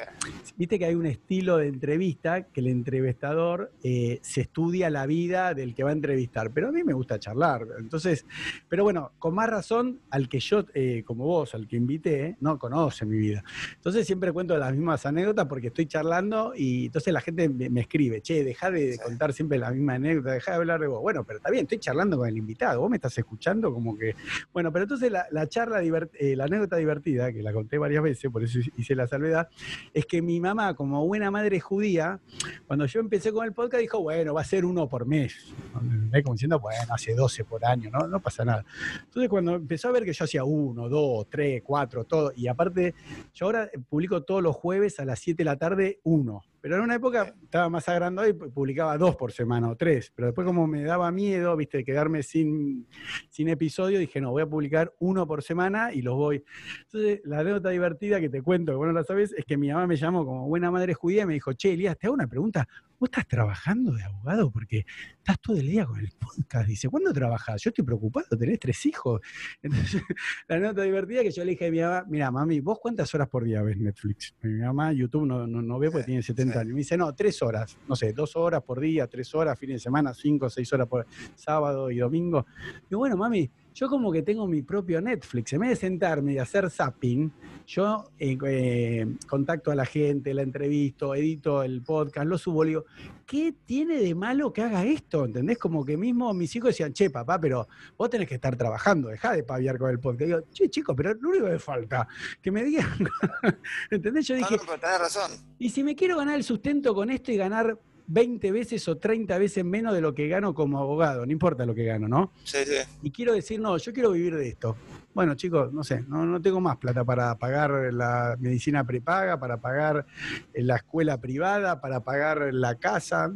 [0.57, 5.53] ¿viste que hay un estilo de entrevista que el entrevistador eh, se estudia la vida
[5.53, 8.26] del que va a entrevistar, pero a mí me gusta charlar, entonces,
[8.68, 12.57] pero bueno, con más razón al que yo, eh, como vos, al que invité, no
[12.57, 13.43] conoce mi vida.
[13.76, 18.21] Entonces siempre cuento las mismas anécdotas porque estoy charlando y entonces la gente me, escribe,
[18.21, 21.01] che, deja de, contar siempre la misma anécdota, deja de hablar de vos.
[21.01, 24.15] Bueno, pero está bien, estoy charlando con el invitado, vos me estás escuchando como que...
[24.53, 28.43] Bueno, pero entonces la, charla, eh, la anécdota divertida, que la conté varias veces, por
[28.43, 29.49] eso hice la salvedad,
[29.93, 32.19] es que mi mamá, como buena madre judía,
[32.67, 35.53] cuando yo empecé con el podcast, dijo, bueno, va a ser uno por mes.
[35.73, 38.07] Como diciendo, bueno, hace 12 por año, ¿no?
[38.07, 38.65] No pasa nada.
[39.03, 42.93] Entonces cuando empezó a ver que yo hacía uno, dos, tres, cuatro, todo, y aparte,
[43.33, 46.43] yo ahora publico todos los jueves a las 7 de la tarde uno.
[46.61, 50.11] Pero en una época estaba más agrandado y publicaba dos por semana o tres.
[50.15, 52.88] Pero después como me daba miedo, viste, quedarme sin,
[53.29, 56.43] sin episodio, dije, no, voy a publicar uno por semana y los voy.
[56.83, 59.88] Entonces, la anécdota divertida que te cuento, que bueno la sabes, es que mi mamá
[59.88, 62.67] me llamó como buena madre judía y me dijo, che, Elías, te hago una pregunta.
[63.01, 64.51] ¿Vos estás trabajando de abogado?
[64.51, 64.85] Porque
[65.17, 66.67] estás todo el día con el podcast.
[66.67, 67.59] Dice, ¿cuándo trabajas?
[67.59, 69.21] Yo estoy preocupado, tenés tres hijos.
[69.63, 70.03] Entonces,
[70.47, 73.27] la nota divertida que yo le dije a mi mamá, mira, mami, ¿vos cuántas horas
[73.27, 74.35] por día ves Netflix?
[74.43, 76.73] Mi mamá YouTube no, no, ve porque tiene 70 años.
[76.73, 77.75] Me dice, no, tres horas.
[77.89, 81.07] No sé, dos horas por día, tres horas, fin de semana, cinco, seis horas por
[81.33, 82.45] sábado y domingo.
[82.87, 85.53] Y bueno, mami, yo como que tengo mi propio Netflix.
[85.53, 87.31] En vez de sentarme y hacer zapping,
[87.65, 92.69] yo eh, eh, contacto a la gente, la entrevisto, edito el podcast, lo subo, le
[92.69, 92.85] digo,
[93.26, 95.26] ¿qué tiene de malo que haga esto?
[95.26, 95.57] ¿Entendés?
[95.57, 97.68] Como que mismo mis hijos decían, che, papá, pero
[97.98, 100.26] vos tenés que estar trabajando, dejá de paviar con el podcast.
[100.26, 102.07] digo, che, chicos, pero lo único que falta,
[102.41, 102.89] que me digan,
[103.89, 104.27] ¿entendés?
[104.27, 105.31] Yo dije, razón.
[105.60, 107.77] Y si me quiero ganar el sustento con esto y ganar
[108.11, 111.73] 20 veces o 30 veces menos de lo que gano como abogado, no importa lo
[111.73, 112.33] que gano, ¿no?
[112.43, 112.75] Sí, sí.
[113.01, 114.75] Y quiero decir, no, yo quiero vivir de esto.
[115.13, 119.57] Bueno, chicos, no sé, no, no tengo más plata para pagar la medicina prepaga, para
[119.57, 120.05] pagar
[120.53, 123.31] la escuela privada, para pagar la casa.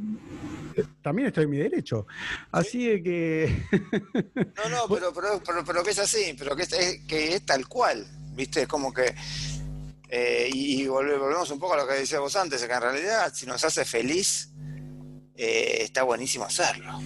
[1.02, 2.06] También estoy en mi derecho.
[2.52, 3.66] Así de que...
[4.36, 8.06] no, no, pero, pero, pero, que es así, pero que es, que es tal cual,
[8.36, 8.64] ¿viste?
[8.64, 9.16] Es como que...
[10.08, 13.46] Eh, y volvemos un poco a lo que decías vos antes, que en realidad si
[13.46, 14.50] nos hace feliz,
[15.38, 17.00] eh, está buenísimo hacerlo.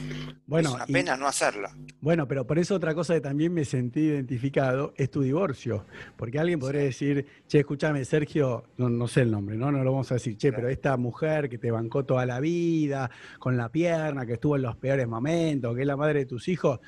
[0.46, 1.70] Bueno, es una pena no hacerlo.
[2.02, 5.86] Bueno, pero por eso otra cosa que también me sentí identificado es tu divorcio.
[6.16, 9.72] Porque alguien podría decir, che, escúchame, Sergio, no, sé el nombre, ¿no?
[9.72, 13.10] No lo vamos a decir, che, pero esta mujer que te bancó toda la vida,
[13.38, 16.48] con la pierna, que estuvo en los peores momentos, que es la madre de tus
[16.48, 16.80] hijos,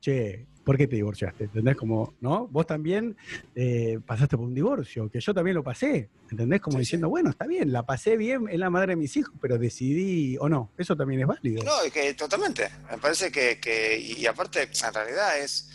[0.00, 1.44] che, ¿por qué te divorciaste?
[1.44, 1.76] ¿Entendés?
[1.76, 2.48] Como, ¿no?
[2.48, 3.16] Vos también
[3.54, 6.60] eh, pasaste por un divorcio, que yo también lo pasé, ¿entendés?
[6.60, 9.58] Como diciendo, bueno, está bien, la pasé bien, es la madre de mis hijos, pero
[9.58, 11.62] decidí o no, eso también es válido.
[11.62, 15.70] No, es que totalmente, me parece que, que, y aparte, en realidad es,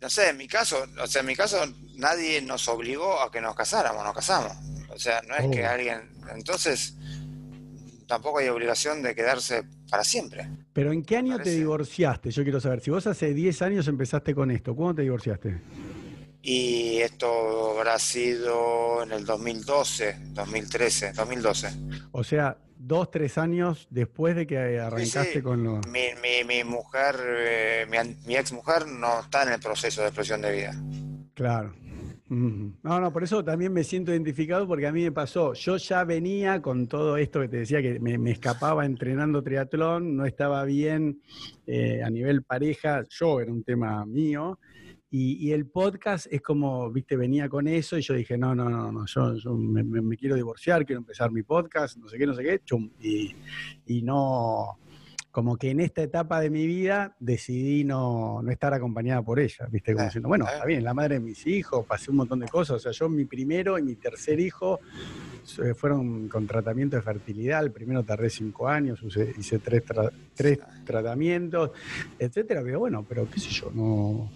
[0.00, 1.58] no sé, en mi caso, o sea, en mi caso
[1.96, 4.56] nadie nos obligó a que nos casáramos, nos casamos.
[4.90, 5.68] O sea, no es que oh.
[5.68, 6.94] alguien, entonces
[8.06, 10.48] tampoco hay obligación de quedarse para siempre.
[10.72, 12.30] Pero ¿en qué año te divorciaste?
[12.30, 15.60] Yo quiero saber, si vos hace 10 años empezaste con esto, ¿cuándo te divorciaste?
[16.42, 21.68] Y esto habrá sido en el 2012, 2013, 2012.
[22.12, 25.80] O sea, dos, tres años después de que arrancaste con lo...
[25.88, 30.08] Mi, mi, mi mujer, eh, mi, mi ex mujer no está en el proceso de
[30.08, 30.74] expresión de vida.
[31.34, 31.74] Claro.
[32.28, 36.02] No, no, por eso también me siento identificado porque a mí me pasó, yo ya
[36.02, 41.20] venía con todo esto que te decía que me, escapaba entrenando triatlón, no estaba bien
[41.68, 44.58] eh, a nivel pareja, yo era un tema mío,
[45.08, 48.90] y, el podcast es como, viste, venía con eso y yo dije, no, no, no,
[48.90, 52.60] no yo, me, quiero divorciar, quiero empezar mi podcast, no sé qué, no sé qué,
[52.64, 53.34] chum, y,
[53.86, 54.78] y no
[55.36, 59.92] como que en esta etapa de mi vida decidí no, estar acompañada por ella, ¿viste?
[59.92, 62.76] Como diciendo, bueno, está bien, la madre de mis hijos, pasé un montón de cosas.
[62.76, 64.80] O sea, yo mi primero y mi tercer hijo
[65.76, 67.62] fueron con tratamiento de fertilidad.
[67.62, 69.82] El primero tardé cinco años, hice tres,
[70.34, 71.70] tres tratamientos,
[72.18, 72.62] etcétera.
[72.64, 74.30] Pero bueno, pero qué sé yo, no.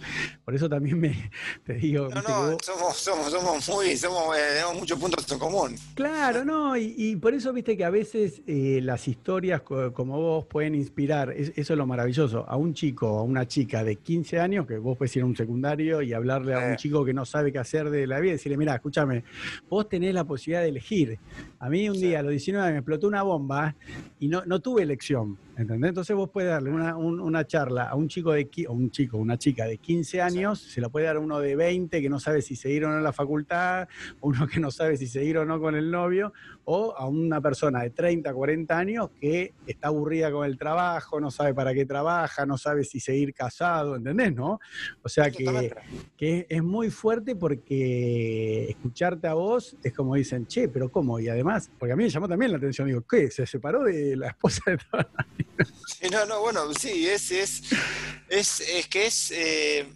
[0.45, 1.31] Por eso también me
[1.65, 2.09] te digo.
[2.09, 5.77] No, no, somos, somos, somos muy, somos, eh, tenemos muchos puntos en común.
[5.95, 10.75] Claro, no, y, por eso viste que a veces eh, las historias como vos pueden
[10.75, 14.67] inspirar, eso es lo maravilloso, a un chico o a una chica de 15 años,
[14.67, 17.53] que vos puedes ir a un secundario y hablarle a un chico que no sabe
[17.53, 19.25] qué hacer de la vida y decirle, mira, escúchame,
[19.69, 21.19] vos tenés la posibilidad de elegir.
[21.59, 23.75] A mí un día, a los 19, me explotó una bomba
[24.19, 25.39] y no, no tuve elección.
[25.61, 25.91] ¿Entendés?
[25.91, 29.67] Entonces vos puedes darle una, charla a un chico de o un chico, una chica
[29.67, 32.57] de 15 años, se la puede dar a uno de 20 que no sabe si
[32.57, 33.87] seguir o no en la facultad,
[34.23, 36.33] uno que no sabe si seguir o no con el novio,
[36.73, 41.29] o a una persona de 30, 40 años que está aburrida con el trabajo, no
[41.33, 44.33] sabe para qué trabaja, no sabe si seguir casado, ¿entendés?
[44.33, 44.61] ¿No?
[45.03, 45.75] O sea que,
[46.17, 51.19] que es muy fuerte porque escucharte a vos es como dicen, che, pero ¿cómo?
[51.19, 53.29] Y además, porque a mí me llamó también la atención, digo, ¿qué?
[53.33, 55.27] ¿Se separó de la esposa de toda la
[56.13, 57.63] no, no, bueno, sí, es, es,
[58.29, 59.87] es, es que es, eh,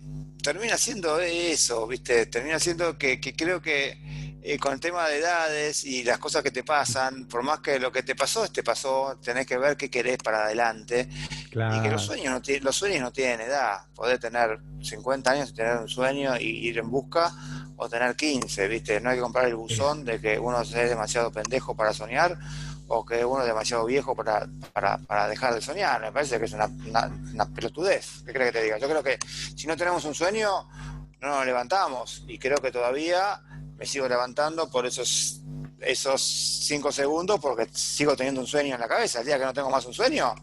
[0.45, 2.27] termina siendo eso, ¿viste?
[2.27, 6.51] Termina siendo que, creo que eh, con el tema de edades y las cosas que
[6.51, 9.89] te pasan, por más que lo que te pasó, te pasó, tenés que ver qué
[9.89, 11.09] querés para adelante.
[11.51, 13.87] Y que los sueños, no los sueños no tienen edad.
[13.95, 17.33] Podés tener 50 años y tener un sueño y ir en busca,
[17.77, 19.01] o tener 15, ¿viste?
[19.01, 22.39] No hay que comprar el buzón de que uno es demasiado pendejo para soñar
[22.89, 26.01] o que uno es demasiado viejo para, para, dejar de soñar.
[26.01, 28.23] Me parece que es una, una, pelotudez.
[28.27, 28.79] ¿Qué crees que te diga?
[28.79, 29.19] Yo creo que
[29.57, 30.69] si no tenemos un sueño,
[31.21, 32.25] no nos levantamos.
[32.27, 33.41] Y creo que todavía
[33.77, 35.41] me sigo levantando por esos,
[35.81, 39.21] esos cinco segundos porque sigo teniendo un sueño en la cabeza.
[39.21, 40.35] El día que no tengo más un sueño,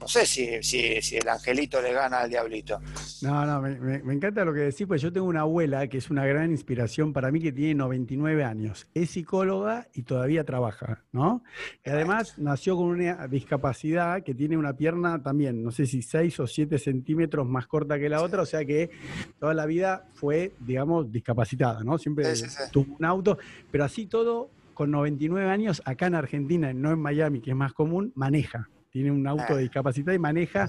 [0.00, 2.80] no sé si, si, si, el angelito le gana al diablito.
[3.22, 6.24] No, no, me, encanta lo que decís, pues yo tengo una abuela que es una
[6.24, 8.86] gran inspiración para mí que tiene 99 años.
[8.94, 11.42] Es psicóloga y todavía trabaja, ¿no?
[11.84, 16.40] Y además nació con una discapacidad que tiene una pierna también, no sé si 6
[16.40, 18.90] o 7 centímetros más corta que la otra, o sea que
[19.38, 21.98] toda la vida fue, digamos, discapacitada, ¿no?
[21.98, 22.32] Siempre
[22.70, 23.38] tuvo un auto,
[23.70, 27.72] pero así todo, con 99 años, acá en Argentina, no en Miami, que es más
[27.72, 28.68] común, maneja.
[28.90, 30.66] Tiene un auto de discapacidad y maneja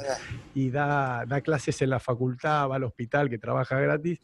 [0.54, 4.20] y da, da clases en la facultad, va al hospital, que trabaja gratis.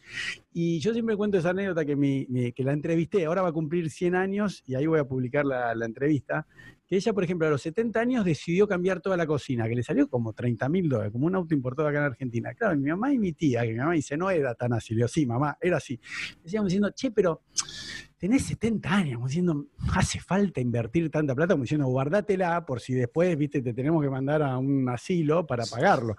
[0.53, 3.89] Y yo siempre cuento esa anécdota que, mi, que la entrevisté, ahora va a cumplir
[3.89, 6.45] 100 años y ahí voy a publicar la, la entrevista
[6.87, 9.83] que ella, por ejemplo, a los 70 años decidió cambiar toda la cocina, que le
[9.83, 12.53] salió como 30 mil dólares, como un auto importado acá en Argentina.
[12.53, 14.99] Claro, mi mamá y mi tía, que mi mamá dice, no era tan así, le
[14.99, 15.99] digo, sí, mamá, era así.
[16.43, 17.41] Decíamos diciendo, che, pero
[18.25, 22.95] tenés 70 años, como diciendo, hace falta invertir tanta plata, como diciendo, guardátela por si
[22.95, 26.15] después, viste, te tenemos que mandar a un asilo para pagarlo.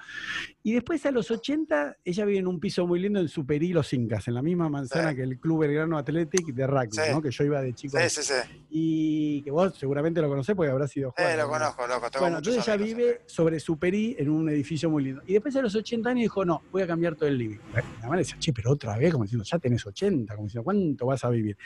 [0.63, 3.93] Y después a los 80, ella vive en un piso muy lindo en Superí Los
[3.93, 7.21] Incas, en la misma manzana que el Club Belgrano Athletic de rugby, ¿no?
[7.21, 7.99] Que yo iba de chico.
[7.99, 8.65] Sí, sí, sí.
[8.71, 11.33] Y que vos seguramente lo conocés porque habrá sido jugador.
[11.33, 12.09] Sí, lo conozco, loco.
[12.21, 15.23] bueno, entonces ella vive sobre Superí en un edificio muy lindo.
[15.27, 17.59] Y después a los 80 años dijo, no, voy a cambiar todo el living.
[18.01, 21.07] Mamá le decía, che, pero otra vez, como diciendo, ya tenés 80, como diciendo, ¿cuánto
[21.07, 21.57] vas a vivir?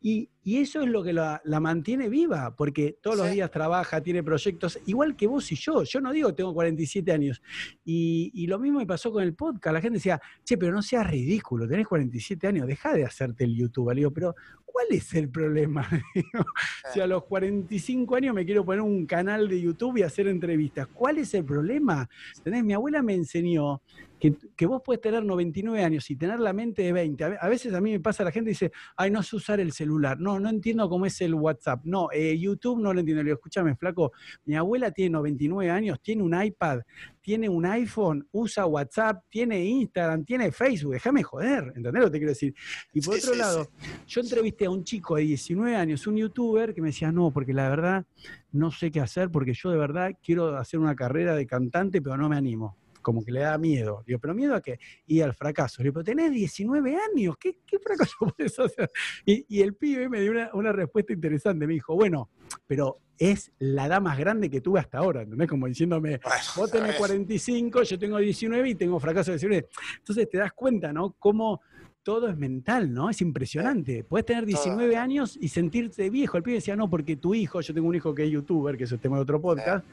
[0.00, 4.80] Y, eso es lo que la, mantiene viva, porque todos los días trabaja, tiene proyectos,
[4.86, 5.84] igual que vos y yo.
[5.84, 7.40] Yo no digo, tengo 47 años.
[7.84, 9.74] Y, lo mismo me pasó con el podcast.
[9.74, 13.54] La gente decía, che, pero no seas ridículo, tenés 47 años, deja de hacerte el
[13.54, 13.90] YouTube.
[13.90, 14.34] Le digo, pero
[14.64, 15.88] ¿cuál es el problema?
[16.92, 20.88] si a los 45 años me quiero poner un canal de YouTube y hacer entrevistas,
[20.88, 22.08] ¿cuál es el problema?
[22.42, 22.64] ¿Tenés?
[22.64, 23.82] Mi abuela me enseñó
[24.20, 27.24] que, vos puedes tener 99 años y tener la mente de 20.
[27.40, 30.20] A veces a mí me pasa, la gente dice, ay, no sé usar el celular.
[30.20, 31.80] No, no entiendo cómo es el WhatsApp.
[31.84, 33.22] No, eh, YouTube no lo entiendo.
[33.22, 34.12] Le digo, escúchame, flaco,
[34.44, 36.80] mi abuela tiene 99 años, tiene un iPad,
[37.22, 40.92] tiene un iPhone, usa WhatsApp, tiene Instagram, tiene Facebook.
[40.92, 42.54] Déjame joder, ¿entendés lo que te quiero decir?
[42.92, 43.70] Y por otro lado,
[44.06, 47.54] yo entrevisté a un chico de 19 años, un youtuber, que me decía, no, porque
[47.54, 48.04] la verdad
[48.52, 52.18] no sé qué hacer, porque yo de verdad quiero hacer una carrera de cantante, pero
[52.18, 54.02] no me animo como que le da miedo.
[54.06, 54.78] Digo, ¿pero miedo a qué?
[55.06, 55.82] Y al fracaso.
[55.82, 58.90] Digo, pero tenés 19 años, ¿qué, fracaso puedes hacer?
[59.24, 61.66] Y, el pibe me dio una, respuesta interesante.
[61.66, 62.30] Me dijo, bueno,
[62.66, 65.48] pero es la edad más grande que tuve hasta ahora, ¿entendés?
[65.48, 66.20] Como diciéndome,
[66.56, 69.68] vos tenés 45, yo tengo 19 y tengo fracaso de 19.
[69.98, 71.14] Entonces te das cuenta, ¿no?
[71.18, 71.60] Cómo
[72.02, 73.10] todo es mental, ¿no?
[73.10, 74.04] Es impresionante.
[74.04, 76.36] Puedes tener 19 años y sentirte viejo.
[76.36, 78.84] El pibe decía, no, porque tu hijo, yo tengo un hijo que es youtuber, que
[78.84, 79.84] es el tema de otro podcast,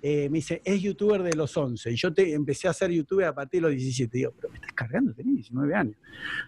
[0.00, 1.90] eh, me dice, es youtuber de los 11.
[1.90, 4.16] Y yo te, empecé a ser youtuber a partir de los 17.
[4.16, 5.96] Digo, pero me estás cargando, tenés 19 años.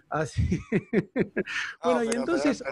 [0.08, 0.58] Así.
[1.84, 2.62] bueno, y entonces,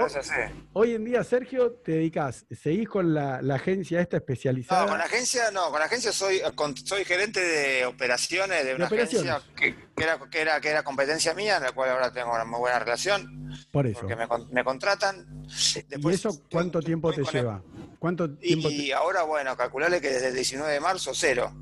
[0.73, 4.83] hoy en día, Sergio, te dedicas, ¿seguís con la, agencia esta especializada?
[4.83, 6.41] No, con la agencia no, con la agencia soy,
[6.85, 9.75] soy gerente de operaciones de una agencia que,
[10.05, 12.79] era, que, era, que era competencia mía, en la cual ahora tengo una muy buena
[12.79, 13.51] relación.
[13.71, 14.01] Por eso.
[14.01, 15.47] Porque me, contratan.
[15.91, 17.63] ¿Y eso cuánto tiempo te lleva?
[17.99, 21.53] ¿Cuánto tiempo y ahora, bueno, calcularle que desde el 19 de marzo, cero.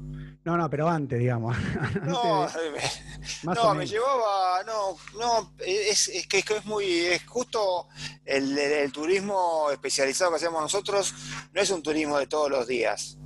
[0.49, 1.57] No, no, pero antes, digamos.
[2.05, 2.49] no,
[3.43, 7.89] no me llevaba, no, no, es, que es muy, es justo
[8.25, 11.15] el, turismo especializado que hacemos nosotros,
[11.53, 13.19] no es un turismo de todos los días.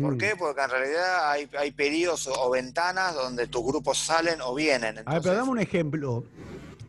[0.00, 0.18] ¿Por mm.
[0.18, 0.36] qué?
[0.36, 4.98] Porque en realidad hay, hay periodos o ventanas donde tus grupos salen o vienen.
[5.04, 6.24] a ver, pero dame un ejemplo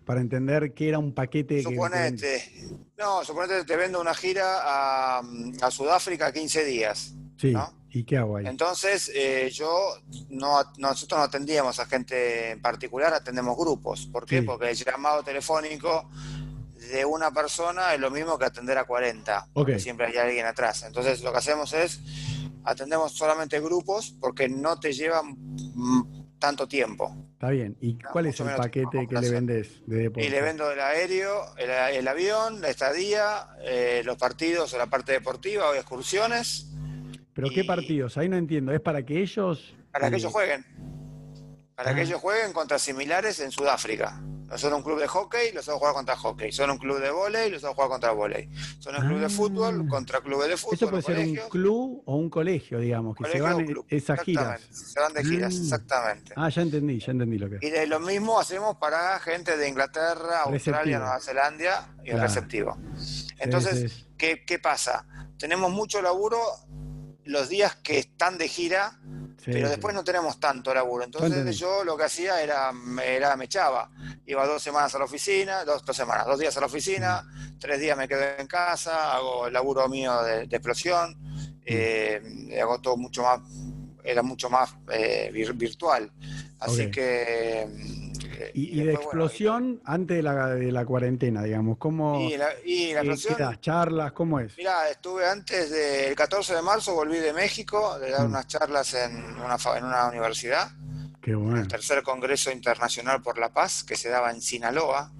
[0.05, 1.63] para entender qué era un paquete.
[1.63, 2.43] Suponete,
[2.97, 7.13] no, suponete te vendo una gira a, Sudáfrica 15 días.
[7.37, 7.53] Sí.
[7.93, 8.45] ¿Y qué hago ahí?
[8.47, 9.95] Entonces, eh, yo,
[10.29, 14.07] no, nosotros no atendíamos a gente en particular, atendemos grupos.
[14.07, 14.43] ¿Por qué?
[14.43, 16.09] Porque el llamado telefónico
[16.91, 19.49] de una persona es lo mismo que atender a 40.
[19.53, 20.83] Porque siempre hay alguien atrás.
[20.83, 21.99] Entonces, lo que hacemos es,
[22.63, 25.37] atendemos solamente grupos porque no te llevan
[26.39, 27.15] tanto tiempo.
[27.33, 27.77] Está bien.
[27.81, 30.27] ¿Y cuál es el paquete que le vendes de deporte?
[30.27, 35.11] Y le vendo el aéreo, el, avión, la estadía, eh, los partidos o la parte
[35.11, 36.67] deportiva o excursiones.
[37.33, 38.17] ¿Pero qué partidos?
[38.17, 38.71] Ahí no entiendo.
[38.73, 39.73] ¿Es para que ellos...?
[39.91, 40.65] Para que ellos jueguen.
[41.75, 42.03] Para que ah.
[42.03, 44.21] ellos jueguen contra similares en Sudáfrica.
[44.51, 46.51] No son un club de hockey, los a jugar contra hockey.
[46.51, 48.49] Son un club de volei, los a jugar contra volei.
[48.79, 49.89] Son un club de fútbol ah.
[49.89, 50.75] contra clubes de fútbol.
[50.75, 54.61] Eso puede ser un club o un colegio, digamos, que se van esas giras.
[54.69, 55.61] Se van de giras, mm.
[55.61, 56.33] exactamente.
[56.35, 57.63] Ah, ya entendí, ya entendí lo que es.
[57.63, 62.77] Y de lo mismo hacemos para gente de Inglaterra, Australia, Nueva Zelanda y el receptivo.
[63.39, 65.05] Entonces, ¿qué, ¿qué pasa?
[65.37, 66.39] Tenemos mucho laburo
[67.25, 68.99] los días que están de gira
[69.45, 71.03] pero después no tenemos tanto laburo.
[71.03, 72.71] Entonces yo lo que hacía era,
[73.03, 73.89] era me echaba.
[74.25, 77.23] Iba dos semanas a la oficina, dos, dos semanas, dos días a la oficina,
[77.59, 81.17] tres días me quedo en casa, hago el laburo mío de, explosión,
[81.65, 83.39] eh, hago todo mucho más,
[84.03, 86.11] era mucho más eh, virtual.
[86.59, 87.67] Así que
[88.53, 92.19] y, de explosión antes de la, de la, cuarentena, digamos, ¿cómo?
[92.21, 94.57] Y la, y la explosión, charlas, ¿cómo es?
[94.57, 98.31] Mira, estuve antes del 14 de marzo, volví de México, de dar mm.
[98.31, 100.71] unas charlas en una, en una universidad.
[101.21, 101.59] Qué bueno.
[101.59, 105.11] El tercer Congreso Internacional por la Paz, que se daba en Sinaloa.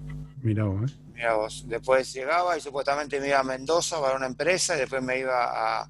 [0.42, 0.90] Mira vos.
[0.90, 0.94] ¿eh?
[1.14, 1.64] Mira vos.
[1.68, 5.80] Después llegaba y supuestamente me iba a Mendoza para una empresa y después me iba
[5.80, 5.88] a,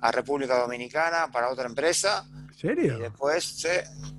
[0.00, 2.26] a República Dominicana para otra empresa.
[2.56, 2.96] ¿Serio?
[2.96, 3.68] Y después, sí,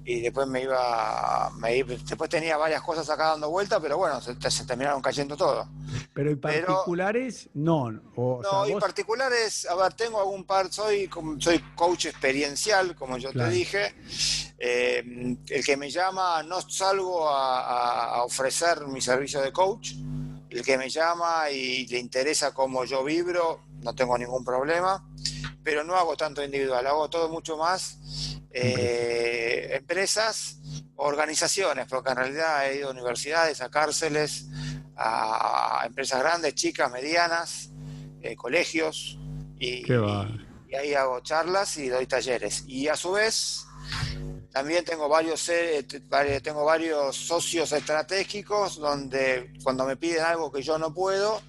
[0.05, 4.35] y después me iba, me después tenía varias cosas acá dando vuelta, pero bueno, se,
[4.35, 5.67] terminaron cayendo todo.
[6.13, 7.89] Pero ¿y particulares no?
[7.91, 11.09] no, y particulares, a ver, tengo algún par, soy,
[11.39, 13.95] soy coach experiencial, como yo te dije.
[14.59, 19.93] Eh, el que me llama, no salgo a, ofrecer mi servicio de coach.
[20.51, 25.03] El que me llama y le interesa cómo yo vibro, no tengo ningún problema
[25.67, 27.99] pero no hago tanto individual, hago todo mucho más
[28.51, 30.61] eh, empresas,
[30.95, 34.47] organizaciones, porque en realidad he ido a universidades, a cárceles,
[34.95, 37.69] a, empresas grandes, chicas, medianas,
[38.21, 39.19] eh, colegios,
[39.59, 39.83] y,
[40.73, 42.63] ahí hago charlas y doy talleres.
[42.65, 43.65] Y a su vez,
[44.53, 45.85] también tengo varios, eh,
[46.41, 51.41] tengo varios socios estratégicos donde cuando me piden algo que yo no puedo,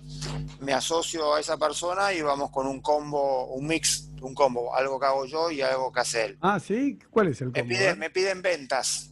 [0.58, 4.98] me asocio a esa persona y vamos con un combo, un mix un combo, algo
[4.98, 6.38] que hago yo y algo que hace él.
[6.40, 7.74] Ah, sí, ¿cuál es el combo?
[7.96, 9.10] Me piden, ventas.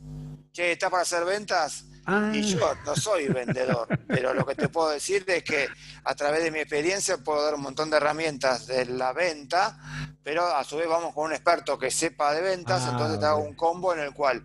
[0.53, 1.85] Che, ¿está para hacer ventas?
[2.33, 5.69] Y yo no soy vendedor, pero lo que te puedo decir es que
[6.05, 9.77] a través de mi experiencia puedo dar un montón de herramientas de la venta,
[10.23, 13.27] pero a su vez vamos con un experto que sepa de ventas, ah, entonces te
[13.27, 14.45] hago un combo en el cual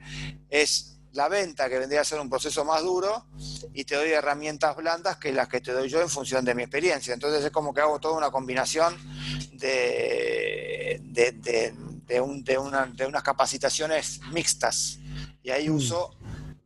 [0.50, 3.26] es la venta, que vendría a ser un proceso más duro,
[3.74, 6.64] y te doy herramientas blandas que las que te doy yo en función de mi
[6.64, 7.14] experiencia.
[7.14, 8.96] Entonces es como que hago toda una combinación
[9.54, 11.74] de, de,
[12.06, 15.00] de, unas capacitaciones mixtas.
[15.44, 15.76] Y ahí mm.
[15.76, 16.12] uso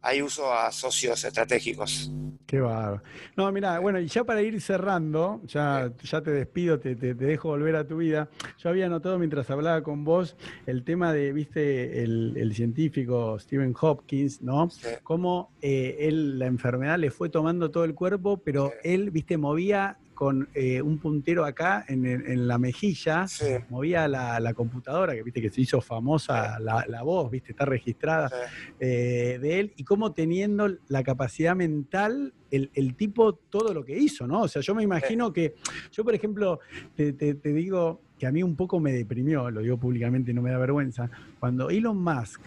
[0.06, 2.12] hay uso a socios estratégicos.
[2.46, 3.02] Qué bárbaro.
[3.36, 7.76] No, mira, bueno, y ya para ir cerrando, ya, ya te despido, te, dejo volver
[7.76, 8.30] a tu vida.
[8.60, 10.36] Yo había notado mientras hablaba con vos
[10.68, 14.70] el tema de, viste, el, científico Stephen Hopkins, ¿no?
[15.02, 19.98] Cómo eh, él, la enfermedad le fue tomando todo el cuerpo, pero él, viste, movía
[20.16, 23.26] con eh, un puntero acá en, la mejilla,
[23.70, 28.32] movía la, computadora, que viste que se hizo famosa la, voz, viste, está registrada
[28.80, 34.26] eh, de él, y cómo teniendo la capacidad mental, el, tipo todo lo que hizo,
[34.26, 34.44] ¿no?
[34.44, 35.56] O sea, yo me imagino que,
[35.92, 36.62] yo por ejemplo,
[36.96, 40.52] te digo, que a mí un poco me deprimió, lo digo públicamente y no me
[40.52, 41.10] da vergüenza,
[41.40, 42.42] cuando Elon Musk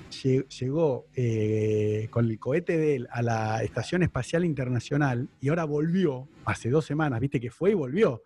[0.49, 6.29] llegó eh, con el cohete de él a la Estación Espacial Internacional y ahora volvió,
[6.45, 8.23] hace dos semanas, viste que fue y volvió.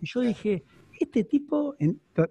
[0.00, 0.64] Y yo dije,
[0.98, 1.76] este tipo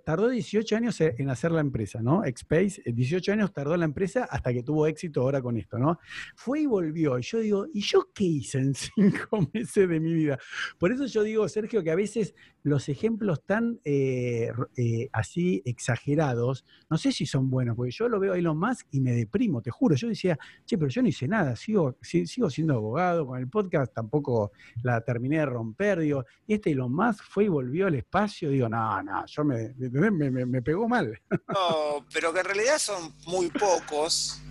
[0.04, 2.24] tardó 18 años en hacer la empresa, ¿no?
[2.26, 6.00] Xpace, 18 años tardó la empresa hasta que tuvo éxito ahora con esto, ¿no?
[6.36, 7.18] Fue y volvió.
[7.20, 10.40] Y yo digo, ¿y yo qué hice en cinco meses de mi vida?
[10.78, 12.34] Por eso yo digo, Sergio, que a veces
[12.66, 18.20] los ejemplos tan eh, eh, así exagerados, no sé si son buenos, porque yo lo
[18.20, 19.96] veo a Elon Musk y me deprimo, te juro.
[19.96, 20.36] Yo decía,
[20.66, 24.52] che, pero yo no hice nada, sigo, sigo siendo abogado, con el podcast tampoco
[24.82, 28.68] la terminé de romper, digo, y este Elon Musk fue y volvió al espacio, digo,
[28.68, 31.22] no, no, yo me, me, pegó mal.
[31.48, 34.42] No, pero que en realidad son muy pocos.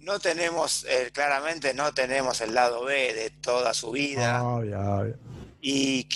[0.00, 4.42] No tenemos, eh, claramente no tenemos el lado B de toda su vida.
[5.66, 6.06] Y,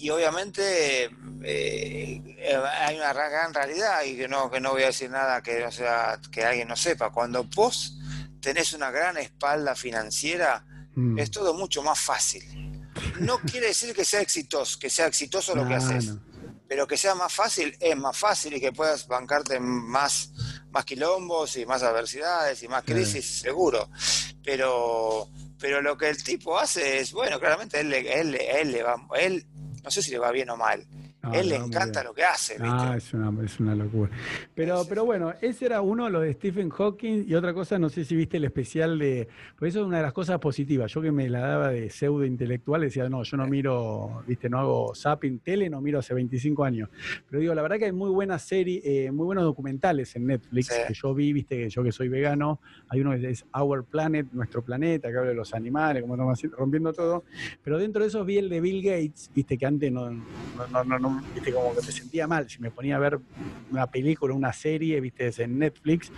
[0.00, 1.10] y, obviamente
[1.44, 2.38] eh,
[2.80, 5.70] hay una gran realidad y que no, que no voy a decir nada que, no
[5.70, 7.10] sea, que alguien no sepa.
[7.12, 7.98] Cuando vos
[8.40, 10.64] tenés una gran espalda financiera,
[10.94, 11.18] mm.
[11.18, 12.42] es todo mucho más fácil.
[13.20, 16.14] No quiere decir que sea exitoso, que sea exitoso lo que haces
[16.72, 20.32] pero que sea más fácil, es más fácil y que puedas bancarte más,
[20.70, 23.90] más quilombos y más adversidades y más crisis, seguro.
[24.42, 25.28] Pero,
[25.62, 29.46] pero lo que el tipo hace es, bueno, claramente él, él, él, le va, él,
[29.84, 30.84] no sé si le va bien o mal,
[31.32, 32.56] él le encanta lo que hace.
[32.60, 34.10] Ah, es una, es una locura.
[34.54, 38.04] Pero, pero bueno, ese era uno, lo de Stephen Hawking, y otra cosa, no sé
[38.04, 39.28] si viste el especial de.
[39.56, 40.92] Por eso es una de las cosas positivas.
[40.92, 44.58] Yo que me la daba de pseudo intelectual, decía, no, yo no miro, viste, no
[44.58, 46.88] hago zapping tele, no miro hace 25 años.
[47.28, 50.70] Pero digo, la verdad que hay muy buenas series, eh, muy buenos documentales en Netflix
[50.88, 54.26] que yo vi, viste, que yo que soy vegano, hay uno que es Our Planet,
[54.32, 57.24] nuestro planeta, que habla de los animales, como estamos rompiendo todo.
[57.62, 60.98] Pero dentro de esos vi el de Bill Gates, viste, que antes no, no, no,
[60.98, 63.18] no viste, como que me sentía mal si me ponía a ver
[63.70, 66.12] una película, una serie, viste, en Netflix.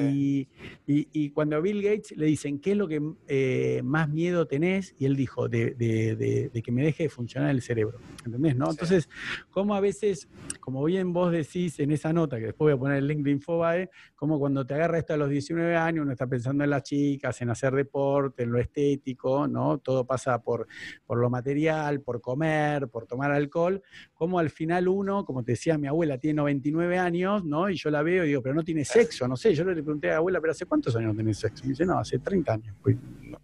[0.00, 0.48] Y,
[0.86, 4.94] y, cuando a Bill Gates le dicen, ¿qué es lo que eh, más miedo tenés?
[4.98, 7.98] Y él dijo, de, de, de, que me deje de funcionar el cerebro.
[8.24, 8.56] ¿Entendés?
[8.56, 8.70] ¿no?
[8.70, 9.08] Entonces,
[9.50, 10.28] como a veces,
[10.60, 13.30] como bien vos decís en esa nota, que después voy a poner el link de
[13.32, 16.82] Infobae, como cuando te agarra esto a los 19 años, uno está pensando en las
[16.82, 19.78] chicas, en hacer deporte, en lo estético, ¿no?
[19.78, 20.66] Todo pasa por,
[21.06, 23.82] por lo material, por comer, por tomar alcohol,
[24.14, 27.68] como al final uno, como te decía mi abuela, tiene 99 años, ¿no?
[27.68, 29.54] Y yo la veo y digo, pero no tiene sexo, no sé.
[29.54, 31.64] Yo le pregunté a la abuela, pero ¿hace cuántos años no tiene sexo?
[31.64, 32.76] Y me dice, no, hace 30 años.
[32.82, 32.96] Pues,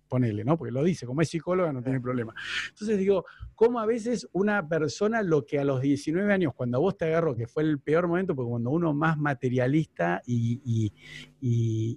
[0.09, 0.59] ponele, ¿no?
[0.59, 2.35] Porque lo dice, como es psicóloga no tiene problema.
[2.69, 6.97] Entonces digo, ¿cómo a veces una persona lo que a los 19 años, cuando vos
[6.97, 10.93] te agarró, que fue el peor momento, porque cuando uno más materialista y,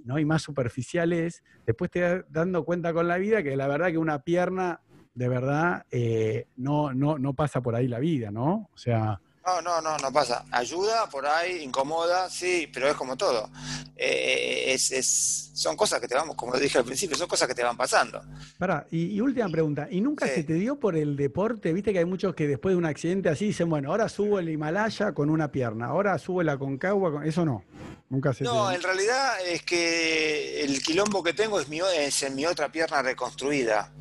[0.05, 0.19] ¿no?
[0.19, 3.89] y más superficial es, después te das dando cuenta con la vida que la verdad
[3.89, 4.81] que una pierna
[5.13, 8.69] de verdad eh, no, no, no pasa por ahí la vida, ¿no?
[8.73, 9.19] O sea...
[9.45, 10.45] No, no, no, no pasa.
[10.51, 13.49] Ayuda por ahí, incomoda, sí, pero es como todo.
[13.97, 17.53] Eh, es, es, son cosas que te vamos, como dije al principio, son cosas que
[17.53, 18.21] te van pasando.
[18.57, 21.73] Pará, y, última pregunta, ¿y nunca se te dio por el deporte?
[21.73, 24.47] Viste que hay muchos que después de un accidente así dicen, bueno, ahora subo el
[24.47, 27.25] Himalaya con una pierna, ahora subo la Concagua, con...
[27.25, 27.65] eso no.
[28.09, 32.35] Nunca se No, en realidad es que el quilombo que tengo es, mi, es en
[32.35, 33.91] mi otra pierna reconstruida.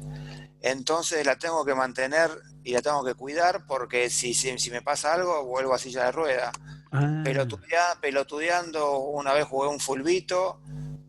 [0.62, 2.30] Entonces la tengo que mantener
[2.62, 6.12] y la tengo que cuidar porque si, si, me pasa algo vuelvo a silla de
[6.12, 6.52] rueda.
[6.92, 7.24] Ah.
[8.00, 10.60] pelotudeando, una vez jugué un fulbito,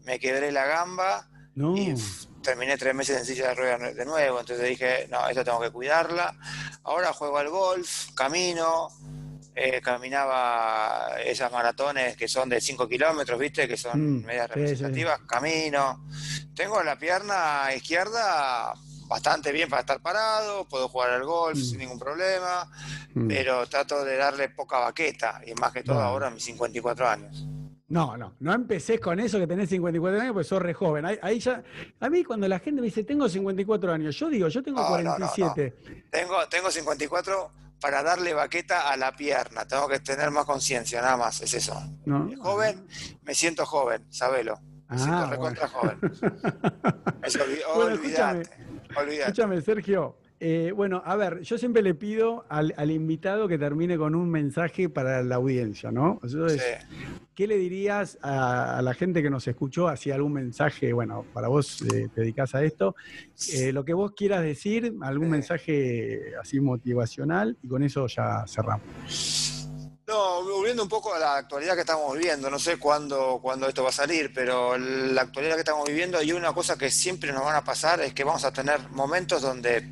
[0.06, 1.94] me quebré la gamba y
[2.42, 4.40] terminé tres meses en silla de rueda de nuevo.
[4.40, 6.36] Entonces dije, no, esto tengo que cuidarla.
[6.84, 8.90] Ahora juego al golf, camino,
[9.54, 13.68] eh, caminaba esas maratones que son de 5 kilómetros, ¿viste?
[13.68, 16.08] Que son mm, medias representativas, camino.
[16.56, 18.74] Tengo la pierna izquierda
[19.14, 21.62] bastante bien para estar parado, puedo jugar al golf mm.
[21.62, 22.68] sin ningún problema,
[23.14, 23.28] mm.
[23.28, 27.46] pero trato de darle poca baqueta, y más que todo ahora a mis 54 años.
[27.90, 31.06] No, no, no empecé con eso que tenés 54 años, porque sos re joven.
[31.22, 31.62] Ahí, ya,
[32.00, 35.76] a mí cuando la gente me dice, tengo 54 años, yo digo, yo tengo 47.
[36.10, 41.18] tengo, tengo 54 para darle baqueta a la pierna, tengo que tener más conciencia, nada
[41.18, 41.80] más, es eso.
[42.42, 42.88] joven,
[43.22, 44.60] me siento joven, sabelo.
[44.90, 45.98] Ah, recontra joven.
[48.94, 50.18] Escúchame, Sergio.
[50.46, 54.90] Eh, bueno, a ver, yo siempre le pido al, invitado que termine con un mensaje
[54.90, 56.20] para la audiencia, ¿no?
[56.22, 56.62] Entonces,
[57.34, 59.88] ¿qué le dirías a, la gente que nos escuchó?
[59.88, 62.94] Así algún mensaje, bueno, para vos eh, te dedicas a esto,
[63.54, 69.53] eh, lo que vos quieras decir, algún mensaje así motivacional y con eso ya cerramos.
[70.06, 73.84] No, volviendo un poco a la actualidad que estamos viviendo, no sé cuándo, cuándo esto
[73.84, 77.46] va a salir, pero la actualidad que estamos viviendo hay una cosa que siempre nos
[77.46, 79.90] van a pasar, es que vamos a tener momentos donde,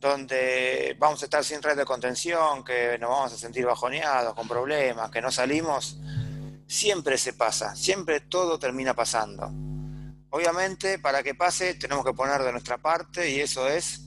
[0.00, 4.48] donde vamos a estar sin red de contención, que nos vamos a sentir bajoneados, con
[4.48, 5.98] problemas, que no salimos.
[6.66, 9.50] Siempre se pasa, siempre todo termina pasando.
[10.30, 14.00] Obviamente, para que pase, tenemos que poner de nuestra parte y eso es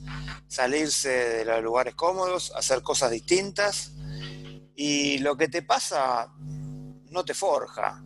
[0.48, 3.92] salirse de los lugares cómodos, hacer cosas distintas
[4.76, 6.32] y lo que te pasa
[7.14, 8.04] no te forja.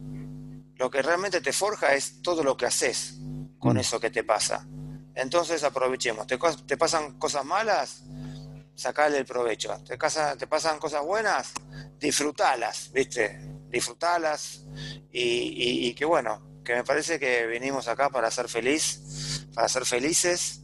[0.76, 3.16] Lo que realmente te forja es todo lo que haces
[3.58, 3.80] con mm.
[3.80, 4.68] eso que te pasa.
[5.16, 6.28] Entonces aprovechemos.
[6.28, 8.04] ¿Te, pasan cosas malas?
[8.76, 9.76] Sacale el provecho.
[9.84, 11.54] ¿Te, ¿Te pasan cosas buenas?
[12.00, 13.40] Disfrutalas, ¿viste?
[13.70, 14.66] Disfrutalas.
[15.12, 19.86] Y, y, que bueno, que me parece que vinimos acá para ser feliz, para ser
[19.86, 20.62] felices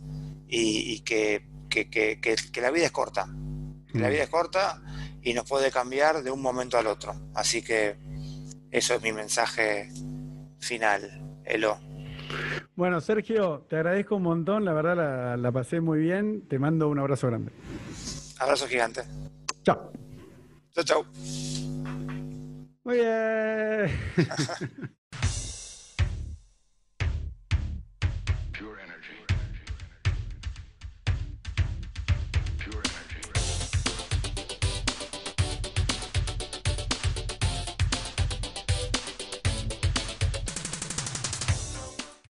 [0.48, 3.26] y, que, que, que, la vida es corta.
[3.26, 4.12] La mm.
[4.12, 4.80] vida es corta
[5.24, 7.14] y nos puede cambiar de un momento al otro.
[7.34, 7.96] Así que
[8.72, 9.90] eso es mi mensaje
[10.60, 11.80] final, Elo.
[12.76, 17.00] Bueno, Sergio, te agradezco un montón, la verdad la, pasé muy bien, te mando un
[17.00, 17.52] abrazo grande.
[18.40, 19.04] Abrazo gigante.
[19.64, 19.92] Chao.
[20.72, 21.06] Chao, chao.
[22.84, 24.94] Muy bien.